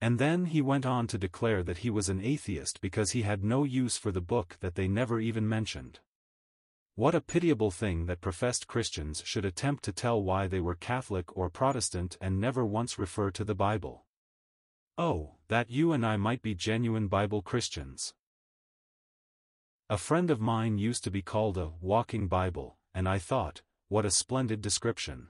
And 0.00 0.18
then 0.18 0.46
he 0.46 0.62
went 0.62 0.86
on 0.86 1.06
to 1.08 1.18
declare 1.18 1.62
that 1.64 1.78
he 1.78 1.90
was 1.90 2.08
an 2.08 2.20
atheist 2.20 2.80
because 2.80 3.10
he 3.10 3.22
had 3.22 3.42
no 3.42 3.64
use 3.64 3.96
for 3.96 4.12
the 4.12 4.20
book 4.20 4.56
that 4.60 4.76
they 4.76 4.86
never 4.86 5.18
even 5.18 5.48
mentioned. 5.48 6.00
What 6.94 7.14
a 7.14 7.20
pitiable 7.20 7.70
thing 7.70 8.06
that 8.06 8.20
professed 8.20 8.66
Christians 8.66 9.22
should 9.24 9.44
attempt 9.44 9.84
to 9.84 9.92
tell 9.92 10.22
why 10.22 10.46
they 10.46 10.60
were 10.60 10.74
Catholic 10.74 11.36
or 11.36 11.50
Protestant 11.50 12.16
and 12.20 12.40
never 12.40 12.64
once 12.64 12.98
refer 12.98 13.30
to 13.32 13.44
the 13.44 13.54
Bible. 13.54 14.04
Oh, 14.96 15.36
that 15.48 15.70
you 15.70 15.92
and 15.92 16.04
I 16.04 16.16
might 16.16 16.42
be 16.42 16.54
genuine 16.54 17.06
Bible 17.06 17.42
Christians. 17.42 18.14
A 19.88 19.96
friend 19.96 20.30
of 20.30 20.40
mine 20.40 20.78
used 20.78 21.04
to 21.04 21.10
be 21.10 21.22
called 21.22 21.56
a 21.56 21.70
walking 21.80 22.26
Bible, 22.26 22.78
and 22.94 23.08
I 23.08 23.18
thought, 23.18 23.62
what 23.88 24.04
a 24.04 24.10
splendid 24.10 24.60
description. 24.60 25.28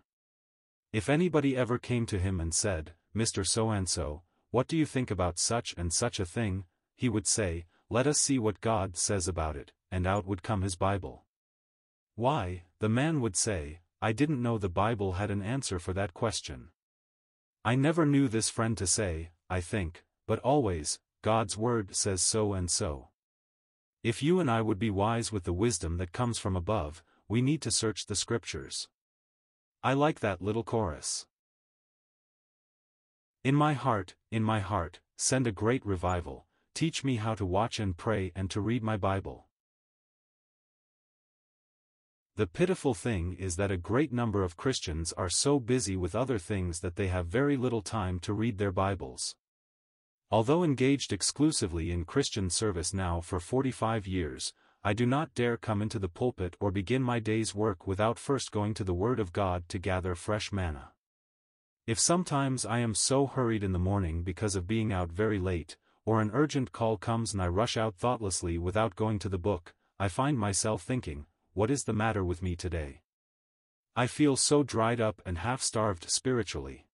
If 0.93 1.09
anybody 1.09 1.57
ever 1.57 1.79
came 1.79 2.07
to 2.07 2.19
him 2.19 2.41
and 2.41 2.55
said, 2.55 2.95
Mr. 3.15 3.47
So-and-so, 3.47 4.23
what 4.51 4.67
do 4.67 4.77
you 4.77 4.87
think 4.87 5.11
about 5.11 5.39
such 5.39 5.75
and 5.77 5.93
such 5.93 6.19
a 6.19 6.25
thing, 6.25 6.65
he 6.97 7.09
would 7.09 7.27
say, 7.27 7.67
let 7.91 8.07
us 8.07 8.19
see 8.19 8.39
what 8.39 8.61
God 8.61 8.97
says 8.97 9.29
about 9.29 9.57
it, 9.57 9.73
and 9.91 10.07
out 10.07 10.27
would 10.27 10.43
come 10.43 10.63
his 10.63 10.75
Bible. 10.75 11.25
Why, 12.17 12.65
the 12.81 12.89
man 12.89 13.21
would 13.21 13.37
say, 13.37 13.81
I 14.03 14.13
didn't 14.13 14.43
know 14.43 14.59
the 14.59 14.69
Bible 14.69 15.13
had 15.13 15.31
an 15.31 15.43
answer 15.43 15.79
for 15.79 15.93
that 15.93 16.15
question. 16.15 16.71
I 17.65 17.77
never 17.77 18.05
knew 18.05 18.29
this 18.29 18.49
friend 18.49 18.77
to 18.79 18.87
say, 18.87 19.31
I 19.49 19.61
think, 19.61 20.05
but 20.27 20.39
always, 20.41 20.99
God's 21.23 21.57
word 21.57 21.95
says 21.95 22.23
so 22.23 22.55
and 22.55 22.71
so. 22.71 23.09
If 24.03 24.23
you 24.23 24.41
and 24.41 24.51
I 24.51 24.63
would 24.63 24.79
be 24.79 24.91
wise 24.91 25.31
with 25.31 25.45
the 25.45 25.53
wisdom 25.53 25.99
that 25.99 26.13
comes 26.13 26.39
from 26.39 26.57
above, 26.57 27.03
we 27.29 27.43
need 27.43 27.63
to 27.63 27.71
search 27.71 28.07
the 28.07 28.17
scriptures. 28.17 28.89
I 29.83 29.93
like 29.93 30.21
that 30.21 30.43
little 30.43 30.65
chorus. 30.65 31.27
In 33.49 33.55
my 33.55 33.73
heart, 33.73 34.15
in 34.31 34.43
my 34.45 34.61
heart, 34.61 35.01
send 35.17 35.47
a 35.47 35.53
great 35.53 35.87
revival, 35.87 36.45
teach 36.75 37.03
me 37.03 37.17
how 37.17 37.35
to 37.35 37.47
watch 37.47 37.81
and 37.81 37.97
pray 37.97 38.31
and 38.35 38.51
to 38.51 38.61
read 38.61 38.83
my 38.83 38.99
Bible. 38.99 39.47
The 42.37 42.47
pitiful 42.47 42.93
thing 42.93 43.33
is 43.39 43.57
that 43.57 43.71
a 43.71 43.79
great 43.79 44.13
number 44.13 44.43
of 44.43 44.59
Christians 44.59 45.15
are 45.15 45.31
so 45.31 45.59
busy 45.59 45.97
with 45.97 46.15
other 46.15 46.39
things 46.39 46.81
that 46.81 46.97
they 46.97 47.07
have 47.07 47.29
very 47.29 47.57
little 47.57 47.81
time 47.81 48.19
to 48.19 48.35
read 48.35 48.59
their 48.59 48.71
Bibles. 48.71 49.35
Although 50.31 50.63
engaged 50.63 51.11
exclusively 51.11 51.91
in 51.91 52.05
Christian 52.05 52.51
service 52.51 52.93
now 52.93 53.23
for 53.23 53.41
45 53.41 54.07
years, 54.07 54.53
I 54.85 54.93
do 54.93 55.07
not 55.07 55.33
dare 55.33 55.57
come 55.57 55.81
into 55.81 55.99
the 55.99 56.11
pulpit 56.11 56.55
or 56.61 56.71
begin 56.71 57.03
my 57.03 57.19
day's 57.19 57.55
work 57.55 57.87
without 57.87 58.19
first 58.19 58.53
going 58.53 58.75
to 58.75 58.85
the 58.85 58.93
Word 58.93 59.19
of 59.19 59.33
God 59.33 59.71
to 59.71 59.79
gather 59.79 60.15
fresh 60.15 60.53
manna. 60.53 60.93
If 61.89 61.99
sometimes 61.99 62.67
I 62.67 62.81
am 62.81 62.95
so 62.95 63.27
hurried 63.27 63.65
in 63.65 63.73
the 63.73 63.79
morning 63.79 64.23
because 64.23 64.55
of 64.55 64.67
being 64.67 64.93
out 64.93 65.11
very 65.11 65.39
late, 65.39 65.79
or 66.05 66.21
an 66.21 66.31
urgent 66.35 66.71
call 66.71 66.99
comes 66.99 67.33
and 67.33 67.41
I 67.41 67.49
rush 67.49 67.79
out 67.79 67.95
thoughtlessly 67.95 68.59
without 68.59 68.95
going 68.95 69.19
to 69.21 69.29
the 69.31 69.39
book, 69.39 69.73
I 69.99 70.09
find 70.09 70.39
myself 70.39 70.83
thinking, 70.83 71.25
what 71.55 71.71
is 71.71 71.85
the 71.85 71.95
matter 71.95 72.23
with 72.23 72.43
me 72.43 72.57
today? 72.57 73.01
I 73.97 74.07
feel 74.07 74.37
so 74.37 74.63
dried 74.63 75.01
up 75.01 75.23
and 75.25 75.39
half-starved 75.39 76.11
spiritually. 76.11 76.85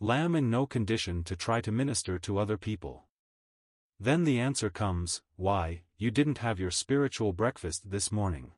Lamb 0.00 0.34
in 0.34 0.48
no 0.48 0.64
condition 0.64 1.22
to 1.24 1.36
try 1.36 1.60
to 1.60 1.70
minister 1.70 2.18
to 2.18 2.38
other 2.38 2.56
people. 2.56 3.04
Then 4.00 4.24
the 4.24 4.40
answer 4.40 4.70
comes, 4.70 5.20
why, 5.36 5.82
you 5.98 6.10
didn't 6.10 6.38
have 6.38 6.58
your 6.58 6.70
spiritual 6.70 7.34
breakfast 7.34 7.90
this 7.90 8.10
morning. 8.10 8.52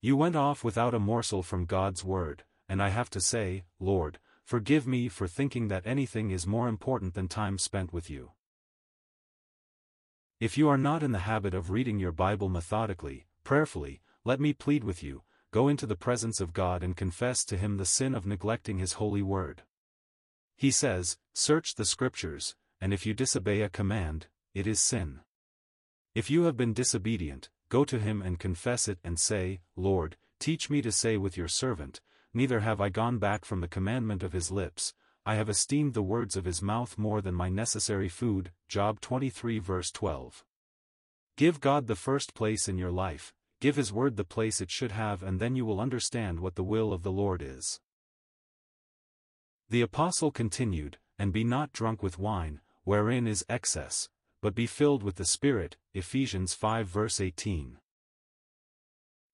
You 0.00 0.16
went 0.16 0.36
off 0.36 0.64
without 0.64 0.94
a 0.94 0.98
morsel 0.98 1.42
from 1.42 1.66
God's 1.66 2.02
word, 2.02 2.44
and 2.66 2.82
I 2.82 2.88
have 2.88 3.10
to 3.10 3.20
say, 3.20 3.64
Lord, 3.78 4.18
forgive 4.44 4.86
me 4.86 5.08
for 5.08 5.26
thinking 5.26 5.68
that 5.68 5.86
anything 5.86 6.30
is 6.30 6.46
more 6.46 6.68
important 6.68 7.14
than 7.14 7.28
time 7.28 7.58
spent 7.58 7.92
with 7.92 8.10
you. 8.10 8.32
If 10.40 10.58
you 10.58 10.68
are 10.68 10.78
not 10.78 11.02
in 11.02 11.12
the 11.12 11.20
habit 11.20 11.54
of 11.54 11.70
reading 11.70 11.98
your 11.98 12.12
Bible 12.12 12.48
methodically, 12.48 13.26
prayerfully, 13.44 14.00
let 14.24 14.40
me 14.40 14.52
plead 14.52 14.84
with 14.84 15.02
you, 15.02 15.22
go 15.50 15.68
into 15.68 15.86
the 15.86 15.96
presence 15.96 16.40
of 16.40 16.52
God 16.52 16.82
and 16.82 16.96
confess 16.96 17.44
to 17.44 17.56
him 17.56 17.76
the 17.76 17.86
sin 17.86 18.14
of 18.14 18.26
neglecting 18.26 18.78
his 18.78 18.94
holy 18.94 19.22
word. 19.22 19.62
He 20.56 20.70
says, 20.70 21.16
Search 21.32 21.74
the 21.74 21.84
scriptures, 21.84 22.56
and 22.80 22.92
if 22.92 23.06
you 23.06 23.14
disobey 23.14 23.62
a 23.62 23.68
command, 23.68 24.26
it 24.54 24.66
is 24.66 24.80
sin. 24.80 25.20
If 26.14 26.30
you 26.30 26.44
have 26.44 26.56
been 26.56 26.72
disobedient, 26.72 27.48
go 27.68 27.84
to 27.84 27.98
him 27.98 28.22
and 28.22 28.38
confess 28.38 28.88
it 28.88 28.98
and 29.02 29.18
say, 29.18 29.60
Lord, 29.76 30.16
teach 30.38 30.68
me 30.68 30.82
to 30.82 30.92
say 30.92 31.16
with 31.16 31.36
your 31.36 31.48
servant, 31.48 32.00
Neither 32.36 32.60
have 32.60 32.80
I 32.80 32.88
gone 32.88 33.18
back 33.18 33.44
from 33.44 33.60
the 33.60 33.68
commandment 33.68 34.24
of 34.24 34.32
his 34.32 34.50
lips, 34.50 34.92
I 35.24 35.36
have 35.36 35.48
esteemed 35.48 35.94
the 35.94 36.02
words 36.02 36.36
of 36.36 36.44
his 36.44 36.60
mouth 36.60 36.98
more 36.98 37.22
than 37.22 37.34
my 37.34 37.48
necessary 37.48 38.08
food. 38.08 38.50
Job 38.68 39.00
23 39.00 39.60
verse 39.60 39.92
12. 39.92 40.44
Give 41.36 41.60
God 41.60 41.86
the 41.86 41.94
first 41.94 42.34
place 42.34 42.68
in 42.68 42.76
your 42.76 42.90
life, 42.90 43.32
give 43.60 43.76
his 43.76 43.92
word 43.92 44.16
the 44.16 44.24
place 44.24 44.60
it 44.60 44.70
should 44.70 44.92
have 44.92 45.22
and 45.22 45.40
then 45.40 45.54
you 45.54 45.64
will 45.64 45.80
understand 45.80 46.40
what 46.40 46.56
the 46.56 46.64
will 46.64 46.92
of 46.92 47.04
the 47.04 47.12
Lord 47.12 47.40
is. 47.40 47.80
The 49.70 49.80
apostle 49.80 50.30
continued, 50.30 50.98
And 51.18 51.32
be 51.32 51.44
not 51.44 51.72
drunk 51.72 52.02
with 52.02 52.18
wine, 52.18 52.60
wherein 52.82 53.26
is 53.26 53.46
excess, 53.48 54.08
but 54.42 54.54
be 54.54 54.66
filled 54.66 55.02
with 55.02 55.16
the 55.16 55.24
Spirit, 55.24 55.76
Ephesians 55.94 56.52
5 56.52 56.86
verse 56.88 57.20
18. 57.20 57.78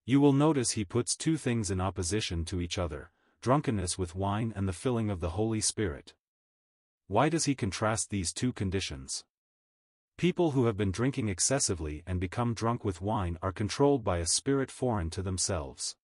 You 0.05 0.19
will 0.19 0.33
notice 0.33 0.71
he 0.71 0.83
puts 0.83 1.15
two 1.15 1.37
things 1.37 1.69
in 1.69 1.79
opposition 1.79 2.43
to 2.45 2.59
each 2.59 2.77
other, 2.77 3.11
drunkenness 3.41 3.97
with 3.97 4.15
wine 4.15 4.51
and 4.55 4.67
the 4.67 4.73
filling 4.73 5.09
of 5.09 5.19
the 5.19 5.31
Holy 5.31 5.61
Spirit. 5.61 6.13
Why 7.07 7.29
does 7.29 7.45
he 7.45 7.55
contrast 7.55 8.09
these 8.09 8.33
two 8.33 8.51
conditions? 8.51 9.23
People 10.17 10.51
who 10.51 10.65
have 10.65 10.77
been 10.77 10.91
drinking 10.91 11.29
excessively 11.29 12.03
and 12.07 12.19
become 12.19 12.53
drunk 12.53 12.85
with 12.85 13.01
wine 13.01 13.37
are 13.41 13.51
controlled 13.51 14.03
by 14.03 14.17
a 14.17 14.25
spirit 14.25 14.71
foreign 14.71 15.09
to 15.11 15.21
themselves. 15.21 15.95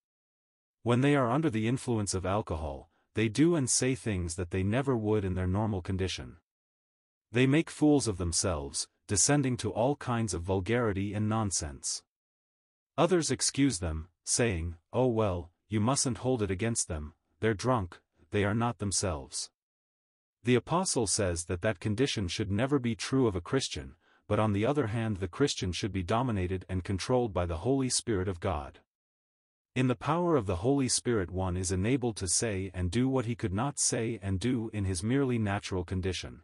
When 0.83 1.01
they 1.01 1.15
are 1.15 1.31
under 1.31 1.49
the 1.49 1.67
influence 1.67 2.13
of 2.13 2.25
alcohol, 2.25 2.89
they 3.13 3.29
do 3.29 3.55
and 3.55 3.69
say 3.69 3.95
things 3.95 4.35
that 4.35 4.51
they 4.51 4.63
never 4.63 4.95
would 4.95 5.25
in 5.25 5.33
their 5.33 5.47
normal 5.47 5.81
condition. 5.81 6.37
They 7.31 7.47
make 7.47 7.69
fools 7.69 8.07
of 8.07 8.17
themselves, 8.17 8.87
descending 9.07 9.57
to 9.57 9.71
all 9.71 9.95
kinds 9.95 10.33
of 10.33 10.43
vulgarity 10.43 11.13
and 11.13 11.27
nonsense. 11.27 12.03
Others 12.97 13.29
excuse 13.29 13.77
them, 13.77 14.07
saying, 14.23 14.75
Oh 14.91 15.05
well, 15.05 15.51
you 15.69 15.79
mustn't 15.79 16.19
hold 16.19 16.41
it 16.41 16.49
against 16.49 16.87
them, 16.87 17.13
they're 17.39 17.53
drunk, 17.53 17.99
they 18.31 18.43
are 18.43 18.55
not 18.55 18.79
themselves. 18.79 19.51
The 20.43 20.55
Apostle 20.55 21.05
says 21.05 21.45
that 21.45 21.61
that 21.61 21.79
condition 21.79 22.27
should 22.27 22.49
never 22.49 22.79
be 22.79 22.95
true 22.95 23.27
of 23.27 23.35
a 23.35 23.41
Christian, 23.41 23.95
but 24.27 24.39
on 24.39 24.53
the 24.53 24.65
other 24.65 24.87
hand 24.87 25.17
the 25.17 25.27
Christian 25.27 25.71
should 25.71 25.91
be 25.91 26.01
dominated 26.01 26.65
and 26.67 26.83
controlled 26.83 27.33
by 27.33 27.45
the 27.45 27.57
Holy 27.57 27.89
Spirit 27.89 28.27
of 28.27 28.39
God. 28.39 28.79
In 29.75 29.87
the 29.87 29.95
power 29.95 30.35
of 30.35 30.47
the 30.47 30.57
Holy 30.57 30.87
Spirit 30.87 31.29
one 31.29 31.55
is 31.55 31.71
enabled 31.71 32.17
to 32.17 32.27
say 32.27 32.71
and 32.73 32.89
do 32.89 33.07
what 33.07 33.25
he 33.25 33.35
could 33.35 33.53
not 33.53 33.77
say 33.77 34.17
and 34.23 34.39
do 34.39 34.71
in 34.73 34.85
his 34.85 35.03
merely 35.03 35.37
natural 35.37 35.83
condition. 35.83 36.41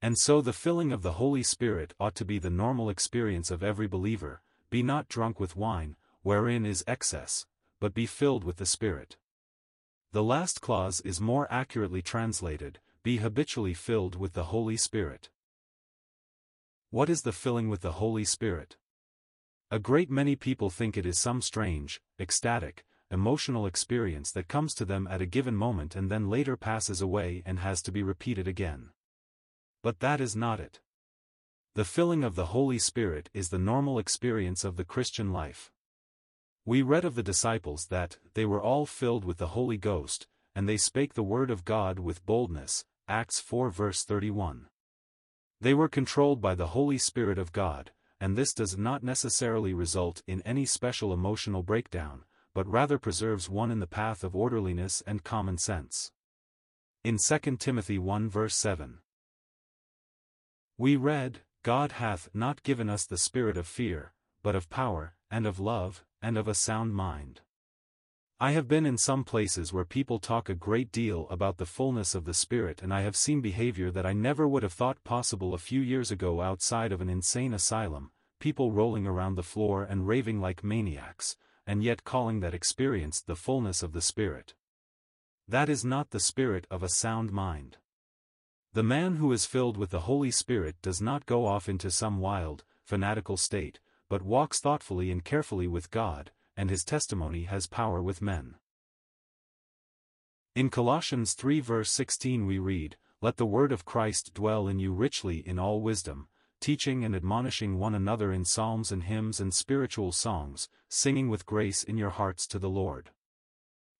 And 0.00 0.16
so 0.16 0.40
the 0.40 0.52
filling 0.52 0.92
of 0.92 1.02
the 1.02 1.14
Holy 1.14 1.42
Spirit 1.42 1.92
ought 1.98 2.14
to 2.16 2.24
be 2.24 2.38
the 2.38 2.50
normal 2.50 2.88
experience 2.88 3.50
of 3.50 3.62
every 3.62 3.88
believer, 3.88 4.42
be 4.70 4.82
not 4.82 5.08
drunk 5.08 5.40
with 5.40 5.56
wine, 5.56 5.96
wherein 6.22 6.64
is 6.64 6.84
excess, 6.86 7.46
but 7.80 7.94
be 7.94 8.06
filled 8.06 8.44
with 8.44 8.56
the 8.56 8.66
Spirit. 8.66 9.16
The 10.12 10.22
last 10.22 10.60
clause 10.60 11.00
is 11.00 11.20
more 11.20 11.46
accurately 11.50 12.00
translated, 12.00 12.78
be 13.02 13.16
habitually 13.16 13.74
filled 13.74 14.14
with 14.14 14.34
the 14.34 14.44
Holy 14.44 14.76
Spirit. 14.76 15.30
What 16.90 17.10
is 17.10 17.22
the 17.22 17.32
filling 17.32 17.68
with 17.68 17.80
the 17.80 17.92
Holy 17.92 18.24
Spirit? 18.24 18.76
A 19.70 19.78
great 19.78 20.10
many 20.10 20.36
people 20.36 20.70
think 20.70 20.96
it 20.96 21.04
is 21.04 21.18
some 21.18 21.42
strange, 21.42 22.00
ecstatic, 22.18 22.84
emotional 23.10 23.66
experience 23.66 24.30
that 24.32 24.48
comes 24.48 24.74
to 24.74 24.84
them 24.84 25.06
at 25.08 25.20
a 25.20 25.26
given 25.26 25.56
moment 25.56 25.96
and 25.96 26.10
then 26.10 26.30
later 26.30 26.56
passes 26.56 27.00
away 27.00 27.42
and 27.44 27.58
has 27.58 27.82
to 27.82 27.92
be 27.92 28.02
repeated 28.02 28.46
again. 28.46 28.90
But 29.82 30.00
that 30.00 30.20
is 30.20 30.34
not 30.34 30.60
it. 30.60 30.80
The 31.74 31.84
filling 31.84 32.24
of 32.24 32.34
the 32.34 32.46
Holy 32.46 32.78
Spirit 32.78 33.30
is 33.32 33.50
the 33.50 33.58
normal 33.58 33.98
experience 33.98 34.64
of 34.64 34.76
the 34.76 34.84
Christian 34.84 35.32
life. 35.32 35.70
We 36.64 36.82
read 36.82 37.04
of 37.04 37.14
the 37.14 37.22
disciples 37.22 37.86
that, 37.86 38.18
they 38.34 38.44
were 38.44 38.60
all 38.60 38.84
filled 38.84 39.24
with 39.24 39.38
the 39.38 39.48
Holy 39.48 39.76
Ghost, 39.76 40.26
and 40.54 40.68
they 40.68 40.76
spake 40.76 41.14
the 41.14 41.22
word 41.22 41.50
of 41.50 41.64
God 41.64 41.98
with 41.98 42.26
boldness, 42.26 42.84
Acts 43.06 43.40
4 43.40 43.70
verse 43.70 44.04
31. 44.04 44.66
They 45.60 45.72
were 45.72 45.88
controlled 45.88 46.40
by 46.40 46.54
the 46.54 46.68
Holy 46.68 46.98
Spirit 46.98 47.38
of 47.38 47.52
God, 47.52 47.92
and 48.20 48.36
this 48.36 48.52
does 48.52 48.76
not 48.76 49.02
necessarily 49.02 49.72
result 49.72 50.22
in 50.26 50.42
any 50.42 50.66
special 50.66 51.12
emotional 51.12 51.62
breakdown, 51.62 52.24
but 52.54 52.66
rather 52.66 52.98
preserves 52.98 53.48
one 53.48 53.70
in 53.70 53.78
the 53.78 53.86
path 53.86 54.24
of 54.24 54.34
orderliness 54.34 55.02
and 55.06 55.22
common 55.22 55.58
sense. 55.58 56.10
In 57.04 57.18
2 57.18 57.56
Timothy 57.56 57.98
1 57.98 58.28
verse 58.28 58.56
7. 58.56 58.98
We 60.78 60.94
read, 60.94 61.40
God 61.64 61.92
hath 61.92 62.28
not 62.32 62.62
given 62.62 62.88
us 62.88 63.04
the 63.04 63.18
spirit 63.18 63.56
of 63.56 63.66
fear, 63.66 64.12
but 64.44 64.54
of 64.54 64.70
power, 64.70 65.14
and 65.28 65.44
of 65.44 65.58
love, 65.58 66.04
and 66.22 66.38
of 66.38 66.46
a 66.46 66.54
sound 66.54 66.94
mind. 66.94 67.40
I 68.40 68.52
have 68.52 68.68
been 68.68 68.86
in 68.86 68.96
some 68.96 69.24
places 69.24 69.72
where 69.72 69.84
people 69.84 70.20
talk 70.20 70.48
a 70.48 70.54
great 70.54 70.92
deal 70.92 71.26
about 71.28 71.56
the 71.56 71.66
fullness 71.66 72.14
of 72.14 72.24
the 72.24 72.32
Spirit 72.32 72.80
and 72.82 72.94
I 72.94 73.00
have 73.00 73.16
seen 73.16 73.40
behavior 73.40 73.90
that 73.90 74.06
I 74.06 74.12
never 74.12 74.46
would 74.46 74.62
have 74.62 74.72
thought 74.72 75.02
possible 75.02 75.54
a 75.54 75.58
few 75.58 75.80
years 75.80 76.12
ago 76.12 76.40
outside 76.40 76.92
of 76.92 77.00
an 77.00 77.08
insane 77.08 77.52
asylum, 77.52 78.12
people 78.38 78.70
rolling 78.70 79.08
around 79.08 79.34
the 79.34 79.42
floor 79.42 79.82
and 79.82 80.06
raving 80.06 80.40
like 80.40 80.62
maniacs, 80.62 81.36
and 81.66 81.82
yet 81.82 82.04
calling 82.04 82.38
that 82.38 82.54
experience 82.54 83.20
the 83.20 83.34
fullness 83.34 83.82
of 83.82 83.92
the 83.92 84.00
Spirit. 84.00 84.54
That 85.48 85.68
is 85.68 85.84
not 85.84 86.10
the 86.10 86.20
spirit 86.20 86.68
of 86.70 86.84
a 86.84 86.88
sound 86.88 87.32
mind. 87.32 87.78
The 88.78 88.84
man 88.84 89.16
who 89.16 89.32
is 89.32 89.44
filled 89.44 89.76
with 89.76 89.90
the 89.90 90.02
Holy 90.02 90.30
Spirit 90.30 90.76
does 90.82 91.02
not 91.02 91.26
go 91.26 91.46
off 91.46 91.68
into 91.68 91.90
some 91.90 92.20
wild, 92.20 92.62
fanatical 92.84 93.36
state, 93.36 93.80
but 94.08 94.22
walks 94.22 94.60
thoughtfully 94.60 95.10
and 95.10 95.24
carefully 95.24 95.66
with 95.66 95.90
God, 95.90 96.30
and 96.56 96.70
his 96.70 96.84
testimony 96.84 97.42
has 97.42 97.66
power 97.66 98.00
with 98.00 98.22
men. 98.22 98.54
In 100.54 100.70
Colossians 100.70 101.34
3 101.34 101.58
verse 101.58 101.90
16 101.90 102.46
we 102.46 102.60
read, 102.60 102.96
Let 103.20 103.36
the 103.36 103.46
word 103.46 103.72
of 103.72 103.84
Christ 103.84 104.32
dwell 104.32 104.68
in 104.68 104.78
you 104.78 104.92
richly 104.92 105.38
in 105.38 105.58
all 105.58 105.80
wisdom, 105.80 106.28
teaching 106.60 107.04
and 107.04 107.16
admonishing 107.16 107.80
one 107.80 107.96
another 107.96 108.32
in 108.32 108.44
psalms 108.44 108.92
and 108.92 109.02
hymns 109.02 109.40
and 109.40 109.52
spiritual 109.52 110.12
songs, 110.12 110.68
singing 110.88 111.28
with 111.28 111.46
grace 111.46 111.82
in 111.82 111.98
your 111.98 112.10
hearts 112.10 112.46
to 112.46 112.60
the 112.60 112.70
Lord. 112.70 113.10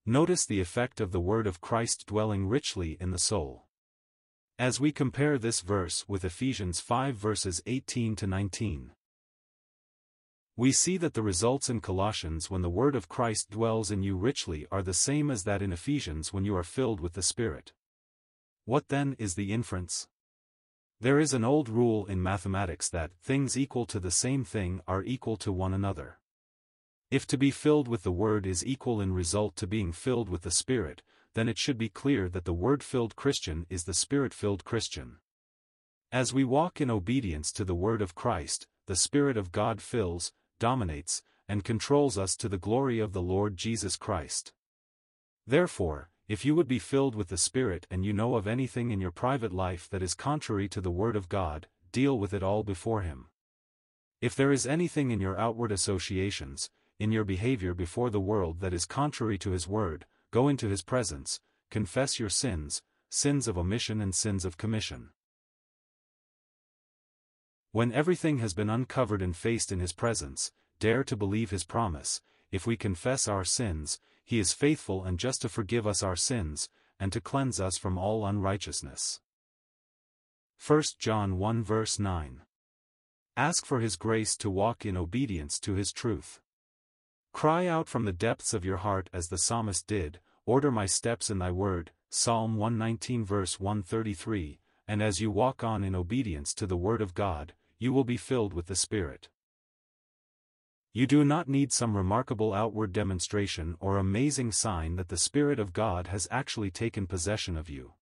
Notice 0.06 0.46
the 0.46 0.60
effect 0.60 1.00
of 1.00 1.10
the 1.10 1.18
word 1.18 1.48
of 1.48 1.60
Christ 1.60 2.06
dwelling 2.06 2.46
richly 2.46 2.96
in 3.00 3.10
the 3.10 3.18
soul. 3.18 3.64
As 4.60 4.80
we 4.80 4.90
compare 4.90 5.38
this 5.38 5.60
verse 5.60 6.04
with 6.08 6.24
Ephesians 6.24 6.80
5 6.80 7.14
verses 7.14 7.62
18 7.66 8.16
to 8.16 8.26
19, 8.26 8.90
We 10.56 10.72
see 10.72 10.96
that 10.96 11.14
the 11.14 11.22
results 11.22 11.70
in 11.70 11.80
Colossians 11.80 12.50
when 12.50 12.62
the 12.62 12.68
word 12.68 12.96
of 12.96 13.08
Christ 13.08 13.50
dwells 13.50 13.92
in 13.92 14.02
you 14.02 14.16
richly 14.16 14.66
are 14.72 14.82
the 14.82 14.92
same 14.92 15.30
as 15.30 15.44
that 15.44 15.62
in 15.62 15.72
Ephesians 15.72 16.32
when 16.32 16.44
you 16.44 16.56
are 16.56 16.64
filled 16.64 16.98
with 16.98 17.12
the 17.12 17.22
Spirit. 17.22 17.72
What 18.64 18.88
then 18.88 19.14
is 19.16 19.36
the 19.36 19.52
inference? 19.52 20.08
There 21.00 21.20
is 21.20 21.32
an 21.32 21.44
old 21.44 21.68
rule 21.68 22.04
in 22.06 22.20
mathematics 22.20 22.88
that 22.88 23.12
things 23.22 23.56
equal 23.56 23.86
to 23.86 24.00
the 24.00 24.10
same 24.10 24.42
thing 24.42 24.80
are 24.88 25.04
equal 25.04 25.36
to 25.36 25.52
one 25.52 25.72
another. 25.72 26.18
If 27.12 27.28
to 27.28 27.38
be 27.38 27.52
filled 27.52 27.86
with 27.86 28.02
the 28.02 28.10
Word 28.10 28.44
is 28.44 28.66
equal 28.66 29.00
in 29.00 29.14
result 29.14 29.54
to 29.58 29.68
being 29.68 29.92
filled 29.92 30.28
with 30.28 30.42
the 30.42 30.50
Spirit, 30.50 31.02
then 31.34 31.48
it 31.48 31.58
should 31.58 31.78
be 31.78 31.88
clear 31.88 32.28
that 32.28 32.44
the 32.44 32.52
Word-filled 32.52 33.16
Christian 33.16 33.66
is 33.68 33.84
the 33.84 33.94
Spirit-filled 33.94 34.64
Christian. 34.64 35.18
As 36.10 36.32
we 36.32 36.44
walk 36.44 36.80
in 36.80 36.90
obedience 36.90 37.52
to 37.52 37.64
the 37.64 37.74
Word 37.74 38.00
of 38.00 38.14
Christ, 38.14 38.66
the 38.86 38.96
Spirit 38.96 39.36
of 39.36 39.52
God 39.52 39.82
fills, 39.82 40.32
dominates, 40.58 41.22
and 41.48 41.64
controls 41.64 42.18
us 42.18 42.36
to 42.36 42.48
the 42.48 42.58
glory 42.58 42.98
of 42.98 43.12
the 43.12 43.22
Lord 43.22 43.56
Jesus 43.56 43.96
Christ. 43.96 44.52
Therefore, 45.46 46.10
if 46.28 46.44
you 46.44 46.54
would 46.54 46.68
be 46.68 46.78
filled 46.78 47.14
with 47.14 47.28
the 47.28 47.38
Spirit 47.38 47.86
and 47.90 48.04
you 48.04 48.12
know 48.12 48.34
of 48.34 48.46
anything 48.46 48.90
in 48.90 49.00
your 49.00 49.10
private 49.10 49.52
life 49.52 49.88
that 49.90 50.02
is 50.02 50.14
contrary 50.14 50.68
to 50.68 50.80
the 50.80 50.90
Word 50.90 51.16
of 51.16 51.28
God, 51.28 51.68
deal 51.90 52.18
with 52.18 52.34
it 52.34 52.42
all 52.42 52.62
before 52.62 53.00
Him. 53.00 53.28
If 54.20 54.34
there 54.34 54.52
is 54.52 54.66
anything 54.66 55.10
in 55.10 55.20
your 55.20 55.38
outward 55.38 55.72
associations, 55.72 56.68
in 56.98 57.12
your 57.12 57.24
behavior 57.24 57.72
before 57.72 58.10
the 58.10 58.20
world 58.20 58.60
that 58.60 58.74
is 58.74 58.84
contrary 58.84 59.38
to 59.38 59.52
His 59.52 59.68
Word, 59.68 60.04
go 60.30 60.48
into 60.48 60.68
His 60.68 60.82
presence, 60.82 61.40
confess 61.70 62.18
your 62.18 62.28
sins, 62.28 62.82
sins 63.10 63.48
of 63.48 63.56
omission 63.58 64.00
and 64.00 64.14
sins 64.14 64.44
of 64.44 64.56
commission. 64.56 65.10
When 67.72 67.92
everything 67.92 68.38
has 68.38 68.54
been 68.54 68.70
uncovered 68.70 69.22
and 69.22 69.36
faced 69.36 69.70
in 69.72 69.80
His 69.80 69.92
presence, 69.92 70.52
dare 70.80 71.04
to 71.04 71.16
believe 71.16 71.50
His 71.50 71.64
promise, 71.64 72.20
if 72.50 72.66
we 72.66 72.76
confess 72.76 73.28
our 73.28 73.44
sins, 73.44 74.00
he 74.28 74.38
is 74.38 74.52
faithful 74.52 75.04
and 75.04 75.18
just 75.18 75.40
to 75.40 75.48
forgive 75.48 75.86
us 75.86 76.02
our 76.02 76.14
sins, 76.14 76.68
and 77.00 77.10
to 77.12 77.18
cleanse 77.18 77.58
us 77.58 77.78
from 77.78 77.96
all 77.96 78.26
unrighteousness. 78.26 79.20
1 80.66 80.82
John 80.98 81.38
1 81.38 81.64
verse 81.64 81.98
9. 81.98 82.42
Ask 83.38 83.64
for 83.64 83.80
his 83.80 83.96
grace 83.96 84.36
to 84.36 84.50
walk 84.50 84.84
in 84.84 84.98
obedience 84.98 85.58
to 85.60 85.76
his 85.76 85.92
truth. 85.92 86.42
Cry 87.32 87.66
out 87.66 87.88
from 87.88 88.04
the 88.04 88.12
depths 88.12 88.54
of 88.54 88.64
your 88.64 88.78
heart 88.78 89.10
as 89.12 89.28
the 89.28 89.38
psalmist 89.38 89.86
did, 89.86 90.20
Order 90.48 90.70
my 90.70 90.86
steps 90.86 91.28
in 91.28 91.38
thy 91.38 91.50
word, 91.50 91.90
Psalm 92.08 92.56
119 92.56 93.22
verse 93.22 93.60
133, 93.60 94.58
and 94.88 95.02
as 95.02 95.20
you 95.20 95.30
walk 95.30 95.62
on 95.62 95.84
in 95.84 95.94
obedience 95.94 96.54
to 96.54 96.66
the 96.66 96.74
word 96.74 97.02
of 97.02 97.12
God, 97.12 97.52
you 97.78 97.92
will 97.92 98.04
be 98.04 98.16
filled 98.16 98.54
with 98.54 98.64
the 98.64 98.74
Spirit. 98.74 99.28
You 100.94 101.06
do 101.06 101.22
not 101.22 101.50
need 101.50 101.70
some 101.70 101.98
remarkable 101.98 102.54
outward 102.54 102.94
demonstration 102.94 103.76
or 103.78 103.98
amazing 103.98 104.52
sign 104.52 104.96
that 104.96 105.08
the 105.08 105.18
Spirit 105.18 105.60
of 105.60 105.74
God 105.74 106.06
has 106.06 106.26
actually 106.30 106.70
taken 106.70 107.06
possession 107.06 107.58
of 107.58 107.68
you. 107.68 107.92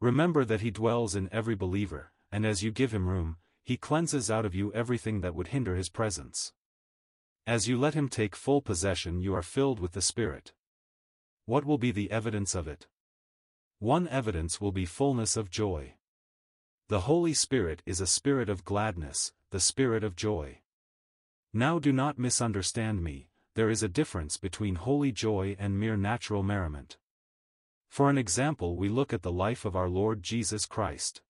Remember 0.00 0.46
that 0.46 0.62
He 0.62 0.70
dwells 0.70 1.14
in 1.14 1.28
every 1.30 1.54
believer, 1.54 2.12
and 2.32 2.46
as 2.46 2.62
you 2.62 2.70
give 2.70 2.92
Him 2.92 3.06
room, 3.06 3.36
He 3.64 3.76
cleanses 3.76 4.30
out 4.30 4.46
of 4.46 4.54
you 4.54 4.72
everything 4.72 5.20
that 5.20 5.34
would 5.34 5.48
hinder 5.48 5.76
His 5.76 5.90
presence. 5.90 6.54
As 7.50 7.66
you 7.66 7.76
let 7.76 7.94
Him 7.94 8.08
take 8.08 8.36
full 8.36 8.62
possession 8.62 9.20
you 9.20 9.34
are 9.34 9.42
filled 9.42 9.80
with 9.80 9.90
the 9.90 10.00
Spirit. 10.00 10.52
What 11.46 11.64
will 11.64 11.78
be 11.78 11.90
the 11.90 12.08
evidence 12.08 12.54
of 12.54 12.68
it? 12.68 12.86
One 13.80 14.06
evidence 14.06 14.60
will 14.60 14.70
be 14.70 14.84
fullness 14.84 15.36
of 15.36 15.50
joy. 15.50 15.94
The 16.86 17.00
Holy 17.00 17.34
Spirit 17.34 17.82
is 17.84 18.00
a 18.00 18.06
spirit 18.06 18.48
of 18.48 18.64
gladness, 18.64 19.32
the 19.50 19.58
spirit 19.58 20.04
of 20.04 20.14
joy. 20.14 20.60
Now 21.52 21.80
do 21.80 21.92
not 21.92 22.20
misunderstand 22.20 23.02
me, 23.02 23.30
there 23.56 23.68
is 23.68 23.82
a 23.82 23.88
difference 23.88 24.36
between 24.36 24.76
holy 24.76 25.10
joy 25.10 25.56
and 25.58 25.76
mere 25.76 25.96
natural 25.96 26.44
merriment. 26.44 26.98
For 27.88 28.08
an 28.08 28.16
example 28.16 28.76
we 28.76 28.88
look 28.88 29.12
at 29.12 29.22
the 29.22 29.32
life 29.32 29.64
of 29.64 29.74
our 29.74 29.88
Lord 29.88 30.22
Jesus 30.22 30.66
Christ. 30.66 31.20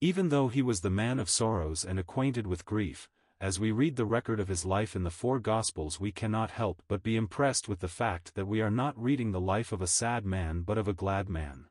Even 0.00 0.30
though 0.30 0.48
he 0.48 0.62
was 0.62 0.80
the 0.80 0.88
man 0.88 1.18
of 1.18 1.28
sorrows 1.28 1.84
and 1.84 1.98
acquainted 1.98 2.46
with 2.46 2.64
grief, 2.64 3.10
as 3.40 3.60
we 3.60 3.70
read 3.70 3.96
the 3.96 4.06
record 4.06 4.40
of 4.40 4.48
his 4.48 4.64
life 4.64 4.96
in 4.96 5.02
the 5.02 5.10
four 5.10 5.38
Gospels 5.38 6.00
we 6.00 6.10
cannot 6.10 6.52
help 6.52 6.82
but 6.88 7.02
be 7.02 7.16
impressed 7.16 7.68
with 7.68 7.80
the 7.80 7.88
fact 7.88 8.34
that 8.34 8.46
we 8.46 8.62
are 8.62 8.70
not 8.70 9.00
reading 9.00 9.32
the 9.32 9.40
life 9.40 9.72
of 9.72 9.82
a 9.82 9.86
sad 9.86 10.24
man 10.24 10.62
but 10.62 10.78
of 10.78 10.88
a 10.88 10.94
glad 10.94 11.28
man. 11.28 11.66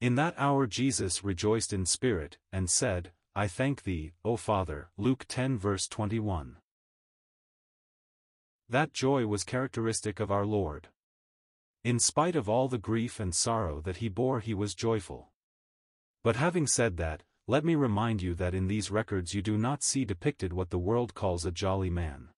In 0.00 0.14
that 0.16 0.34
hour 0.36 0.66
Jesus 0.66 1.24
rejoiced 1.24 1.72
in 1.72 1.86
spirit, 1.86 2.36
and 2.52 2.68
said, 2.68 3.12
I 3.34 3.48
thank 3.48 3.84
thee, 3.84 4.12
O 4.24 4.36
Father. 4.36 4.90
Luke 4.98 5.24
10 5.28 5.58
verse 5.58 5.88
21. 5.88 6.56
That 8.68 8.92
joy 8.92 9.26
was 9.26 9.44
characteristic 9.44 10.20
of 10.20 10.30
our 10.30 10.44
Lord. 10.44 10.88
In 11.84 11.98
spite 11.98 12.36
of 12.36 12.48
all 12.48 12.68
the 12.68 12.78
grief 12.78 13.20
and 13.20 13.34
sorrow 13.34 13.80
that 13.82 13.98
he 13.98 14.08
bore 14.08 14.40
he 14.40 14.54
was 14.54 14.74
joyful. 14.74 15.28
But 16.24 16.36
having 16.36 16.66
said 16.66 16.96
that, 16.96 17.22
let 17.46 17.64
me 17.64 17.74
remind 17.74 18.22
you 18.22 18.34
that 18.34 18.54
in 18.54 18.66
these 18.66 18.90
records 18.90 19.34
you 19.34 19.42
do 19.42 19.56
not 19.56 19.82
see 19.82 20.04
depicted 20.04 20.52
what 20.52 20.70
the 20.70 20.78
world 20.78 21.14
calls 21.14 21.44
a 21.44 21.52
jolly 21.52 21.90
man. 21.90 22.28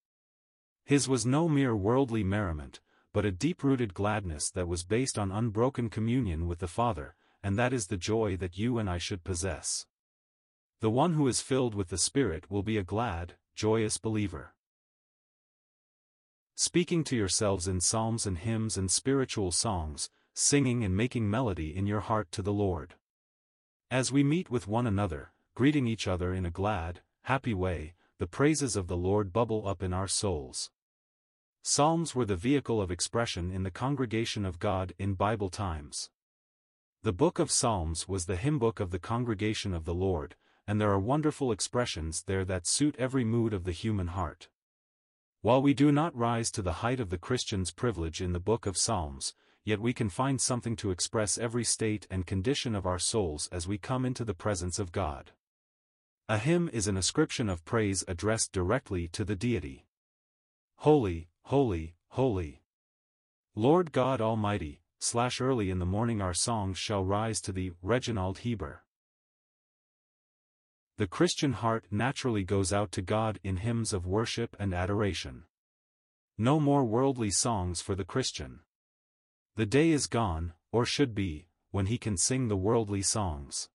His 0.85 1.09
was 1.09 1.25
no 1.25 1.49
mere 1.49 1.75
worldly 1.75 2.23
merriment, 2.23 2.81
but 3.13 3.25
a 3.25 3.31
deep-rooted 3.31 3.95
gladness 3.95 4.51
that 4.51 4.69
was 4.69 4.85
based 4.85 5.19
on 5.19 5.33
unbroken 5.33 5.89
communion 5.89 6.47
with 6.47 6.59
the 6.59 6.69
Father, 6.69 7.15
and 7.43 7.59
that 7.59 7.73
is 7.73 7.87
the 7.87 7.97
joy 7.97 8.37
that 8.37 8.59
you 8.59 8.79
and 8.79 8.89
I 8.89 8.99
should 8.99 9.25
possess. 9.25 9.87
The 10.81 10.91
one 10.91 11.15
who 11.15 11.27
is 11.27 11.41
filled 11.41 11.75
with 11.75 11.89
the 11.89 11.99
Spirit 11.99 12.51
will 12.51 12.63
be 12.63 12.77
a 12.77 12.85
glad, 12.85 13.35
joyous 13.55 13.99
believer 13.99 14.55
speaking 16.61 17.05
to 17.05 17.15
yourselves 17.15 17.69
in 17.69 17.81
psalms 17.81 18.27
and 18.27 18.37
hymns 18.37 18.77
and 18.77 18.91
spiritual 18.91 19.53
songs, 19.53 20.11
singing 20.35 20.83
and 20.83 20.97
making 20.97 21.31
melody 21.31 21.75
in 21.75 21.87
your 21.87 22.01
heart 22.01 22.33
to 22.33 22.43
the 22.43 22.53
Lord. 22.53 22.97
As 23.91 24.13
we 24.13 24.23
meet 24.23 24.51
with 24.51 24.69
one 24.69 24.87
another, 24.87 25.33
greeting 25.55 25.87
each 25.87 26.07
other 26.07 26.35
in 26.35 26.45
a 26.45 26.51
glad, 26.51 27.01
happy 27.23 27.55
way, 27.55 27.95
the 28.19 28.27
praises 28.27 28.77
of 28.77 28.87
the 28.87 28.99
Lord 28.99 29.33
bubble 29.33 29.67
up 29.67 29.83
in 29.83 29.95
our 29.95 30.07
souls. 30.07 30.71
Psalms 31.63 32.15
were 32.15 32.27
the 32.27 32.37
vehicle 32.37 32.83
of 32.83 32.91
expression 32.91 33.51
in 33.51 33.63
the 33.63 33.71
congregation 33.71 34.45
of 34.45 34.59
God 34.59 34.93
in 34.99 35.15
Bible 35.15 35.49
times. 35.49 36.11
The 37.03 37.15
book 37.15 37.39
of 37.39 37.51
Psalms 37.51 38.07
was 38.07 38.27
the 38.27 38.37
hymn 38.37 38.59
book 38.59 38.79
of 38.79 38.91
the 38.91 38.99
congregation 38.99 39.73
of 39.73 39.87
the 39.87 39.95
Lord, 39.95 40.37
and 40.67 40.79
there 40.79 40.93
are 40.93 41.01
wonderful 41.01 41.51
expressions 41.51 42.25
there 42.27 42.45
that 42.45 42.67
suit 42.67 42.95
every 42.99 43.25
mood 43.25 43.55
of 43.55 43.65
the 43.65 43.73
human 43.73 44.09
heart. 44.09 44.49
While 45.41 45.63
we 45.63 45.73
do 45.73 45.91
not 45.93 46.15
rise 46.15 46.51
to 46.51 46.61
the 46.61 46.85
height 46.85 47.01
of 47.01 47.09
the 47.09 47.17
Christian's 47.17 47.71
privilege 47.71 48.21
in 48.21 48.35
the 48.35 48.39
book 48.41 48.67
of 48.67 48.77
Psalms, 48.77 49.33
yet 49.69 49.81
we 49.81 49.93
can 49.93 50.09
find 50.09 50.41
something 50.41 50.75
to 50.75 50.91
express 50.91 51.37
every 51.37 51.63
state 51.63 52.07
and 52.11 52.27
condition 52.27 52.75
of 52.75 52.87
our 52.87 52.99
souls 52.99 53.51
as 53.53 53.69
we 53.69 53.77
come 53.77 54.07
into 54.07 54.25
the 54.25 54.33
presence 54.33 54.79
of 54.79 54.93
God. 54.93 55.33
A 56.27 56.39
hymn 56.39 56.71
is 56.73 56.89
an 56.89 56.97
ascription 56.97 57.51
of 57.51 57.67
praise 57.67 58.03
addressed 58.09 58.51
directly 58.51 59.09
to 59.09 59.27
the 59.27 59.37
deity. 59.37 59.85
Holy, 60.77 61.29
holy, 61.43 61.97
holy. 62.09 62.63
Lord 63.55 63.93
God 63.93 64.23
Almighty, 64.23 64.81
slash 65.01 65.39
early 65.39 65.69
in 65.69 65.81
the 65.81 65.85
morning 65.85 66.23
our 66.23 66.33
songs 66.33 66.79
shall 66.79 67.05
rise 67.05 67.39
to 67.43 67.53
thee, 67.53 67.73
Reginald 67.83 68.39
Heber. 68.39 68.85
The 70.97 71.07
Christian 71.07 71.53
heart 71.53 71.85
naturally 71.91 72.43
goes 72.43 72.73
out 72.73 72.91
to 72.93 73.03
God 73.03 73.39
in 73.45 73.59
hymns 73.59 73.93
of 73.93 74.07
worship 74.07 74.57
and 74.59 74.73
adoration. 74.73 75.43
No 76.39 76.59
more 76.59 76.87
worldly 76.87 77.29
songs 77.29 77.83
for 77.83 77.95
the 77.95 78.05
Christian. 78.05 78.61
The 79.59 79.67
day 79.67 79.91
is 79.91 80.07
gone, 80.07 80.53
or 80.71 80.87
should 80.87 81.17
be, 81.17 81.49
when 81.73 81.87
he 81.87 81.99
can 81.99 82.17
sing 82.17 82.47
the 82.47 82.57
worldly 82.57 83.03
songs. 83.03 83.69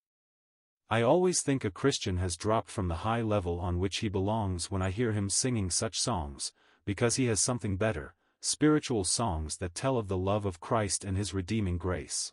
I 0.90 1.02
always 1.02 1.42
think 1.42 1.66
a 1.66 1.72
Christian 1.72 2.20
has 2.20 2.38
dropped 2.38 2.72
from 2.72 2.88
the 2.88 3.04
high 3.04 3.22
level 3.22 3.60
on 3.60 3.80
which 3.80 3.98
he 3.98 4.08
belongs 4.08 4.72
when 4.72 4.82
I 4.82 4.92
hear 4.92 5.12
him 5.12 5.30
singing 5.30 5.70
such 5.70 6.00
songs, 6.00 6.54
because 6.86 7.18
he 7.18 7.26
has 7.26 7.42
something 7.42 7.76
better, 7.76 8.16
spiritual 8.40 9.04
songs 9.04 9.58
that 9.58 9.76
tell 9.76 9.98
of 9.98 10.08
the 10.08 10.18
love 10.18 10.46
of 10.46 10.62
Christ 10.62 11.04
and 11.04 11.18
his 11.18 11.34
redeeming 11.34 11.78
grace. 11.78 12.32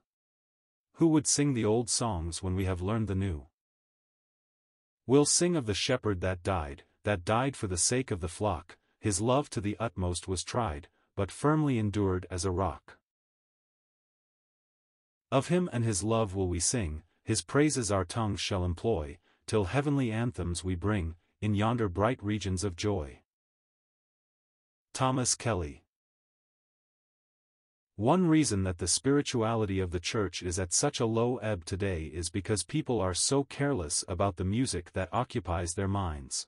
Who 0.98 1.08
would 1.08 1.26
sing 1.26 1.54
the 1.54 1.64
old 1.64 1.90
songs 1.90 2.44
when 2.44 2.54
we 2.54 2.66
have 2.66 2.80
learned 2.80 3.08
the 3.08 3.16
new? 3.16 3.48
We'll 5.08 5.24
sing 5.24 5.56
of 5.56 5.66
the 5.66 5.74
shepherd 5.74 6.20
that 6.20 6.44
died, 6.44 6.84
that 7.02 7.24
died 7.24 7.56
for 7.56 7.66
the 7.66 7.76
sake 7.76 8.12
of 8.12 8.20
the 8.20 8.28
flock, 8.28 8.78
his 9.00 9.20
love 9.20 9.50
to 9.50 9.60
the 9.60 9.76
utmost 9.80 10.28
was 10.28 10.44
tried, 10.44 10.86
but 11.16 11.32
firmly 11.32 11.80
endured 11.80 12.28
as 12.30 12.44
a 12.44 12.52
rock. 12.52 12.99
Of 15.32 15.48
him 15.48 15.68
and 15.72 15.84
his 15.84 16.02
love 16.02 16.34
will 16.34 16.48
we 16.48 16.60
sing, 16.60 17.02
his 17.24 17.42
praises 17.42 17.92
our 17.92 18.04
tongues 18.04 18.40
shall 18.40 18.64
employ, 18.64 19.18
till 19.46 19.66
heavenly 19.66 20.10
anthems 20.10 20.64
we 20.64 20.74
bring, 20.74 21.14
in 21.40 21.54
yonder 21.54 21.88
bright 21.88 22.22
regions 22.22 22.64
of 22.64 22.76
joy. 22.76 23.20
Thomas 24.92 25.34
Kelly 25.34 25.84
one 28.00 28.28
reason 28.28 28.62
that 28.62 28.78
the 28.78 28.88
spirituality 28.88 29.78
of 29.78 29.90
the 29.90 30.00
church 30.00 30.42
is 30.42 30.58
at 30.58 30.72
such 30.72 31.00
a 31.00 31.04
low 31.04 31.36
ebb 31.36 31.66
today 31.66 32.04
is 32.04 32.30
because 32.30 32.62
people 32.62 32.98
are 32.98 33.12
so 33.12 33.44
careless 33.44 34.02
about 34.08 34.36
the 34.36 34.44
music 34.44 34.92
that 34.94 35.10
occupies 35.12 35.74
their 35.74 35.86
minds. 35.86 36.46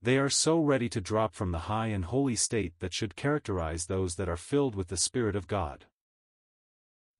They 0.00 0.18
are 0.18 0.30
so 0.30 0.60
ready 0.60 0.88
to 0.90 1.00
drop 1.00 1.34
from 1.34 1.50
the 1.50 1.66
high 1.66 1.88
and 1.88 2.04
holy 2.04 2.36
state 2.36 2.74
that 2.78 2.94
should 2.94 3.16
characterize 3.16 3.86
those 3.86 4.14
that 4.14 4.28
are 4.28 4.36
filled 4.36 4.76
with 4.76 4.86
the 4.86 4.96
Spirit 4.96 5.34
of 5.34 5.48
God. 5.48 5.86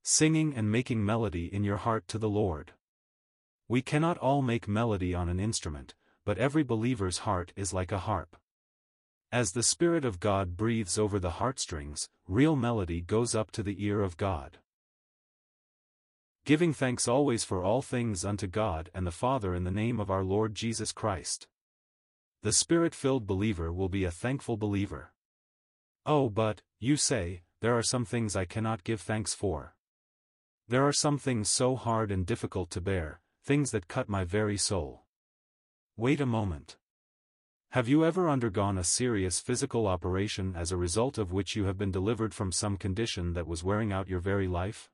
Singing 0.04 0.52
and 0.56 0.68
making 0.68 1.04
melody 1.04 1.46
in 1.46 1.62
your 1.62 1.76
heart 1.76 2.08
to 2.08 2.18
the 2.18 2.28
Lord. 2.28 2.72
We 3.68 3.82
cannot 3.82 4.18
all 4.18 4.42
make 4.42 4.66
melody 4.66 5.14
on 5.14 5.28
an 5.28 5.38
instrument, 5.38 5.94
but 6.24 6.38
every 6.38 6.64
believer's 6.64 7.18
heart 7.18 7.52
is 7.54 7.72
like 7.72 7.92
a 7.92 8.00
harp. 8.00 8.36
As 9.30 9.52
the 9.52 9.62
Spirit 9.62 10.04
of 10.04 10.18
God 10.18 10.56
breathes 10.56 10.98
over 10.98 11.20
the 11.20 11.30
heartstrings, 11.30 12.08
real 12.26 12.56
melody 12.56 13.00
goes 13.00 13.36
up 13.36 13.52
to 13.52 13.62
the 13.62 13.84
ear 13.84 14.02
of 14.02 14.16
God. 14.16 14.58
Giving 16.44 16.72
thanks 16.72 17.06
always 17.06 17.44
for 17.44 17.62
all 17.62 17.80
things 17.80 18.24
unto 18.24 18.48
God 18.48 18.90
and 18.92 19.06
the 19.06 19.12
Father 19.12 19.54
in 19.54 19.62
the 19.62 19.70
name 19.70 20.00
of 20.00 20.10
our 20.10 20.24
Lord 20.24 20.56
Jesus 20.56 20.90
Christ. 20.90 21.46
The 22.42 22.52
Spirit-filled 22.52 23.24
believer 23.24 23.72
will 23.72 23.88
be 23.88 24.02
a 24.02 24.10
thankful 24.10 24.56
believer. 24.56 25.12
Oh 26.04 26.28
but, 26.28 26.62
you 26.80 26.96
say, 26.96 27.42
there 27.60 27.78
are 27.78 27.84
some 27.84 28.04
things 28.04 28.34
I 28.34 28.44
cannot 28.44 28.82
give 28.82 29.00
thanks 29.00 29.32
for. 29.32 29.76
There 30.68 30.86
are 30.86 30.92
some 30.92 31.18
things 31.18 31.48
so 31.48 31.76
hard 31.76 32.10
and 32.10 32.24
difficult 32.24 32.70
to 32.70 32.80
bear, 32.80 33.20
things 33.44 33.70
that 33.72 33.88
cut 33.88 34.08
my 34.08 34.24
very 34.24 34.56
soul. 34.56 35.04
Wait 35.96 36.20
a 36.20 36.26
moment. 36.26 36.76
Have 37.70 37.88
you 37.88 38.04
ever 38.04 38.28
undergone 38.28 38.78
a 38.78 38.84
serious 38.84 39.40
physical 39.40 39.86
operation 39.86 40.54
as 40.56 40.70
a 40.70 40.76
result 40.76 41.18
of 41.18 41.32
which 41.32 41.56
you 41.56 41.64
have 41.64 41.78
been 41.78 41.90
delivered 41.90 42.34
from 42.34 42.52
some 42.52 42.76
condition 42.76 43.32
that 43.32 43.46
was 43.46 43.64
wearing 43.64 43.92
out 43.92 44.08
your 44.08 44.20
very 44.20 44.46
life? 44.46 44.90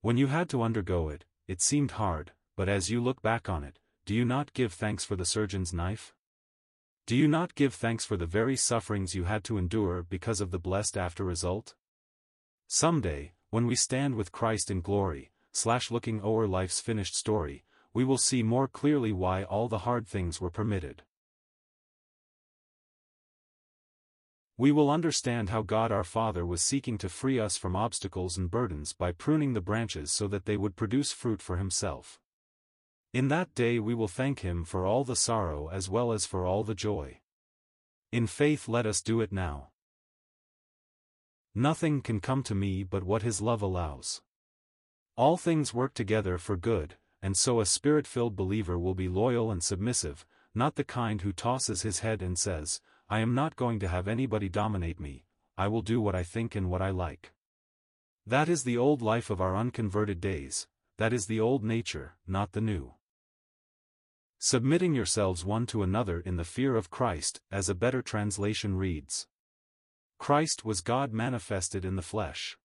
When 0.00 0.16
you 0.16 0.28
had 0.28 0.48
to 0.50 0.62
undergo 0.62 1.08
it, 1.08 1.24
it 1.46 1.60
seemed 1.60 1.92
hard, 1.92 2.32
but 2.56 2.68
as 2.68 2.90
you 2.90 3.02
look 3.02 3.22
back 3.22 3.48
on 3.48 3.64
it, 3.64 3.80
do 4.06 4.14
you 4.14 4.24
not 4.24 4.52
give 4.52 4.72
thanks 4.72 5.04
for 5.04 5.16
the 5.16 5.24
surgeon's 5.24 5.72
knife? 5.72 6.14
Do 7.06 7.16
you 7.16 7.26
not 7.26 7.54
give 7.54 7.74
thanks 7.74 8.04
for 8.04 8.16
the 8.16 8.24
very 8.24 8.56
sufferings 8.56 9.14
you 9.14 9.24
had 9.24 9.42
to 9.44 9.58
endure 9.58 10.02
because 10.02 10.40
of 10.40 10.52
the 10.52 10.58
blessed 10.58 10.96
after 10.96 11.24
result? 11.24 11.74
Someday, 12.68 13.32
when 13.50 13.66
we 13.66 13.74
stand 13.74 14.14
with 14.14 14.32
Christ 14.32 14.70
in 14.70 14.80
glory, 14.80 15.30
slash 15.52 15.90
looking 15.90 16.20
o'er 16.22 16.46
life's 16.46 16.80
finished 16.80 17.14
story, 17.14 17.64
we 17.92 18.04
will 18.04 18.18
see 18.18 18.42
more 18.42 18.68
clearly 18.68 19.12
why 19.12 19.44
all 19.44 19.68
the 19.68 19.78
hard 19.78 20.06
things 20.06 20.40
were 20.40 20.50
permitted. 20.50 21.02
We 24.56 24.72
will 24.72 24.90
understand 24.90 25.50
how 25.50 25.62
God 25.62 25.90
our 25.90 26.04
Father 26.04 26.44
was 26.44 26.62
seeking 26.62 26.98
to 26.98 27.08
free 27.08 27.38
us 27.38 27.56
from 27.56 27.74
obstacles 27.74 28.36
and 28.36 28.50
burdens 28.50 28.92
by 28.92 29.12
pruning 29.12 29.54
the 29.54 29.60
branches 29.60 30.12
so 30.12 30.28
that 30.28 30.44
they 30.44 30.56
would 30.56 30.76
produce 30.76 31.12
fruit 31.12 31.40
for 31.40 31.56
Himself. 31.56 32.20
In 33.12 33.26
that 33.26 33.52
day 33.56 33.80
we 33.80 33.92
will 33.92 34.06
thank 34.06 34.40
him 34.40 34.64
for 34.64 34.86
all 34.86 35.02
the 35.02 35.16
sorrow 35.16 35.68
as 35.68 35.90
well 35.90 36.12
as 36.12 36.26
for 36.26 36.46
all 36.46 36.62
the 36.62 36.76
joy. 36.76 37.18
In 38.12 38.28
faith 38.28 38.68
let 38.68 38.86
us 38.86 39.02
do 39.02 39.20
it 39.20 39.32
now. 39.32 39.69
Nothing 41.54 42.00
can 42.00 42.20
come 42.20 42.42
to 42.44 42.54
me 42.54 42.84
but 42.84 43.02
what 43.02 43.22
his 43.22 43.40
love 43.40 43.62
allows. 43.62 44.22
All 45.16 45.36
things 45.36 45.74
work 45.74 45.94
together 45.94 46.38
for 46.38 46.56
good, 46.56 46.96
and 47.22 47.36
so 47.36 47.60
a 47.60 47.66
spirit-filled 47.66 48.36
believer 48.36 48.78
will 48.78 48.94
be 48.94 49.08
loyal 49.08 49.50
and 49.50 49.62
submissive, 49.62 50.24
not 50.54 50.76
the 50.76 50.84
kind 50.84 51.22
who 51.22 51.32
tosses 51.32 51.82
his 51.82 52.00
head 52.00 52.22
and 52.22 52.38
says, 52.38 52.80
I 53.08 53.18
am 53.18 53.34
not 53.34 53.56
going 53.56 53.80
to 53.80 53.88
have 53.88 54.06
anybody 54.06 54.48
dominate 54.48 55.00
me, 55.00 55.24
I 55.58 55.68
will 55.68 55.82
do 55.82 56.00
what 56.00 56.14
I 56.14 56.22
think 56.22 56.54
and 56.54 56.70
what 56.70 56.82
I 56.82 56.90
like. 56.90 57.32
That 58.26 58.48
is 58.48 58.62
the 58.62 58.78
old 58.78 59.02
life 59.02 59.30
of 59.30 59.40
our 59.40 59.56
unconverted 59.56 60.20
days, 60.20 60.68
that 60.98 61.12
is 61.12 61.26
the 61.26 61.40
old 61.40 61.64
nature, 61.64 62.14
not 62.26 62.52
the 62.52 62.60
new 62.60 62.94
submitting 64.42 64.94
yourselves 64.94 65.44
one 65.44 65.66
to 65.66 65.82
another 65.82 66.20
in 66.20 66.36
the 66.36 66.44
fear 66.44 66.74
of 66.74 66.90
Christ, 66.90 67.42
as 67.52 67.68
a 67.68 67.74
better 67.74 68.00
translation 68.00 68.74
reads. 68.74 69.26
Christ 70.20 70.64
was 70.66 70.82
God 70.82 71.14
manifested 71.14 71.82
in 71.82 71.96
the 71.96 72.02
flesh. 72.02 72.58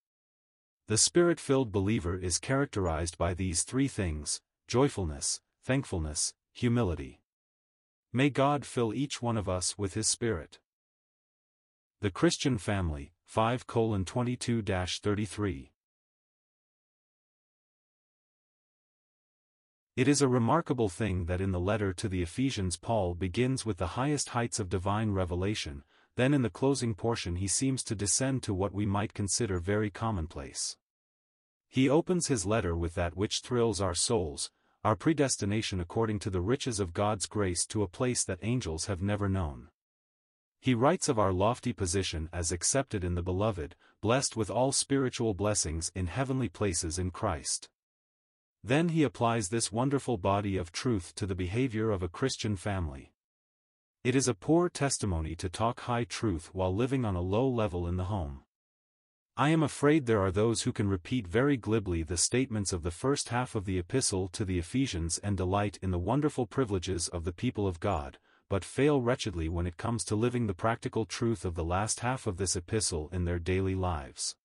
The 0.88 0.98
Spirit-filled 0.98 1.72
believer 1.72 2.14
is 2.14 2.36
characterized 2.36 3.16
by 3.16 3.32
these 3.32 3.62
three 3.62 3.88
things, 3.88 4.42
joyfulness, 4.68 5.40
thankfulness, 5.64 6.34
humility. 6.52 7.22
May 8.12 8.28
God 8.28 8.66
fill 8.66 8.92
each 8.92 9.22
one 9.22 9.38
of 9.38 9.48
us 9.48 9.78
with 9.78 9.94
His 9.94 10.06
Spirit. 10.06 10.58
The 12.02 12.10
Christian 12.10 12.58
Family, 12.58 13.14
5 13.24 13.66
22-33 13.66 15.70
It 19.96 20.08
is 20.08 20.20
a 20.20 20.28
remarkable 20.28 20.90
thing 20.90 21.24
that 21.24 21.40
in 21.40 21.52
the 21.52 21.58
letter 21.58 21.94
to 21.94 22.06
the 22.06 22.20
Ephesians 22.20 22.76
Paul 22.76 23.14
begins 23.14 23.64
with 23.64 23.78
the 23.78 23.96
highest 23.96 24.28
heights 24.28 24.60
of 24.60 24.68
divine 24.68 25.12
revelation, 25.12 25.84
then 26.16 26.34
in 26.34 26.42
the 26.42 26.50
closing 26.50 26.94
portion 26.94 27.36
he 27.36 27.46
seems 27.46 27.84
to 27.84 27.94
descend 27.94 28.42
to 28.42 28.52
what 28.52 28.74
we 28.74 28.84
might 28.84 29.14
consider 29.14 29.60
very 29.60 29.90
commonplace. 29.90 30.76
He 31.68 31.88
opens 31.88 32.26
his 32.26 32.46
letter 32.46 32.76
with 32.76 32.94
that 32.94 33.16
which 33.16 33.40
thrills 33.40 33.80
our 33.80 33.94
souls, 33.94 34.50
our 34.82 34.96
predestination 34.96 35.80
according 35.80 36.18
to 36.20 36.30
the 36.30 36.40
riches 36.40 36.80
of 36.80 36.94
God's 36.94 37.26
grace 37.26 37.66
to 37.66 37.82
a 37.82 37.88
place 37.88 38.24
that 38.24 38.38
angels 38.42 38.86
have 38.86 39.02
never 39.02 39.28
known. 39.28 39.68
He 40.60 40.74
writes 40.74 41.08
of 41.08 41.18
our 41.18 41.32
lofty 41.32 41.72
position 41.72 42.28
as 42.32 42.50
accepted 42.50 43.04
in 43.04 43.14
the 43.14 43.22
Beloved, 43.22 43.76
blessed 44.00 44.36
with 44.36 44.50
all 44.50 44.72
spiritual 44.72 45.34
blessings 45.34 45.92
in 45.94 46.06
heavenly 46.06 46.48
places 46.48 46.98
in 46.98 47.10
Christ. 47.10 47.68
Then 48.64 48.88
he 48.88 49.02
applies 49.02 49.48
this 49.48 49.70
wonderful 49.70 50.16
body 50.16 50.56
of 50.56 50.72
truth 50.72 51.14
to 51.16 51.26
the 51.26 51.34
behavior 51.34 51.90
of 51.90 52.02
a 52.02 52.08
Christian 52.08 52.56
family. 52.56 53.12
It 54.06 54.14
is 54.14 54.28
a 54.28 54.34
poor 54.34 54.68
testimony 54.68 55.34
to 55.34 55.48
talk 55.48 55.80
high 55.80 56.04
truth 56.04 56.50
while 56.52 56.72
living 56.72 57.04
on 57.04 57.16
a 57.16 57.20
low 57.20 57.48
level 57.48 57.88
in 57.88 57.96
the 57.96 58.04
home. 58.04 58.44
I 59.36 59.48
am 59.48 59.64
afraid 59.64 60.06
there 60.06 60.22
are 60.22 60.30
those 60.30 60.62
who 60.62 60.72
can 60.72 60.86
repeat 60.86 61.26
very 61.26 61.56
glibly 61.56 62.04
the 62.04 62.16
statements 62.16 62.72
of 62.72 62.84
the 62.84 62.92
first 62.92 63.30
half 63.30 63.56
of 63.56 63.64
the 63.64 63.80
epistle 63.80 64.28
to 64.28 64.44
the 64.44 64.60
Ephesians 64.60 65.18
and 65.24 65.36
delight 65.36 65.80
in 65.82 65.90
the 65.90 65.98
wonderful 65.98 66.46
privileges 66.46 67.08
of 67.08 67.24
the 67.24 67.32
people 67.32 67.66
of 67.66 67.80
God, 67.80 68.18
but 68.48 68.64
fail 68.64 69.02
wretchedly 69.02 69.48
when 69.48 69.66
it 69.66 69.76
comes 69.76 70.04
to 70.04 70.14
living 70.14 70.46
the 70.46 70.54
practical 70.54 71.04
truth 71.04 71.44
of 71.44 71.56
the 71.56 71.64
last 71.64 71.98
half 71.98 72.28
of 72.28 72.36
this 72.36 72.54
epistle 72.54 73.08
in 73.12 73.24
their 73.24 73.40
daily 73.40 73.74
lives. 73.74 74.36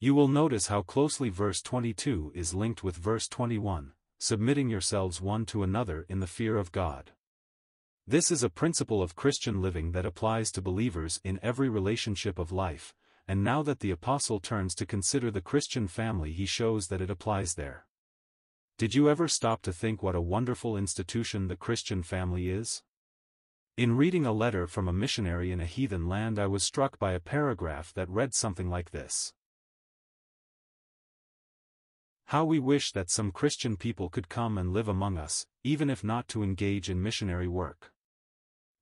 You 0.00 0.16
will 0.16 0.26
notice 0.26 0.66
how 0.66 0.82
closely 0.82 1.28
verse 1.28 1.62
22 1.62 2.32
is 2.34 2.52
linked 2.52 2.82
with 2.82 2.96
verse 2.96 3.28
21, 3.28 3.92
submitting 4.18 4.68
yourselves 4.68 5.20
one 5.20 5.46
to 5.46 5.62
another 5.62 6.04
in 6.08 6.18
the 6.18 6.26
fear 6.26 6.56
of 6.56 6.72
God. 6.72 7.12
This 8.10 8.32
is 8.32 8.42
a 8.42 8.50
principle 8.50 9.04
of 9.04 9.14
Christian 9.14 9.62
living 9.62 9.92
that 9.92 10.04
applies 10.04 10.50
to 10.50 10.60
believers 10.60 11.20
in 11.22 11.38
every 11.44 11.68
relationship 11.68 12.40
of 12.40 12.50
life, 12.50 12.92
and 13.28 13.44
now 13.44 13.62
that 13.62 13.78
the 13.78 13.92
Apostle 13.92 14.40
turns 14.40 14.74
to 14.74 14.84
consider 14.84 15.30
the 15.30 15.40
Christian 15.40 15.86
family 15.86 16.32
he 16.32 16.44
shows 16.44 16.88
that 16.88 17.00
it 17.00 17.08
applies 17.08 17.54
there. 17.54 17.86
Did 18.78 18.96
you 18.96 19.08
ever 19.08 19.28
stop 19.28 19.62
to 19.62 19.72
think 19.72 20.02
what 20.02 20.16
a 20.16 20.20
wonderful 20.20 20.76
institution 20.76 21.46
the 21.46 21.54
Christian 21.54 22.02
family 22.02 22.48
is? 22.48 22.82
In 23.76 23.96
reading 23.96 24.26
a 24.26 24.32
letter 24.32 24.66
from 24.66 24.88
a 24.88 24.92
missionary 24.92 25.52
in 25.52 25.60
a 25.60 25.64
heathen 25.64 26.08
land 26.08 26.36
I 26.36 26.48
was 26.48 26.64
struck 26.64 26.98
by 26.98 27.12
a 27.12 27.20
paragraph 27.20 27.94
that 27.94 28.10
read 28.10 28.34
something 28.34 28.68
like 28.68 28.90
this. 28.90 29.32
How 32.24 32.44
we 32.44 32.58
wish 32.58 32.90
that 32.90 33.08
some 33.08 33.30
Christian 33.30 33.76
people 33.76 34.08
could 34.08 34.28
come 34.28 34.58
and 34.58 34.72
live 34.72 34.88
among 34.88 35.16
us, 35.16 35.46
even 35.62 35.88
if 35.88 36.02
not 36.02 36.26
to 36.26 36.42
engage 36.42 36.90
in 36.90 37.00
missionary 37.00 37.46
work. 37.46 37.89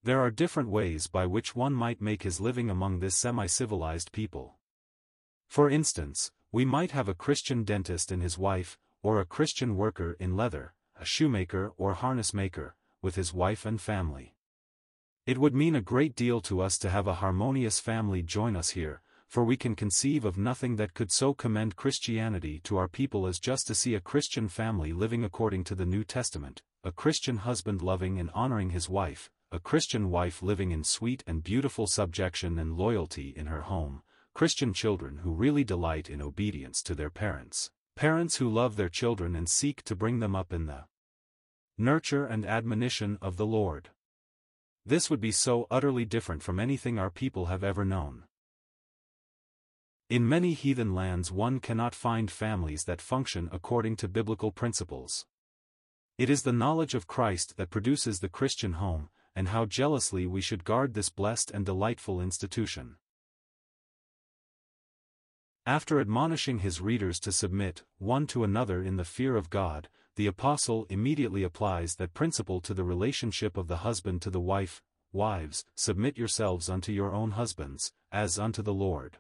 There 0.05 0.21
are 0.21 0.31
different 0.31 0.69
ways 0.69 1.07
by 1.07 1.27
which 1.27 1.57
one 1.57 1.75
might 1.75 2.01
make 2.01 2.23
his 2.23 2.41
living 2.41 2.71
among 2.71 3.01
this 3.01 3.17
semi-civilized 3.17 4.13
people. 4.13 4.57
For 5.49 5.69
instance, 5.69 6.31
we 6.53 6.65
might 6.65 6.93
have 6.93 7.09
a 7.09 7.15
Christian 7.15 7.65
dentist 7.65 8.13
and 8.13 8.23
his 8.23 8.39
wife, 8.39 8.79
or 9.03 9.21
a 9.21 9.27
Christian 9.27 9.77
worker 9.77 10.17
in 10.21 10.37
leather, 10.37 10.75
a 10.99 11.05
shoemaker 11.05 11.73
or 11.77 11.95
harness 11.95 12.33
maker, 12.33 12.77
with 13.03 13.17
his 13.17 13.35
wife 13.35 13.67
and 13.67 13.81
family. 13.81 14.35
It 15.27 15.39
would 15.39 15.55
mean 15.55 15.75
a 15.75 15.83
great 15.83 16.15
deal 16.15 16.41
to 16.43 16.61
us 16.61 16.79
to 16.79 16.91
have 16.91 17.07
a 17.07 17.15
harmonious 17.15 17.81
family 17.81 18.23
join 18.23 18.57
us 18.57 18.71
here, 18.71 19.03
for 19.29 19.45
we 19.45 19.59
can 19.59 19.77
conceive 19.77 20.25
of 20.25 20.39
nothing 20.39 20.77
that 20.77 20.95
could 20.95 21.13
so 21.13 21.35
commend 21.35 21.77
Christianity 21.77 22.61
to 22.65 22.79
our 22.79 22.89
people 22.89 23.27
as 23.27 23.39
just 23.39 23.67
to 23.67 23.75
see 23.75 23.95
a 23.95 24.01
Christian 24.01 24.49
family 24.49 24.93
living 24.93 25.23
according 25.23 25.65
to 25.65 25.75
the 25.75 25.85
New 25.85 26.03
Testament, 26.03 26.63
a 26.83 26.93
Christian 26.93 27.39
husband 27.39 27.83
loving 27.83 28.19
and 28.19 28.31
honoring 28.33 28.71
his 28.71 28.89
wife, 28.89 29.31
a 29.51 29.59
Christian 29.59 30.11
wife 30.11 30.43
living 30.43 30.73
in 30.73 30.85
sweet 30.85 31.25
and 31.27 31.43
beautiful 31.43 31.87
subjection 31.87 32.59
and 32.59 32.77
loyalty 32.77 33.33
in 33.35 33.47
her 33.47 33.63
home, 33.63 34.03
Christian 34.35 34.75
children 34.75 35.19
who 35.19 35.33
really 35.33 35.65
delight 35.65 36.11
in 36.11 36.21
obedience 36.21 36.83
to 36.83 36.95
their 36.95 37.09
parents, 37.09 37.71
parents 37.97 38.37
who 38.37 38.49
love 38.51 38.77
their 38.77 38.91
children 38.91 39.35
and 39.35 39.49
seek 39.49 39.83
to 39.85 39.97
bring 39.97 40.21
them 40.21 40.37
up 40.37 40.53
in 40.53 40.67
the 40.67 40.85
nurture 41.79 42.27
and 42.27 42.45
admonition 42.45 43.17
of 43.23 43.39
the 43.39 43.47
Lord. 43.47 43.89
This 44.85 45.09
would 45.09 45.21
be 45.21 45.33
so 45.33 45.67
utterly 45.71 46.05
different 46.05 46.43
from 46.43 46.61
anything 46.61 46.99
our 46.99 47.11
people 47.11 47.47
have 47.47 47.65
ever 47.65 47.87
known. 47.87 48.25
In 50.11 50.29
many 50.29 50.53
heathen 50.53 50.95
lands 50.95 51.33
one 51.33 51.59
cannot 51.59 51.95
find 51.95 52.31
families 52.31 52.85
that 52.85 53.01
function 53.01 53.49
according 53.51 53.97
to 53.97 54.09
biblical 54.09 54.53
principles. 54.53 55.25
It 56.19 56.29
is 56.29 56.43
the 56.43 56.53
knowledge 56.53 56.95
of 56.95 57.07
Christ 57.07 57.57
that 57.57 57.71
produces 57.71 58.21
the 58.21 58.29
Christian 58.29 58.75
home, 58.75 59.09
and 59.39 59.51
how 59.51 59.65
jealously 59.65 60.27
we 60.27 60.41
should 60.41 60.65
guard 60.65 60.95
this 60.95 61.11
blessed 61.11 61.53
and 61.53 61.65
delightful 61.65 62.21
institution. 62.21 62.97
After 65.65 66.01
admonishing 66.01 66.59
his 66.59 66.81
readers 66.81 67.21
to 67.21 67.31
submit, 67.31 67.85
one 67.99 68.27
to 68.27 68.43
another 68.43 68.83
in 68.83 68.97
the 68.97 69.05
fear 69.05 69.37
of 69.37 69.49
God, 69.49 69.89
the 70.17 70.27
Apostle 70.27 70.87
immediately 70.91 71.45
applies 71.45 71.95
that 71.95 72.15
principle 72.15 72.61
to 72.63 72.75
the 72.75 72.83
relationship 72.83 73.57
of 73.57 73.69
the 73.69 73.77
husband 73.77 74.23
to 74.23 74.31
the 74.31 74.41
wife, 74.41 74.83
Wives, 75.13 75.65
submit 75.77 76.19
yourselves 76.19 76.69
unto 76.69 76.91
your 76.91 77.15
own 77.15 77.31
husbands, 77.31 77.93
as 78.11 78.41
unto 78.41 78.61
the 78.61 78.75
Lord. 78.75 79.19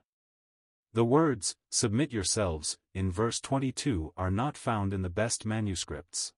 The 0.94 1.04
words, 1.04 1.54
submit 1.70 2.12
yourselves, 2.12 2.76
in 2.92 3.12
verse 3.12 3.38
22 3.38 4.14
are 4.16 4.32
not 4.32 4.56
found 4.56 4.92
in 4.92 5.02
the 5.02 5.10
best 5.10 5.46
manuscripts. 5.46 6.32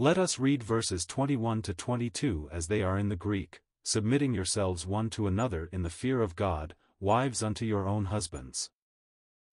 Let 0.00 0.16
us 0.16 0.38
read 0.38 0.62
verses 0.62 1.04
21 1.04 1.60
to 1.60 1.74
22 1.74 2.48
as 2.50 2.68
they 2.68 2.82
are 2.82 2.98
in 2.98 3.10
the 3.10 3.16
Greek, 3.16 3.60
submitting 3.82 4.32
yourselves 4.32 4.86
one 4.86 5.10
to 5.10 5.26
another 5.26 5.68
in 5.72 5.82
the 5.82 5.90
fear 5.90 6.22
of 6.22 6.36
God, 6.36 6.74
wives 7.00 7.42
unto 7.42 7.66
your 7.66 7.86
own 7.86 8.06
husbands. 8.06 8.70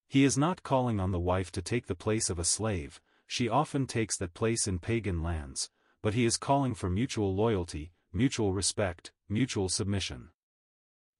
He 0.07 0.23
is 0.23 0.37
not 0.37 0.63
calling 0.63 1.01
on 1.01 1.11
the 1.11 1.19
wife 1.19 1.51
to 1.51 1.61
take 1.61 1.87
the 1.87 1.95
place 1.95 2.29
of 2.29 2.39
a 2.39 2.45
slave, 2.45 3.01
she 3.27 3.49
often 3.49 3.87
takes 3.87 4.15
that 4.19 4.33
place 4.33 4.69
in 4.69 4.79
pagan 4.79 5.21
lands, 5.21 5.69
but 6.01 6.13
he 6.13 6.23
is 6.23 6.37
calling 6.37 6.73
for 6.73 6.89
mutual 6.89 7.35
loyalty, 7.35 7.91
mutual 8.13 8.53
respect, 8.53 9.11
mutual 9.27 9.67
submission. 9.67 10.29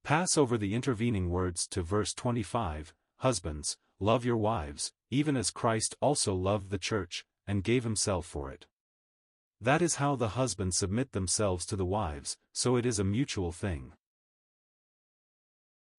Pass 0.04 0.38
over 0.38 0.56
the 0.56 0.74
intervening 0.74 1.28
words 1.28 1.66
to 1.66 1.82
verse 1.82 2.14
25, 2.14 2.94
Husbands, 3.18 3.76
love 4.00 4.24
your 4.24 4.38
wives, 4.38 4.94
even 5.10 5.36
as 5.36 5.50
Christ 5.50 5.96
also 6.00 6.34
loved 6.34 6.70
the 6.70 6.78
church, 6.78 7.26
and 7.46 7.62
gave 7.62 7.84
himself 7.84 8.24
for 8.24 8.50
it. 8.50 8.64
That 9.60 9.82
is 9.82 9.96
how 9.96 10.14
the 10.14 10.30
husbands 10.30 10.76
submit 10.76 11.12
themselves 11.12 11.66
to 11.66 11.76
the 11.76 11.84
wives, 11.84 12.36
so 12.52 12.76
it 12.76 12.86
is 12.86 12.98
a 12.98 13.04
mutual 13.04 13.50
thing. 13.50 13.92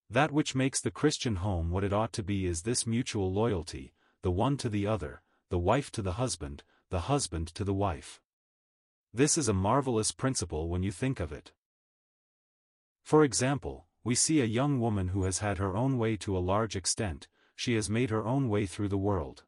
That 0.09 0.31
which 0.31 0.55
makes 0.55 0.79
the 0.81 0.91
Christian 0.91 1.37
home 1.37 1.69
what 1.69 1.83
it 1.83 1.93
ought 1.93 2.13
to 2.13 2.23
be 2.23 2.45
is 2.45 2.63
this 2.63 2.87
mutual 2.87 3.31
loyalty, 3.31 3.93
the 4.21 4.31
one 4.31 4.57
to 4.57 4.69
the 4.69 4.87
other, 4.87 5.21
the 5.49 5.59
wife 5.59 5.91
to 5.91 6.01
the 6.01 6.13
husband, 6.13 6.63
the 6.89 7.01
husband 7.01 7.47
to 7.55 7.63
the 7.63 7.73
wife. 7.73 8.21
This 9.13 9.37
is 9.37 9.47
a 9.47 9.53
marvelous 9.53 10.11
principle 10.11 10.69
when 10.69 10.81
you 10.81 10.91
think 10.91 11.19
of 11.19 11.31
it. 11.31 11.51
For 13.03 13.23
example, 13.23 13.87
we 14.03 14.15
see 14.15 14.39
a 14.39 14.45
young 14.45 14.79
woman 14.79 15.09
who 15.09 15.23
has 15.23 15.39
had 15.39 15.57
her 15.57 15.75
own 15.75 15.97
way 15.97 16.15
to 16.17 16.37
a 16.37 16.39
large 16.39 16.75
extent, 16.75 17.27
she 17.55 17.75
has 17.75 17.89
made 17.89 18.09
her 18.09 18.25
own 18.25 18.47
way 18.49 18.65
through 18.65 18.87
the 18.87 18.97
world. 18.97 19.43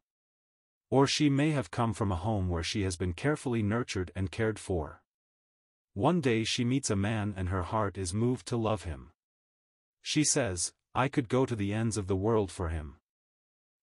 Or 0.92 1.06
she 1.06 1.30
may 1.30 1.52
have 1.52 1.70
come 1.70 1.94
from 1.94 2.12
a 2.12 2.16
home 2.16 2.50
where 2.50 2.62
she 2.62 2.82
has 2.82 2.98
been 2.98 3.14
carefully 3.14 3.62
nurtured 3.62 4.12
and 4.14 4.30
cared 4.30 4.58
for. 4.58 5.00
One 5.94 6.20
day 6.20 6.44
she 6.44 6.66
meets 6.66 6.90
a 6.90 6.96
man 6.96 7.32
and 7.34 7.48
her 7.48 7.62
heart 7.62 7.96
is 7.96 8.12
moved 8.12 8.44
to 8.48 8.58
love 8.58 8.82
him. 8.82 9.10
She 10.02 10.22
says, 10.22 10.74
I 10.94 11.08
could 11.08 11.30
go 11.30 11.46
to 11.46 11.56
the 11.56 11.72
ends 11.72 11.96
of 11.96 12.08
the 12.08 12.14
world 12.14 12.50
for 12.52 12.68
him. 12.68 12.96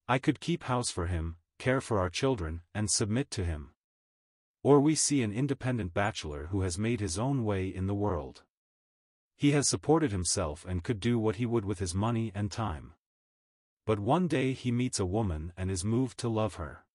I 0.07 0.19
could 0.19 0.39
keep 0.39 0.65
house 0.65 0.91
for 0.91 1.07
him, 1.07 1.37
care 1.57 1.81
for 1.81 1.97
our 1.97 2.11
children, 2.11 2.61
and 2.75 2.91
submit 2.91 3.31
to 3.31 3.43
him. 3.43 3.71
Or 4.61 4.79
we 4.79 4.93
see 4.93 5.23
an 5.23 5.33
independent 5.33 5.95
bachelor 5.95 6.49
who 6.51 6.61
has 6.61 6.77
made 6.77 6.99
his 6.99 7.17
own 7.17 7.43
way 7.43 7.69
in 7.69 7.87
the 7.87 7.95
world. 7.95 8.43
He 9.35 9.49
has 9.53 9.67
supported 9.67 10.11
himself 10.11 10.63
and 10.63 10.83
could 10.83 10.99
do 10.99 11.17
what 11.17 11.37
he 11.37 11.47
would 11.47 11.65
with 11.65 11.79
his 11.79 11.95
money 11.95 12.31
and 12.35 12.51
time. 12.51 12.93
But 13.87 13.97
one 13.97 14.27
day 14.27 14.53
he 14.53 14.71
meets 14.71 14.99
a 14.99 15.07
woman 15.07 15.53
and 15.57 15.71
is 15.71 15.83
moved 15.83 16.19
to 16.19 16.29
love 16.29 16.53
her. 16.55 16.85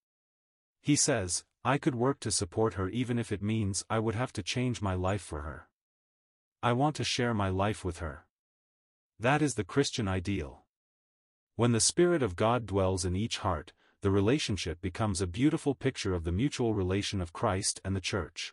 He 0.85 0.97
says, 0.97 1.45
I 1.65 1.79
could 1.79 1.95
work 1.95 2.21
to 2.21 2.31
support 2.31 2.75
her 2.75 2.91
even 2.91 3.19
if 3.19 3.33
it 3.33 3.43
means 3.43 3.87
I 3.89 3.99
would 3.99 4.15
have 4.15 4.35
to 4.35 4.43
change 4.43 4.83
my 4.83 4.93
life 4.93 5.23
for 5.23 5.41
her. 5.41 5.67
I 6.63 6.75
want 6.75 6.95
to 6.97 7.05
share 7.05 7.33
my 7.33 7.49
life 7.49 7.87
with 7.87 8.01
her. 8.01 8.27
That 9.19 9.41
is 9.41 9.55
the 9.55 9.65
Christian 9.65 10.07
ideal. 10.07 10.67
When 11.57 11.73
the 11.73 11.81
Spirit 11.81 12.23
of 12.23 12.37
God 12.37 12.67
dwells 12.67 13.07
in 13.07 13.17
each 13.17 13.39
heart, 13.39 13.73
the 14.03 14.11
relationship 14.11 14.83
becomes 14.83 15.23
a 15.23 15.27
beautiful 15.27 15.75
picture 15.75 16.13
of 16.13 16.25
the 16.25 16.33
mutual 16.33 16.75
relation 16.75 17.23
of 17.23 17.33
Christ 17.33 17.81
and 17.83 17.97
the 17.97 18.01
Church. 18.03 18.53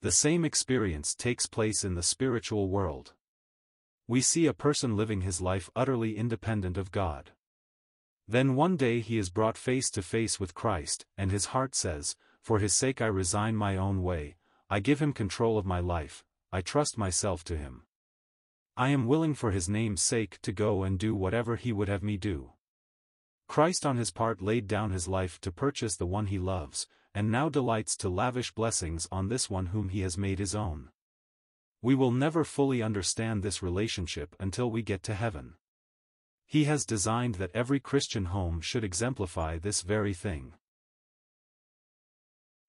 The 0.00 0.12
same 0.12 0.44
experience 0.44 1.16
takes 1.16 1.46
place 1.46 1.82
in 1.82 1.96
the 1.96 2.04
spiritual 2.04 2.68
world. 2.68 3.14
We 4.06 4.20
see 4.20 4.46
a 4.46 4.54
person 4.54 4.96
living 4.96 5.22
his 5.22 5.40
life 5.40 5.70
utterly 5.74 6.16
independent 6.16 6.76
of 6.76 6.92
God. 6.92 7.32
Then 8.28 8.54
one 8.54 8.76
day 8.76 9.00
he 9.00 9.18
is 9.18 9.30
brought 9.30 9.58
face 9.58 9.90
to 9.90 10.02
face 10.02 10.38
with 10.38 10.54
Christ, 10.54 11.06
and 11.18 11.30
his 11.30 11.46
heart 11.46 11.74
says, 11.74 12.16
For 12.40 12.58
his 12.58 12.72
sake 12.72 13.00
I 13.00 13.06
resign 13.06 13.56
my 13.56 13.76
own 13.76 14.02
way, 14.02 14.36
I 14.70 14.80
give 14.80 15.00
him 15.00 15.12
control 15.12 15.58
of 15.58 15.66
my 15.66 15.80
life, 15.80 16.24
I 16.50 16.60
trust 16.60 16.96
myself 16.96 17.44
to 17.44 17.56
him. 17.56 17.82
I 18.76 18.88
am 18.88 19.06
willing 19.06 19.34
for 19.34 19.50
his 19.50 19.68
name's 19.68 20.02
sake 20.02 20.38
to 20.42 20.52
go 20.52 20.82
and 20.82 20.98
do 20.98 21.14
whatever 21.14 21.56
he 21.56 21.72
would 21.72 21.88
have 21.88 22.02
me 22.02 22.16
do. 22.16 22.52
Christ 23.48 23.84
on 23.84 23.98
his 23.98 24.10
part 24.10 24.40
laid 24.40 24.66
down 24.66 24.92
his 24.92 25.06
life 25.06 25.38
to 25.42 25.52
purchase 25.52 25.96
the 25.96 26.06
one 26.06 26.26
he 26.26 26.38
loves, 26.38 26.86
and 27.14 27.30
now 27.30 27.50
delights 27.50 27.96
to 27.98 28.08
lavish 28.08 28.52
blessings 28.52 29.06
on 29.12 29.28
this 29.28 29.50
one 29.50 29.66
whom 29.66 29.90
he 29.90 30.00
has 30.00 30.16
made 30.16 30.38
his 30.38 30.54
own. 30.54 30.88
We 31.82 31.94
will 31.94 32.12
never 32.12 32.44
fully 32.44 32.80
understand 32.80 33.42
this 33.42 33.62
relationship 33.62 34.34
until 34.40 34.70
we 34.70 34.82
get 34.82 35.02
to 35.02 35.14
heaven. 35.14 35.56
He 36.52 36.64
has 36.64 36.84
designed 36.84 37.36
that 37.36 37.50
every 37.54 37.80
Christian 37.80 38.26
home 38.26 38.60
should 38.60 38.84
exemplify 38.84 39.56
this 39.56 39.80
very 39.80 40.12
thing. 40.12 40.52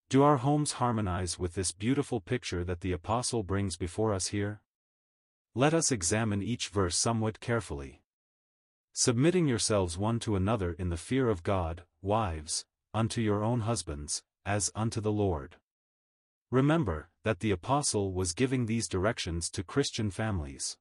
Do 0.08 0.24
our 0.24 0.38
homes 0.38 0.80
harmonize 0.80 1.38
with 1.38 1.56
this 1.56 1.74
beautiful 1.74 2.22
picture 2.22 2.64
that 2.64 2.80
the 2.80 2.94
Apostle 2.94 3.44
brings 3.44 3.76
before 3.76 4.14
us 4.14 4.28
here? 4.28 4.62
Let 5.54 5.74
us 5.74 5.92
examine 5.92 6.42
each 6.42 6.70
verse 6.70 6.98
somewhat 6.98 7.42
carefully. 7.42 8.04
Submitting 8.94 9.48
yourselves 9.48 9.98
one 9.98 10.18
to 10.22 10.38
another 10.38 10.72
in 10.72 10.88
the 10.88 10.96
fear 10.96 11.28
of 11.28 11.44
God, 11.44 11.84
wives, 12.02 12.64
unto 12.94 13.20
your 13.20 13.44
own 13.44 13.60
husbands, 13.60 14.24
as 14.46 14.72
unto 14.74 15.02
the 15.02 15.12
Lord. 15.12 15.58
Remember, 16.52 17.10
that 17.26 17.42
the 17.42 17.52
Apostle 17.52 18.14
was 18.14 18.32
giving 18.32 18.66
these 18.66 18.88
directions 18.88 19.50
to 19.50 19.62
Christian 19.62 20.10
families. 20.10 20.78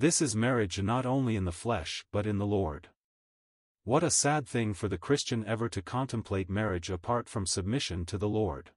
This 0.00 0.22
is 0.22 0.34
marriage 0.34 0.80
not 0.80 1.04
only 1.04 1.36
in 1.36 1.44
the 1.44 1.52
flesh 1.52 2.06
but 2.10 2.26
in 2.26 2.38
the 2.38 2.46
Lord. 2.46 2.88
What 3.84 4.02
a 4.02 4.10
sad 4.10 4.48
thing 4.48 4.72
for 4.72 4.88
the 4.88 4.96
Christian 4.96 5.44
ever 5.44 5.68
to 5.68 5.82
contemplate 5.82 6.48
marriage 6.48 6.88
apart 6.88 7.28
from 7.28 7.44
submission 7.44 8.06
to 8.06 8.16
the 8.16 8.26
Lord. 8.26 8.70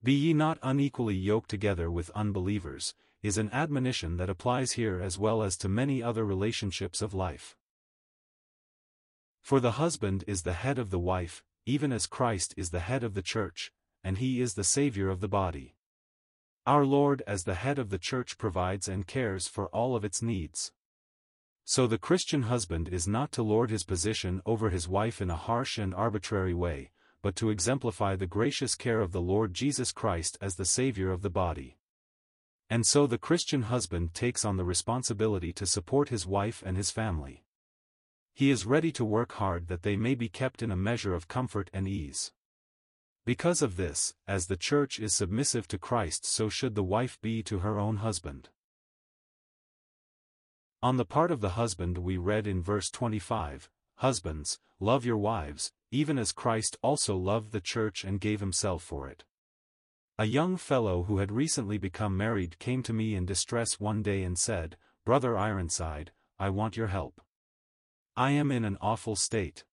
Be 0.00 0.12
ye 0.12 0.32
not 0.32 0.60
unequally 0.62 1.16
yoked 1.16 1.50
together 1.50 1.90
with 1.90 2.10
unbelievers, 2.10 2.94
is 3.20 3.36
an 3.36 3.50
admonition 3.50 4.16
that 4.18 4.30
applies 4.30 4.72
here 4.78 5.00
as 5.02 5.18
well 5.18 5.42
as 5.42 5.56
to 5.56 5.68
many 5.68 6.04
other 6.04 6.24
relationships 6.24 7.02
of 7.02 7.12
life. 7.12 7.56
For 9.42 9.58
the 9.58 9.72
husband 9.72 10.22
is 10.28 10.42
the 10.42 10.52
head 10.52 10.78
of 10.78 10.90
the 10.90 11.00
wife, 11.00 11.42
even 11.66 11.90
as 11.90 12.06
Christ 12.06 12.54
is 12.56 12.70
the 12.70 12.86
head 12.86 13.02
of 13.02 13.14
the 13.14 13.22
church, 13.22 13.72
and 14.04 14.18
he 14.18 14.40
is 14.40 14.54
the 14.54 14.62
Savior 14.62 15.08
of 15.08 15.18
the 15.18 15.26
body. 15.26 15.74
Our 16.68 16.84
Lord 16.84 17.22
as 17.26 17.44
the 17.44 17.54
head 17.54 17.78
of 17.78 17.88
the 17.88 17.96
church 17.96 18.36
provides 18.36 18.88
and 18.88 19.06
cares 19.06 19.48
for 19.48 19.68
all 19.68 19.96
of 19.96 20.04
its 20.04 20.20
needs. 20.20 20.70
So 21.64 21.86
the 21.86 21.96
Christian 21.96 22.42
husband 22.42 22.90
is 22.90 23.08
not 23.08 23.32
to 23.32 23.42
lord 23.42 23.70
his 23.70 23.84
position 23.84 24.42
over 24.44 24.68
his 24.68 24.86
wife 24.86 25.22
in 25.22 25.30
a 25.30 25.34
harsh 25.34 25.78
and 25.78 25.94
arbitrary 25.94 26.52
way, 26.52 26.90
but 27.22 27.36
to 27.36 27.48
exemplify 27.48 28.16
the 28.16 28.26
gracious 28.26 28.74
care 28.74 29.00
of 29.00 29.12
the 29.12 29.20
Lord 29.22 29.54
Jesus 29.54 29.92
Christ 29.92 30.36
as 30.42 30.56
the 30.56 30.66
Savior 30.66 31.10
of 31.10 31.22
the 31.22 31.30
body. 31.30 31.78
And 32.68 32.86
so 32.86 33.06
the 33.06 33.16
Christian 33.16 33.62
husband 33.62 34.12
takes 34.12 34.44
on 34.44 34.58
the 34.58 34.64
responsibility 34.66 35.54
to 35.54 35.64
support 35.64 36.10
his 36.10 36.26
wife 36.26 36.62
and 36.66 36.76
his 36.76 36.90
family. 36.90 37.44
He 38.34 38.50
is 38.50 38.66
ready 38.66 38.92
to 38.92 39.06
work 39.06 39.32
hard 39.32 39.68
that 39.68 39.84
they 39.84 39.96
may 39.96 40.14
be 40.14 40.28
kept 40.28 40.62
in 40.62 40.70
a 40.70 40.76
measure 40.76 41.14
of 41.14 41.28
comfort 41.28 41.70
and 41.72 41.88
ease. 41.88 42.32
Because 43.28 43.60
of 43.60 43.76
this, 43.76 44.14
as 44.26 44.46
the 44.46 44.56
church 44.56 44.98
is 44.98 45.14
submissive 45.14 45.68
to 45.68 45.76
Christ 45.76 46.24
so 46.24 46.48
should 46.48 46.74
the 46.74 46.82
wife 46.82 47.20
be 47.20 47.42
to 47.42 47.58
her 47.58 47.78
own 47.78 47.98
husband. 47.98 48.48
On 50.82 50.96
the 50.96 51.04
part 51.04 51.30
of 51.30 51.42
the 51.42 51.50
husband 51.50 51.98
we 51.98 52.16
read 52.16 52.46
in 52.46 52.62
verse 52.62 52.88
25, 52.88 53.68
Husbands, 53.96 54.60
love 54.80 55.04
your 55.04 55.18
wives, 55.18 55.72
even 55.90 56.18
as 56.18 56.32
Christ 56.32 56.78
also 56.80 57.18
loved 57.18 57.52
the 57.52 57.60
church 57.60 58.02
and 58.02 58.18
gave 58.18 58.40
himself 58.40 58.82
for 58.82 59.06
it. 59.06 59.24
A 60.18 60.24
young 60.24 60.56
fellow 60.56 61.02
who 61.02 61.18
had 61.18 61.30
recently 61.30 61.76
become 61.76 62.16
married 62.16 62.58
came 62.58 62.82
to 62.84 62.94
me 62.94 63.14
in 63.14 63.26
distress 63.26 63.78
one 63.78 64.00
day 64.02 64.22
and 64.22 64.38
said, 64.38 64.78
Brother 65.04 65.36
Ironside, 65.36 66.12
I 66.38 66.48
want 66.48 66.78
your 66.78 66.86
help. 66.86 67.20
I 68.16 68.30
am 68.30 68.50
in 68.50 68.64
an 68.64 68.78
awful 68.80 69.16
state. 69.16 69.66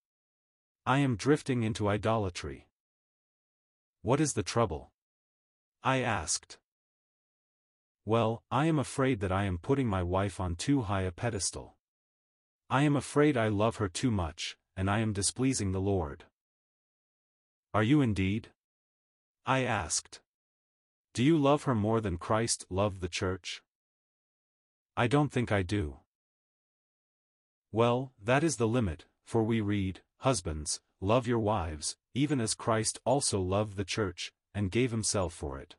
I 0.85 0.97
am 0.97 1.15
drifting 1.15 1.63
into 1.63 1.87
idolatry. 1.87 2.67
What 4.05 4.21
is 4.21 4.33
the 4.33 4.43
trouble? 4.43 4.91
I 5.81 6.01
asked. 6.01 6.59
Well, 8.05 8.43
I 8.51 8.67
am 8.67 8.77
afraid 8.77 9.19
that 9.21 9.31
I 9.31 9.45
am 9.45 9.57
putting 9.57 9.87
my 9.87 10.03
wife 10.03 10.39
on 10.39 10.55
too 10.55 10.83
high 10.83 11.01
a 11.01 11.11
pedestal. 11.11 11.75
I 12.69 12.83
am 12.83 12.95
afraid 12.95 13.35
I 13.35 13.47
love 13.47 13.77
her 13.77 13.89
too 13.89 14.11
much, 14.11 14.57
and 14.77 14.91
I 14.91 14.99
am 14.99 15.11
displeasing 15.11 15.71
the 15.71 15.81
Lord. 15.81 16.25
Are 17.73 17.81
you 17.81 18.01
indeed? 18.01 18.49
I 19.43 19.63
asked. 19.63 20.21
Do 21.15 21.23
you 21.23 21.35
love 21.35 21.63
her 21.63 21.73
more 21.73 21.99
than 21.99 22.19
Christ 22.19 22.67
loved 22.69 23.01
the 23.01 23.09
church? 23.09 23.63
I 24.95 25.07
don't 25.07 25.31
think 25.31 25.51
I 25.51 25.63
do. 25.63 26.01
Well, 27.71 28.13
that 28.23 28.43
is 28.43 28.57
the 28.57 28.67
limit, 28.67 29.05
for 29.25 29.41
we 29.43 29.61
read, 29.61 30.01
Husbands, 30.17 30.79
love 31.01 31.25
your 31.25 31.39
wives, 31.39 31.97
even 32.15 32.41
as 32.41 32.55
Christ 32.55 32.99
also 33.05 33.39
loved 33.39 33.77
the 33.77 33.83
church, 33.83 34.33
and 34.55 34.71
gave 34.71 34.89
himself 34.89 35.33
for 35.33 35.59
it. 35.59 35.75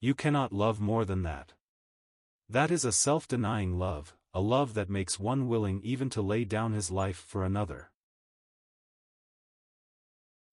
You 0.00 0.14
cannot 0.14 0.52
love 0.52 0.80
more 0.80 1.04
than 1.04 1.22
that. 1.22 1.54
That 2.48 2.70
is 2.70 2.84
a 2.84 2.92
self-denying 2.92 3.78
love, 3.78 4.14
a 4.34 4.40
love 4.40 4.74
that 4.74 4.90
makes 4.90 5.18
one 5.18 5.48
willing 5.48 5.80
even 5.82 6.10
to 6.10 6.20
lay 6.20 6.44
down 6.44 6.72
his 6.72 6.90
life 6.90 7.16
for 7.16 7.44
another. 7.44 7.90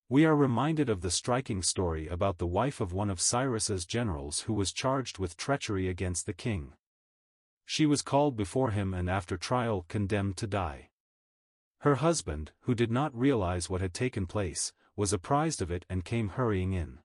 We 0.10 0.26
are 0.26 0.36
reminded 0.36 0.89
of 0.89 1.02
the 1.02 1.10
striking 1.10 1.64
story 1.64 2.08
about 2.08 2.38
the 2.38 2.46
wife 2.46 2.80
of 2.80 2.94
one 2.94 3.10
of 3.10 3.20
Cyrus's 3.20 3.86
generals 3.86 4.41
who 4.41 4.54
was 4.54 4.72
charged 4.72 5.18
with 5.18 5.36
treachery 5.36 5.89
against 5.89 6.28
the 6.28 6.34
king. 6.34 6.74
She 7.66 7.86
was 7.88 8.04
called 8.04 8.38
before 8.38 8.72
him 8.72 8.94
and 8.94 9.10
after 9.10 9.38
trial 9.38 9.86
condemned 9.88 10.38
to 10.38 10.48
die. 10.48 10.89
Her 11.80 11.96
husband, 11.96 12.52
who 12.62 12.76
did 12.76 12.91
not 12.91 13.18
realize 13.18 13.70
what 13.70 13.82
had 13.82 13.94
taken 13.94 14.28
place, 14.28 14.72
was 14.96 15.14
apprised 15.14 15.62
of 15.62 15.72
it 15.72 15.86
and 15.89 16.06
came 16.06 16.30
hurrying 16.30 16.74
in. 16.74 17.00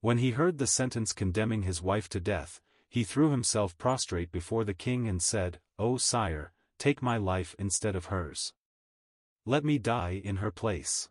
When 0.00 0.18
he 0.18 0.32
heard 0.32 0.58
the 0.58 0.66
sentence 0.66 1.12
condemning 1.12 1.62
his 1.62 1.82
wife 1.82 2.08
to 2.10 2.20
death, 2.20 2.60
he 2.88 3.04
threw 3.04 3.30
himself 3.30 3.78
prostrate 3.78 4.30
before 4.30 4.64
the 4.64 4.74
king 4.74 5.08
and 5.08 5.22
said, 5.22 5.60
O 5.78 5.96
sire, 5.96 6.52
take 6.78 7.00
my 7.00 7.16
life 7.16 7.54
instead 7.58 7.96
of 7.96 8.06
hers. 8.06 8.52
Let 9.46 9.64
me 9.64 9.78
die 9.78 10.20
in 10.22 10.36
her 10.36 10.50
place. 10.50 11.08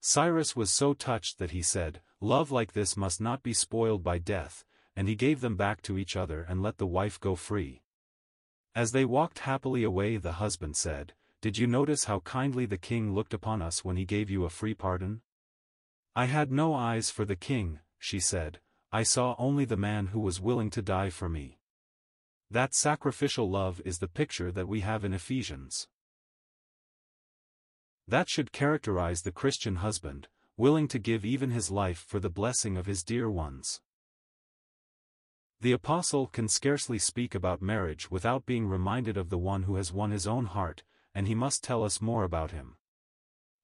Cyrus 0.00 0.56
was 0.56 0.70
so 0.70 0.94
touched 0.94 1.38
that 1.38 1.50
he 1.50 1.62
said, 1.62 2.00
Love 2.20 2.50
like 2.50 2.72
this 2.72 2.96
must 2.96 3.20
not 3.20 3.42
be 3.42 3.52
spoiled 3.52 4.02
by 4.02 4.18
death, 4.18 4.64
and 4.96 5.08
he 5.08 5.14
gave 5.14 5.40
them 5.40 5.56
back 5.56 5.80
to 5.82 5.96
each 5.96 6.16
other 6.16 6.42
and 6.42 6.62
let 6.62 6.78
the 6.78 6.86
wife 6.86 7.20
go 7.20 7.34
free. 7.34 7.82
As 8.74 8.92
they 8.92 9.04
walked 9.04 9.40
happily 9.40 9.84
away 9.84 10.16
the 10.16 10.32
husband 10.32 10.76
said, 10.76 11.14
Did 11.42 11.56
you 11.56 11.66
notice 11.66 12.04
how 12.04 12.20
kindly 12.20 12.66
the 12.66 12.76
king 12.76 13.14
looked 13.14 13.32
upon 13.32 13.62
us 13.62 13.82
when 13.82 13.96
he 13.96 14.04
gave 14.04 14.28
you 14.28 14.44
a 14.44 14.50
free 14.50 14.74
pardon? 14.74 15.22
I 16.14 16.26
had 16.26 16.52
no 16.52 16.74
eyes 16.74 17.08
for 17.08 17.24
the 17.24 17.36
king, 17.36 17.80
she 17.98 18.20
said, 18.20 18.60
I 18.92 19.04
saw 19.04 19.36
only 19.38 19.64
the 19.64 19.76
man 19.76 20.08
who 20.08 20.20
was 20.20 20.40
willing 20.40 20.68
to 20.70 20.82
die 20.82 21.08
for 21.08 21.28
me. 21.28 21.58
That 22.50 22.74
sacrificial 22.74 23.48
love 23.48 23.80
is 23.84 24.00
the 24.00 24.08
picture 24.08 24.52
that 24.52 24.68
we 24.68 24.80
have 24.80 25.04
in 25.04 25.14
Ephesians. 25.14 25.88
That 28.06 28.28
should 28.28 28.52
characterize 28.52 29.22
the 29.22 29.32
Christian 29.32 29.76
husband, 29.76 30.28
willing 30.56 30.88
to 30.88 30.98
give 30.98 31.24
even 31.24 31.50
his 31.50 31.70
life 31.70 32.04
for 32.06 32.20
the 32.20 32.28
blessing 32.28 32.76
of 32.76 32.86
his 32.86 33.02
dear 33.02 33.30
ones. 33.30 33.80
The 35.60 35.72
apostle 35.72 36.26
can 36.26 36.48
scarcely 36.48 36.98
speak 36.98 37.34
about 37.34 37.62
marriage 37.62 38.10
without 38.10 38.44
being 38.44 38.66
reminded 38.66 39.16
of 39.16 39.30
the 39.30 39.38
one 39.38 39.62
who 39.62 39.76
has 39.76 39.92
won 39.92 40.10
his 40.10 40.26
own 40.26 40.46
heart, 40.46 40.82
and 41.14 41.26
he 41.26 41.34
must 41.34 41.64
tell 41.64 41.84
us 41.84 42.00
more 42.00 42.24
about 42.24 42.50
him. 42.50 42.76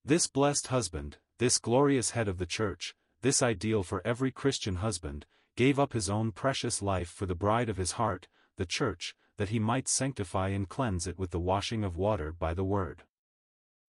This 0.04 0.26
blessed 0.26 0.68
husband, 0.68 1.18
this 1.38 1.58
glorious 1.58 2.10
head 2.10 2.28
of 2.28 2.38
the 2.38 2.46
church, 2.46 2.94
this 3.22 3.42
ideal 3.42 3.82
for 3.82 4.02
every 4.04 4.30
Christian 4.30 4.76
husband, 4.76 5.26
gave 5.56 5.78
up 5.78 5.92
his 5.92 6.10
own 6.10 6.32
precious 6.32 6.82
life 6.82 7.08
for 7.08 7.26
the 7.26 7.34
bride 7.34 7.68
of 7.68 7.76
his 7.76 7.92
heart, 7.92 8.28
the 8.56 8.66
church, 8.66 9.14
that 9.36 9.48
he 9.48 9.58
might 9.58 9.88
sanctify 9.88 10.48
and 10.48 10.68
cleanse 10.68 11.06
it 11.06 11.18
with 11.18 11.30
the 11.30 11.40
washing 11.40 11.84
of 11.84 11.96
water 11.96 12.32
by 12.32 12.54
the 12.54 12.64
word. 12.64 13.04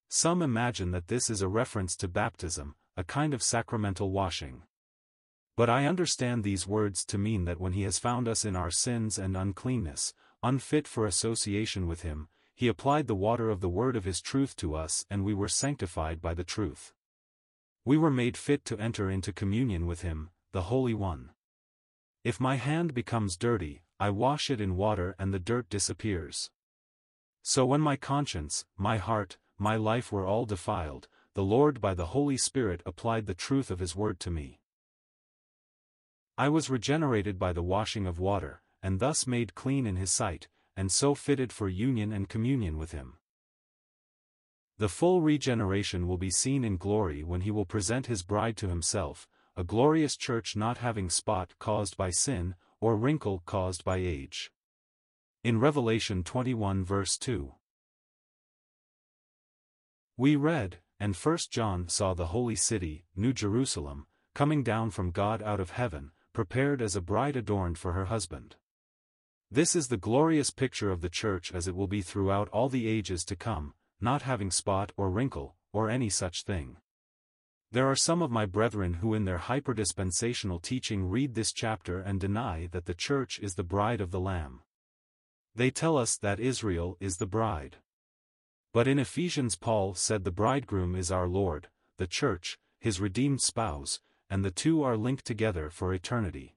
Some 0.09 0.41
imagine 0.41 0.91
that 0.91 1.07
this 1.07 1.29
is 1.29 1.41
a 1.41 1.47
reference 1.47 1.95
to 1.97 2.07
baptism, 2.07 2.75
a 2.95 3.03
kind 3.03 3.33
of 3.33 3.43
sacramental 3.43 4.11
washing. 4.11 4.63
But 5.55 5.69
I 5.69 5.85
understand 5.85 6.43
these 6.43 6.67
words 6.67 7.03
to 7.05 7.17
mean 7.17 7.45
that 7.45 7.59
when 7.59 7.73
he 7.73 7.81
has 7.83 7.99
found 7.99 8.27
us 8.27 8.45
in 8.45 8.55
our 8.55 8.71
sins 8.71 9.17
and 9.17 9.35
uncleanness, 9.35 10.13
unfit 10.43 10.87
for 10.87 11.05
association 11.05 11.87
with 11.87 12.03
him, 12.03 12.29
he 12.57 12.67
applied 12.67 13.05
the 13.05 13.13
water 13.13 13.51
of 13.51 13.61
the 13.61 13.69
word 13.69 13.95
of 13.95 14.03
his 14.03 14.19
truth 14.19 14.55
to 14.55 14.73
us 14.73 15.05
and 15.11 15.23
we 15.23 15.31
were 15.31 15.47
sanctified 15.47 16.19
by 16.19 16.33
the 16.33 16.43
truth. 16.43 16.91
We 17.85 17.97
were 17.97 18.09
made 18.09 18.35
fit 18.35 18.65
to 18.65 18.79
enter 18.79 19.11
into 19.11 19.31
communion 19.31 19.85
with 19.85 20.01
him, 20.01 20.31
the 20.53 20.63
Holy 20.63 20.95
One. 20.95 21.29
If 22.23 22.39
my 22.39 22.55
hand 22.55 22.95
becomes 22.95 23.37
dirty, 23.37 23.83
I 23.99 24.09
wash 24.09 24.49
it 24.49 24.59
in 24.59 24.75
water 24.75 25.15
and 25.19 25.31
the 25.31 25.39
dirt 25.39 25.69
disappears. 25.69 26.49
So 27.43 27.63
when 27.63 27.79
my 27.79 27.95
conscience, 27.95 28.65
my 28.75 28.97
heart, 28.97 29.37
my 29.59 29.75
life 29.75 30.11
were 30.11 30.25
all 30.25 30.47
defiled, 30.47 31.07
the 31.35 31.43
Lord 31.43 31.79
by 31.79 31.93
the 31.93 32.07
Holy 32.07 32.37
Spirit 32.37 32.81
applied 32.87 33.27
the 33.27 33.35
truth 33.35 33.69
of 33.69 33.77
his 33.77 33.95
word 33.95 34.19
to 34.21 34.31
me. 34.31 34.61
I 36.39 36.49
was 36.49 36.71
regenerated 36.71 37.37
by 37.37 37.53
the 37.53 37.61
washing 37.61 38.07
of 38.07 38.17
water, 38.17 38.63
and 38.81 38.99
thus 38.99 39.27
made 39.27 39.53
clean 39.53 39.85
in 39.85 39.95
his 39.95 40.11
sight, 40.11 40.47
and 40.77 40.91
so 40.91 41.15
fitted 41.15 41.51
for 41.51 41.67
union 41.67 42.13
and 42.13 42.29
communion 42.29 42.77
with 42.77 42.91
him. 42.91 43.17
The 44.77 44.87
full 44.87 45.21
regeneration 45.21 46.07
will 46.07 46.19
be 46.19 46.29
seen 46.29 46.63
in 46.63 46.77
glory 46.77 47.23
when 47.23 47.41
he 47.41 47.49
will 47.49 47.65
present 47.65 48.05
his 48.05 48.21
bride 48.21 48.55
to 48.57 48.69
himself, 48.69 49.27
a 49.55 49.63
glorious 49.63 50.15
church 50.15 50.55
not 50.55 50.77
having 50.77 51.09
spot 51.09 51.55
caused 51.57 51.97
by 51.97 52.11
sin, 52.11 52.53
or 52.79 52.95
wrinkle 52.95 53.41
caused 53.47 53.83
by 53.83 53.97
age. 53.97 54.51
In 55.43 55.59
Revelation 55.59 56.23
21 56.23 56.85
verse 56.85 57.17
2. 57.17 57.55
We 60.15 60.35
read, 60.35 60.77
and 60.99 61.15
first 61.15 61.51
John 61.51 61.87
saw 61.89 62.13
the 62.13 62.27
holy 62.27 62.55
city, 62.55 63.05
New 63.15 63.33
Jerusalem, 63.33 64.05
coming 64.35 64.61
down 64.61 64.91
from 64.91 65.09
God 65.09 65.41
out 65.41 65.59
of 65.59 65.71
heaven, 65.71 66.11
prepared 66.33 66.83
as 66.83 66.95
a 66.95 67.01
bride 67.01 67.35
adorned 67.35 67.79
for 67.79 67.93
her 67.93 68.05
husband. 68.05 68.57
This 69.49 69.75
is 69.75 69.87
the 69.87 69.97
glorious 69.97 70.49
picture 70.49 70.91
of 70.91 70.99
the 70.99 71.09
church 71.09 71.53
as 71.53 71.67
it 71.67 71.75
will 71.75 71.87
be 71.87 72.01
throughout 72.01 72.49
all 72.49 72.67
the 72.67 72.87
ages 72.87 73.23
to 73.25 73.35
come, 73.35 73.73
not 74.01 74.23
having 74.23 74.51
spot 74.51 74.91
or 74.97 75.09
wrinkle, 75.09 75.55
or 75.71 75.89
any 75.89 76.09
such 76.09 76.43
thing. 76.43 76.77
There 77.71 77.87
are 77.87 77.95
some 77.95 78.21
of 78.21 78.31
my 78.31 78.45
brethren 78.45 78.95
who 78.95 79.13
in 79.13 79.25
their 79.25 79.37
hyperdispensational 79.37 80.61
teaching 80.61 81.07
read 81.07 81.33
this 81.33 81.53
chapter 81.53 81.99
and 81.99 82.19
deny 82.19 82.67
that 82.71 82.85
the 82.85 82.93
church 82.93 83.39
is 83.39 83.55
the 83.55 83.63
bride 83.63 84.01
of 84.01 84.11
the 84.11 84.19
Lamb. 84.19 84.63
They 85.55 85.71
tell 85.71 85.97
us 85.97 86.17
that 86.17 86.39
Israel 86.39 86.97
is 86.99 87.17
the 87.17 87.25
bride. 87.25 87.77
But 88.73 88.87
in 88.87 88.99
Ephesians 88.99 89.55
Paul 89.55 89.95
said 89.95 90.23
the 90.23 90.31
bridegroom 90.31 90.93
is 90.93 91.11
our 91.11 91.27
Lord, 91.27 91.69
the 91.97 92.07
church, 92.07 92.59
his 92.79 92.99
redeemed 92.99 93.41
spouse, 93.41 94.01
and 94.29 94.43
the 94.43 94.51
two 94.51 94.83
are 94.83 94.97
linked 94.97 95.25
together 95.25 95.69
for 95.69 95.93
eternity. 95.93 96.56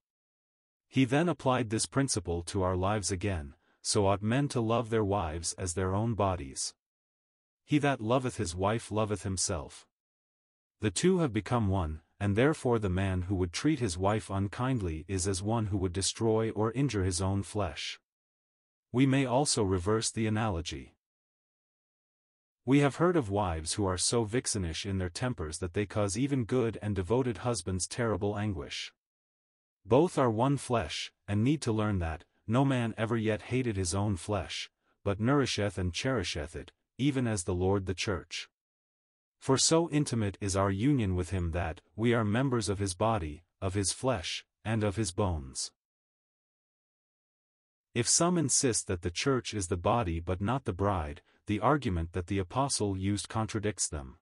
He 0.90 1.04
then 1.04 1.28
applied 1.28 1.70
this 1.70 1.86
principle 1.86 2.42
to 2.42 2.64
our 2.64 2.74
lives 2.74 3.12
again, 3.12 3.54
so 3.80 4.08
ought 4.08 4.22
men 4.22 4.48
to 4.48 4.60
love 4.60 4.90
their 4.90 5.04
wives 5.04 5.52
as 5.52 5.74
their 5.74 5.94
own 5.94 6.14
bodies. 6.14 6.74
He 7.64 7.78
that 7.78 8.00
loveth 8.00 8.38
his 8.38 8.56
wife 8.56 8.90
loveth 8.90 9.22
himself. 9.22 9.86
The 10.80 10.90
two 10.90 11.18
have 11.18 11.32
become 11.32 11.68
one, 11.68 12.00
and 12.18 12.34
therefore 12.34 12.80
the 12.80 12.90
man 12.90 13.22
who 13.22 13.36
would 13.36 13.52
treat 13.52 13.78
his 13.78 13.96
wife 13.96 14.30
unkindly 14.30 15.04
is 15.06 15.28
as 15.28 15.40
one 15.40 15.66
who 15.66 15.78
would 15.78 15.92
destroy 15.92 16.50
or 16.50 16.72
injure 16.72 17.04
his 17.04 17.22
own 17.22 17.44
flesh. 17.44 18.00
We 18.90 19.06
may 19.06 19.24
also 19.24 19.62
reverse 19.62 20.10
the 20.10 20.26
analogy. 20.26 20.96
We 22.64 22.80
have 22.80 22.96
heard 22.96 23.16
of 23.16 23.30
wives 23.30 23.74
who 23.74 23.86
are 23.86 23.96
so 23.96 24.24
vixenish 24.24 24.84
in 24.84 24.98
their 24.98 25.08
tempers 25.08 25.58
that 25.58 25.74
they 25.74 25.86
cause 25.86 26.18
even 26.18 26.44
good 26.44 26.78
and 26.82 26.96
devoted 26.96 27.38
husbands 27.38 27.86
terrible 27.86 28.36
anguish. 28.36 28.92
Both 29.84 30.18
are 30.18 30.30
one 30.30 30.56
flesh, 30.56 31.12
and 31.26 31.42
need 31.42 31.62
to 31.62 31.72
learn 31.72 31.98
that, 31.98 32.24
no 32.46 32.64
man 32.64 32.94
ever 32.96 33.16
yet 33.16 33.42
hated 33.42 33.76
his 33.76 33.94
own 33.94 34.16
flesh, 34.16 34.70
but 35.04 35.20
nourisheth 35.20 35.78
and 35.78 35.92
cherisheth 35.92 36.54
it, 36.54 36.72
even 36.98 37.26
as 37.26 37.44
the 37.44 37.54
Lord 37.54 37.86
the 37.86 37.94
Church. 37.94 38.48
For 39.38 39.56
so 39.56 39.88
intimate 39.90 40.36
is 40.40 40.54
our 40.54 40.70
union 40.70 41.14
with 41.14 41.30
him 41.30 41.52
that, 41.52 41.80
we 41.96 42.12
are 42.12 42.24
members 42.24 42.68
of 42.68 42.78
his 42.78 42.94
body, 42.94 43.44
of 43.60 43.74
his 43.74 43.92
flesh, 43.92 44.44
and 44.64 44.84
of 44.84 44.96
his 44.96 45.12
bones. 45.12 45.72
If 47.94 48.08
some 48.08 48.36
insist 48.36 48.86
that 48.86 49.02
the 49.02 49.10
church 49.10 49.54
is 49.54 49.68
the 49.68 49.76
body 49.76 50.20
but 50.20 50.40
not 50.40 50.64
the 50.64 50.72
bride, 50.72 51.22
the 51.46 51.58
argument 51.58 52.12
that 52.12 52.28
the 52.28 52.38
apostle 52.38 52.96
used 52.96 53.28
contradicts 53.28 53.88
them. 53.88 54.18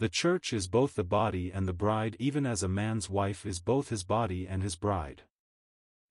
The 0.00 0.08
church 0.08 0.52
is 0.52 0.68
both 0.68 0.94
the 0.94 1.02
body 1.02 1.50
and 1.52 1.66
the 1.66 1.72
bride 1.72 2.14
even 2.20 2.46
as 2.46 2.62
a 2.62 2.68
man's 2.68 3.10
wife 3.10 3.44
is 3.44 3.58
both 3.58 3.88
his 3.88 4.04
body 4.04 4.46
and 4.46 4.62
his 4.62 4.76
bride. 4.76 5.22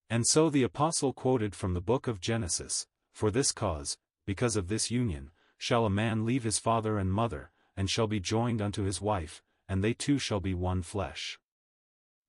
And 0.10 0.28
so 0.28 0.50
the 0.50 0.64
apostle 0.64 1.14
quoted 1.14 1.56
from 1.56 1.74
the 1.74 1.80
book 1.80 2.06
of 2.06 2.20
Genesis, 2.20 2.88
For 3.14 3.32
this 3.32 3.54
cause, 3.54 3.98
because 4.26 4.58
of 4.58 4.68
this 4.68 4.92
union, 4.92 5.32
shall 5.58 5.86
a 5.86 5.90
man 5.90 6.26
leave 6.26 6.44
his 6.44 6.60
father 6.60 6.98
and 6.98 7.14
mother, 7.14 7.50
and 7.78 7.90
shall 7.90 8.08
be 8.08 8.20
joined 8.20 8.62
unto 8.62 8.84
his 8.84 9.02
wife, 9.02 9.42
and 9.70 9.82
they 9.82 9.94
two 9.94 10.20
shall 10.20 10.42
be 10.42 10.54
one 10.54 10.82
flesh. 10.82 11.40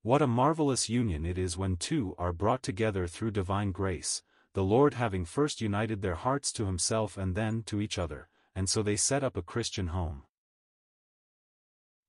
What 0.02 0.22
a 0.22 0.28
marvelous 0.28 0.88
union 0.88 1.26
it 1.26 1.38
is 1.38 1.56
when 1.56 1.76
two 1.76 2.14
are 2.18 2.32
brought 2.32 2.62
together 2.62 3.08
through 3.08 3.32
divine 3.32 3.72
grace, 3.72 4.22
the 4.52 4.62
Lord 4.62 4.94
having 4.94 5.24
first 5.24 5.60
united 5.60 6.02
their 6.02 6.14
hearts 6.14 6.52
to 6.52 6.66
himself 6.66 7.18
and 7.18 7.34
then 7.34 7.64
to 7.64 7.80
each 7.80 7.98
other, 7.98 8.28
and 8.54 8.68
so 8.68 8.80
they 8.80 8.96
set 8.96 9.24
up 9.24 9.36
a 9.36 9.42
Christian 9.42 9.88
home. 9.88 10.22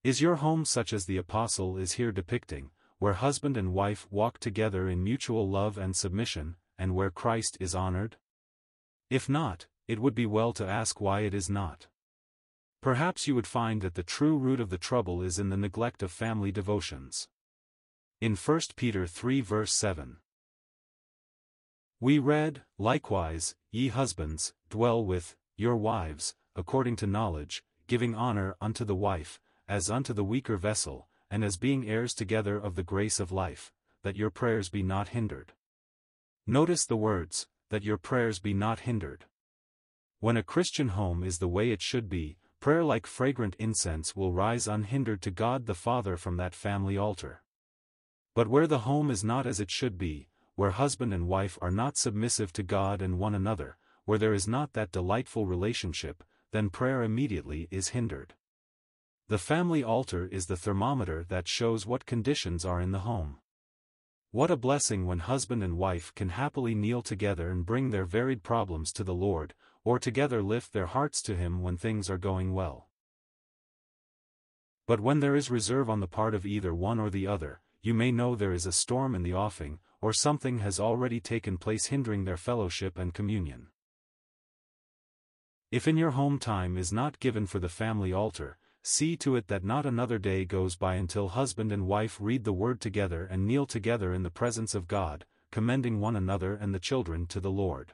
Is 0.01 0.21
your 0.21 0.35
home 0.35 0.63
such 0.63 0.93
as 0.93 1.05
the 1.05 1.17
apostle 1.17 1.77
is 1.77 1.93
here 1.93 2.13
depicting, 2.13 2.71
where 2.99 3.13
husband 3.13 3.57
and 3.57 3.73
wife 3.73 4.07
walk 4.09 4.39
together 4.39 4.87
in 4.87 5.03
mutual 5.03 5.49
love 5.49 5.77
and 5.77 5.93
submission, 5.93 6.55
and 6.77 6.95
where 6.95 7.11
Christ 7.11 7.57
is 7.59 7.75
honored? 7.75 8.15
If 9.09 9.27
not, 9.27 9.67
it 9.89 9.99
would 9.99 10.15
be 10.15 10.25
well 10.25 10.53
to 10.53 10.65
ask 10.65 11.01
why 11.01 11.21
it 11.21 11.33
is 11.33 11.49
not. 11.49 11.87
Perhaps 12.81 13.27
you 13.27 13.35
would 13.35 13.45
find 13.45 13.81
that 13.81 13.95
the 13.95 14.03
true 14.03 14.37
root 14.37 14.61
of 14.61 14.69
the 14.69 14.77
trouble 14.77 15.21
is 15.21 15.37
in 15.37 15.49
the 15.49 15.57
neglect 15.57 16.01
of 16.01 16.13
family 16.13 16.53
devotions. 16.53 17.27
In 18.21 18.37
1 18.37 18.61
Peter 18.77 19.05
3 19.05 19.41
verse 19.41 19.73
7. 19.73 20.17
We 21.99 22.19
read, 22.19 22.63
Likewise, 22.77 23.53
ye 23.69 23.89
husbands, 23.89 24.53
dwell 24.69 25.03
with 25.03 25.35
your 25.57 25.75
wives, 25.75 26.35
according 26.55 26.95
to 26.97 27.07
knowledge, 27.07 27.63
giving 27.87 28.15
honor 28.15 28.55
unto 28.61 28.85
the 28.85 28.95
wife, 28.95 29.41
as 29.70 29.89
unto 29.89 30.11
the 30.11 30.24
weaker 30.24 30.57
vessel, 30.57 31.07
and 31.30 31.43
as 31.43 31.55
being 31.55 31.88
heirs 31.88 32.15
together 32.15 32.57
of 32.57 32.74
the 32.74 32.84
grace 32.84 33.20
of 33.20 33.32
life, 33.32 33.72
that 34.01 34.15
your 34.15 34.32
prayers 34.32 34.67
be 34.67 34.82
not 34.82 35.09
hindered. 35.09 35.53
Notice 36.47 36.88
the 36.88 36.97
words, 36.97 37.47
that 37.70 37.84
your 37.84 37.99
prayers 37.99 38.39
be 38.39 38.51
not 38.51 38.80
hindered. 38.80 39.26
When 40.20 40.36
a 40.36 40.43
Christian 40.43 40.89
home 40.89 41.24
is 41.24 41.38
the 41.38 41.47
way 41.47 41.70
it 41.70 41.84
should 41.84 42.09
be, 42.09 42.38
prayer 42.59 42.84
like 42.84 43.05
fragrant 43.05 43.55
incense 43.59 44.15
will 44.15 44.34
rise 44.34 44.67
unhindered 44.67 45.22
to 45.22 45.32
God 45.32 45.67
the 45.67 45.76
Father 45.76 46.17
from 46.17 46.38
that 46.38 46.55
family 46.55 46.97
altar. 46.97 47.43
But 48.34 48.47
where 48.47 48.67
the 48.67 48.80
home 48.80 49.11
is 49.11 49.24
not 49.24 49.45
as 49.45 49.59
it 49.59 49.70
should 49.70 49.99
be, 49.99 50.30
where 50.55 50.72
husband 50.72 51.13
and 51.13 51.28
wife 51.28 51.59
are 51.61 51.72
not 51.72 51.95
submissive 51.95 52.51
to 52.53 52.63
God 52.63 53.03
and 53.03 53.20
one 53.20 53.36
another, 53.36 53.78
where 54.05 54.17
there 54.17 54.34
is 54.34 54.47
not 54.47 54.74
that 54.74 54.91
delightful 54.91 55.45
relationship, 55.45 56.24
then 56.51 56.72
prayer 56.72 57.03
immediately 57.03 57.67
is 57.70 57.89
hindered. 57.89 58.34
The 59.30 59.38
family 59.38 59.84
altar 59.84 60.25
is 60.25 60.47
the 60.47 60.57
thermometer 60.57 61.23
that 61.25 61.47
shows 61.47 61.86
what 61.86 62.07
conditions 62.07 62.65
are 62.65 62.82
in 62.82 62.89
the 62.89 63.01
home. 63.01 63.38
What 64.32 64.49
a 64.49 64.57
blessing 64.57 65.05
when 65.05 65.19
husband 65.19 65.63
and 65.63 65.77
wife 65.77 66.11
can 66.15 66.30
happily 66.30 66.73
kneel 66.73 67.03
together 67.03 67.51
and 67.51 67.63
bring 67.63 67.91
their 67.91 68.05
varied 68.05 68.41
problems 68.41 68.91
to 68.93 69.03
the 69.03 69.13
Lord, 69.13 69.53
or 69.84 69.99
together 69.99 70.41
lift 70.41 70.73
their 70.73 70.88
hearts 70.88 71.21
to 71.21 71.36
Him 71.36 71.61
when 71.61 71.77
things 71.77 72.09
are 72.09 72.17
going 72.17 72.55
well. 72.55 72.88
But 74.88 74.99
when 74.99 75.19
there 75.19 75.36
is 75.36 75.51
reserve 75.51 75.91
on 75.91 75.99
the 75.99 76.07
part 76.07 76.34
of 76.34 76.47
either 76.47 76.73
one 76.73 76.99
or 76.99 77.11
the 77.11 77.27
other, 77.27 77.61
you 77.84 77.93
may 77.93 78.11
know 78.11 78.34
there 78.34 78.51
is 78.51 78.65
a 78.65 78.71
storm 78.71 79.13
in 79.13 79.21
the 79.21 79.36
offing, 79.36 79.77
or 80.01 80.11
something 80.11 80.57
has 80.57 80.80
already 80.80 81.19
taken 81.19 81.59
place 81.59 81.86
hindering 81.86 82.23
their 82.23 82.36
fellowship 82.36 82.97
and 82.97 83.13
communion. 83.13 83.67
If 85.69 85.88
in 85.88 85.97
your 85.97 86.11
home 86.11 86.39
time 86.39 86.80
is 86.80 86.91
not 86.91 87.19
given 87.19 87.45
for 87.45 87.59
the 87.59 87.69
family 87.69 88.11
altar, 88.11 88.57
see 88.89 89.15
to 89.17 89.35
it 89.35 89.47
that 89.47 89.63
not 89.63 89.85
another 89.85 90.17
day 90.17 90.45
goes 90.45 90.75
by 90.75 90.95
until 90.95 91.29
husband 91.29 91.71
and 91.71 91.85
wife 91.85 92.17
read 92.19 92.43
the 92.43 92.53
word 92.53 92.81
together 92.81 93.25
and 93.25 93.45
kneel 93.45 93.65
together 93.65 94.13
in 94.13 94.23
the 94.23 94.31
presence 94.31 94.73
of 94.73 94.87
God, 94.87 95.25
commending 95.51 95.99
one 95.99 96.15
another 96.15 96.55
and 96.55 96.73
the 96.73 96.79
children 96.79 97.27
to 97.27 97.39
the 97.39 97.51
Lord. 97.51 97.93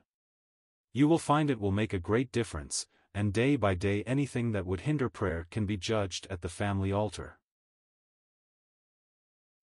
You 0.94 1.08
will 1.08 1.20
find 1.20 1.50
it 1.50 1.60
will 1.60 1.72
make 1.72 1.94
a 1.94 2.00
great 2.00 2.32
difference, 2.32 2.88
and 3.14 3.34
day 3.34 3.58
by 3.58 3.76
day 3.76 4.04
anything 4.04 4.54
that 4.54 4.66
would 4.66 4.82
hinder 4.82 5.10
prayer 5.10 5.48
can 5.52 5.66
be 5.66 5.76
judged 5.76 6.28
at 6.30 6.42
the 6.42 6.50
family 6.50 6.92
altar. 6.92 7.40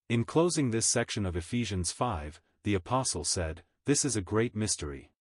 In 0.09 0.25
closing 0.25 0.71
this 0.71 0.87
section 0.87 1.25
of 1.25 1.37
Ephesians 1.37 1.93
5, 1.93 2.41
the 2.65 2.75
Apostle 2.75 3.25
said, 3.25 3.63
This 3.87 4.05
is 4.05 4.17
a 4.17 4.21
great 4.21 4.55
mystery. 4.55 5.13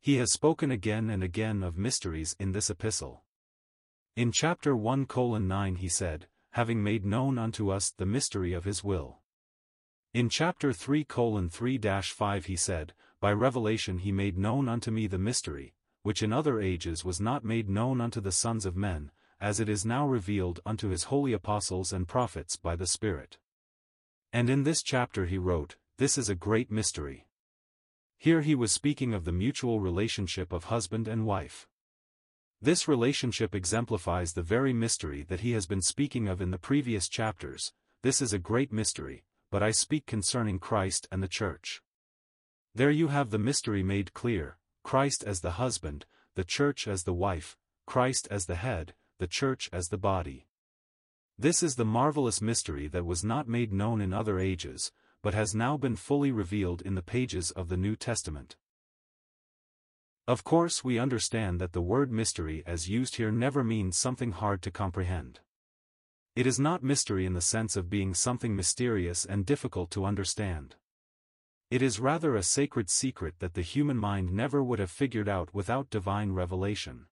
He 0.00 0.16
has 0.16 0.32
spoken 0.32 0.72
again 0.72 1.08
and 1.08 1.22
again 1.22 1.62
of 1.62 1.78
mysteries 1.78 2.34
in 2.40 2.50
this 2.50 2.68
epistle. 2.68 3.22
In 4.16 4.32
chapter 4.32 4.74
1 4.76 5.06
9 5.08 5.76
he 5.76 5.88
said, 5.88 6.26
having 6.52 6.82
made 6.82 7.04
known 7.04 7.38
unto 7.38 7.70
us 7.70 7.90
the 7.90 8.06
mystery 8.06 8.52
of 8.52 8.64
his 8.64 8.82
will. 8.82 9.20
In 10.12 10.28
chapter 10.28 10.72
3 10.72 11.04
3-5 11.04 12.44
he 12.46 12.56
said, 12.56 12.92
By 13.20 13.32
revelation 13.32 13.98
he 13.98 14.10
made 14.10 14.36
known 14.36 14.68
unto 14.68 14.90
me 14.90 15.06
the 15.06 15.18
mystery, 15.18 15.74
which 16.02 16.22
in 16.22 16.32
other 16.32 16.60
ages 16.60 17.04
was 17.04 17.20
not 17.20 17.44
made 17.44 17.68
known 17.68 18.00
unto 18.00 18.20
the 18.20 18.32
sons 18.32 18.66
of 18.66 18.76
men, 18.76 19.12
as 19.40 19.60
it 19.60 19.68
is 19.68 19.86
now 19.86 20.06
revealed 20.06 20.60
unto 20.66 20.88
his 20.88 21.04
holy 21.04 21.32
apostles 21.32 21.92
and 21.92 22.08
prophets 22.08 22.56
by 22.56 22.74
the 22.74 22.86
Spirit. 22.86 23.38
And 24.32 24.50
in 24.50 24.64
this 24.64 24.82
chapter 24.82 25.26
he 25.26 25.38
wrote, 25.38 25.76
This 25.98 26.18
is 26.18 26.28
a 26.28 26.34
great 26.34 26.70
mystery. 26.70 27.28
Here 28.18 28.40
he 28.40 28.56
was 28.56 28.72
speaking 28.72 29.14
of 29.14 29.24
the 29.24 29.32
mutual 29.32 29.78
relationship 29.78 30.52
of 30.52 30.64
husband 30.64 31.06
and 31.06 31.24
wife. 31.24 31.68
This 32.62 32.86
relationship 32.86 33.54
exemplifies 33.54 34.34
the 34.34 34.42
very 34.42 34.74
mystery 34.74 35.22
that 35.28 35.40
he 35.40 35.52
has 35.52 35.66
been 35.66 35.80
speaking 35.80 36.28
of 36.28 36.42
in 36.42 36.50
the 36.50 36.58
previous 36.58 37.08
chapters, 37.08 37.72
this 38.02 38.20
is 38.20 38.34
a 38.34 38.38
great 38.38 38.70
mystery, 38.70 39.24
but 39.50 39.62
I 39.62 39.70
speak 39.70 40.04
concerning 40.04 40.58
Christ 40.58 41.08
and 41.10 41.22
the 41.22 41.28
Church. 41.28 41.82
There 42.74 42.90
you 42.90 43.08
have 43.08 43.30
the 43.30 43.38
mystery 43.38 43.82
made 43.82 44.12
clear, 44.12 44.58
Christ 44.84 45.24
as 45.24 45.40
the 45.40 45.52
husband, 45.52 46.04
the 46.34 46.44
Church 46.44 46.86
as 46.86 47.04
the 47.04 47.14
wife, 47.14 47.56
Christ 47.86 48.28
as 48.30 48.44
the 48.44 48.56
head, 48.56 48.94
the 49.18 49.26
Church 49.26 49.70
as 49.72 49.88
the 49.88 49.98
body. 49.98 50.46
This 51.38 51.62
is 51.62 51.76
the 51.76 51.84
marvelous 51.86 52.42
mystery 52.42 52.88
that 52.88 53.06
was 53.06 53.24
not 53.24 53.48
made 53.48 53.72
known 53.72 54.02
in 54.02 54.12
other 54.12 54.38
ages, 54.38 54.92
but 55.22 55.32
has 55.32 55.54
now 55.54 55.78
been 55.78 55.96
fully 55.96 56.30
revealed 56.30 56.82
in 56.82 56.94
the 56.94 57.02
pages 57.02 57.50
of 57.52 57.70
the 57.70 57.78
New 57.78 57.96
Testament. 57.96 58.56
Of 60.28 60.44
course 60.44 60.84
we 60.84 60.98
understand 60.98 61.60
that 61.60 61.72
the 61.72 61.80
word 61.80 62.12
mystery 62.12 62.62
as 62.66 62.88
used 62.88 63.16
here 63.16 63.32
never 63.32 63.64
means 63.64 63.96
something 63.96 64.32
hard 64.32 64.62
to 64.62 64.70
comprehend. 64.70 65.40
It 66.36 66.46
is 66.46 66.60
not 66.60 66.82
mystery 66.82 67.26
in 67.26 67.34
the 67.34 67.40
sense 67.40 67.76
of 67.76 67.90
being 67.90 68.14
something 68.14 68.54
mysterious 68.54 69.24
and 69.24 69.44
difficult 69.44 69.90
to 69.90 70.04
understand. 70.04 70.76
It 71.70 71.82
is 71.82 72.00
rather 72.00 72.34
a 72.34 72.42
sacred 72.42 72.90
secret 72.90 73.40
that 73.40 73.54
the 73.54 73.62
human 73.62 73.96
mind 73.96 74.32
never 74.32 74.62
would 74.62 74.78
have 74.78 74.90
figured 74.90 75.28
out 75.28 75.54
without 75.54 75.90
divine 75.90 76.32
revelation. 76.32 77.06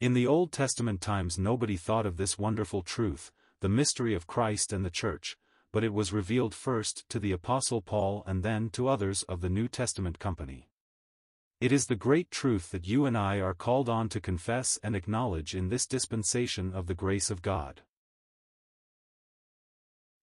In 0.00 0.14
the 0.14 0.26
Old 0.26 0.50
Testament 0.50 1.00
times 1.00 1.38
nobody 1.38 1.76
thought 1.76 2.06
of 2.06 2.16
this 2.16 2.38
wonderful 2.38 2.82
truth, 2.82 3.30
the 3.60 3.68
mystery 3.68 4.14
of 4.14 4.26
Christ 4.26 4.72
and 4.72 4.84
the 4.84 4.90
Church, 4.90 5.36
but 5.72 5.84
it 5.84 5.92
was 5.92 6.12
revealed 6.12 6.54
first 6.54 7.08
to 7.10 7.18
the 7.18 7.32
Apostle 7.32 7.82
Paul 7.82 8.24
and 8.26 8.42
then 8.42 8.70
to 8.70 8.88
others 8.88 9.22
of 9.24 9.40
the 9.40 9.50
New 9.50 9.68
Testament 9.68 10.18
company. 10.18 10.68
It 11.60 11.72
is 11.72 11.88
the 11.88 11.94
great 11.94 12.30
truth 12.30 12.70
that 12.70 12.88
you 12.88 13.04
and 13.04 13.18
I 13.18 13.38
are 13.40 13.52
called 13.52 13.90
on 13.90 14.08
to 14.10 14.20
confess 14.20 14.78
and 14.82 14.96
acknowledge 14.96 15.54
in 15.54 15.68
this 15.68 15.86
dispensation 15.86 16.72
of 16.72 16.86
the 16.86 16.94
grace 16.94 17.30
of 17.30 17.42
God. 17.42 17.82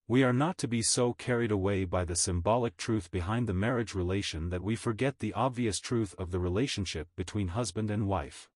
We 0.08 0.24
are 0.24 0.34
not 0.34 0.58
to 0.60 0.68
be 0.68 0.82
so 0.82 1.14
carried 1.14 1.52
away 1.52 1.86
by 1.86 2.06
the 2.06 2.16
symbolic 2.16 2.76
truth 2.76 3.12
behind 3.12 3.46
the 3.46 3.54
marriage 3.54 3.94
relation 3.94 4.50
that 4.50 4.64
we 4.64 4.76
forget 4.76 5.20
the 5.20 5.34
obvious 5.34 5.80
truth 5.80 6.16
of 6.18 6.32
the 6.32 6.40
relationship 6.40 7.08
between 7.16 7.50
husband 7.50 7.92
and 7.92 8.08
wife. 8.08 8.50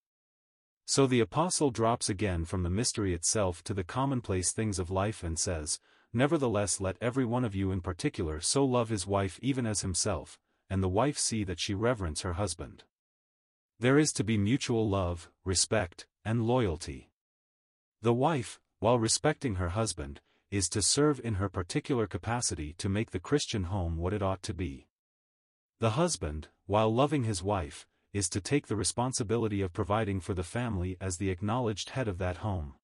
So 0.85 1.05
the 1.05 1.19
apostle 1.19 1.69
drops 1.69 2.09
again 2.09 2.45
from 2.45 2.63
the 2.63 2.69
mystery 2.71 3.13
itself 3.13 3.63
to 3.65 3.75
the 3.75 3.83
commonplace 3.83 4.53
things 4.53 4.79
of 4.79 4.89
life 4.89 5.21
and 5.21 5.37
says, 5.37 5.79
Nevertheless 6.13 6.81
let 6.81 6.97
every 6.99 7.25
one 7.25 7.45
of 7.45 7.53
you 7.53 7.71
in 7.71 7.81
particular 7.81 8.39
so 8.39 8.65
love 8.65 8.89
his 8.89 9.05
wife 9.05 9.37
even 9.43 9.67
as 9.67 9.81
himself, 9.81 10.39
and 10.71 10.81
the 10.81 10.87
wife 10.87 11.17
see 11.17 11.43
that 11.43 11.59
she 11.59 11.73
reverence 11.73 12.21
her 12.21 12.33
husband. 12.33 12.85
There 13.77 13.99
is 13.99 14.13
to 14.13 14.23
be 14.23 14.37
mutual 14.37 14.87
love, 14.87 15.29
respect, 15.43 16.07
and 16.23 16.47
loyalty. 16.47 17.11
The 18.01 18.13
wife, 18.13 18.57
while 18.79 18.97
respecting 18.97 19.55
her 19.55 19.69
husband, 19.69 20.21
is 20.49 20.69
to 20.69 20.81
serve 20.81 21.19
in 21.25 21.35
her 21.35 21.49
particular 21.49 22.07
capacity 22.07 22.71
to 22.77 22.87
make 22.87 23.11
the 23.11 23.19
Christian 23.19 23.65
home 23.65 23.97
what 23.97 24.13
it 24.13 24.21
ought 24.21 24.41
to 24.43 24.53
be. 24.53 24.87
The 25.81 25.91
husband, 25.91 26.47
while 26.67 26.93
loving 26.93 27.25
his 27.25 27.43
wife, 27.43 27.85
is 28.13 28.29
to 28.29 28.39
take 28.39 28.67
the 28.67 28.77
responsibility 28.77 29.61
of 29.61 29.73
providing 29.73 30.21
for 30.21 30.33
the 30.33 30.41
family 30.41 30.95
as 31.01 31.17
the 31.17 31.31
acknowledged 31.31 31.89
head 31.89 32.07
of 32.07 32.17
that 32.19 32.37
home. 32.37 32.75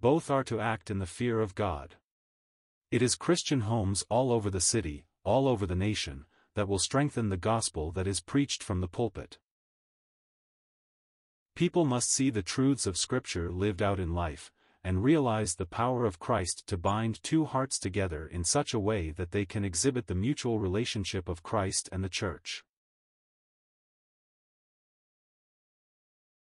Both 0.00 0.30
are 0.30 0.44
to 0.44 0.60
act 0.60 0.88
in 0.88 1.00
the 1.00 1.06
fear 1.06 1.40
of 1.40 1.56
God. 1.56 1.96
It 2.92 3.02
is 3.02 3.16
Christian 3.16 3.62
homes 3.62 4.04
all 4.08 4.30
over 4.30 4.50
the 4.50 4.60
city, 4.60 5.04
all 5.24 5.48
over 5.48 5.66
the 5.66 5.74
nation, 5.74 6.26
that 6.54 6.68
will 6.68 6.78
strengthen 6.78 7.28
the 7.28 7.36
gospel 7.36 7.90
that 7.92 8.06
is 8.06 8.20
preached 8.20 8.62
from 8.62 8.80
the 8.80 8.88
pulpit. 8.88 9.38
People 11.54 11.84
must 11.84 12.10
see 12.10 12.30
the 12.30 12.42
truths 12.42 12.86
of 12.86 12.96
Scripture 12.96 13.50
lived 13.50 13.82
out 13.82 14.00
in 14.00 14.14
life, 14.14 14.50
and 14.84 15.04
realize 15.04 15.54
the 15.54 15.66
power 15.66 16.04
of 16.04 16.18
Christ 16.18 16.64
to 16.66 16.76
bind 16.76 17.22
two 17.22 17.44
hearts 17.44 17.78
together 17.78 18.26
in 18.26 18.42
such 18.42 18.74
a 18.74 18.80
way 18.80 19.10
that 19.10 19.30
they 19.30 19.44
can 19.44 19.64
exhibit 19.64 20.06
the 20.06 20.14
mutual 20.14 20.58
relationship 20.58 21.28
of 21.28 21.42
Christ 21.42 21.88
and 21.92 22.02
the 22.02 22.08
Church. 22.08 22.64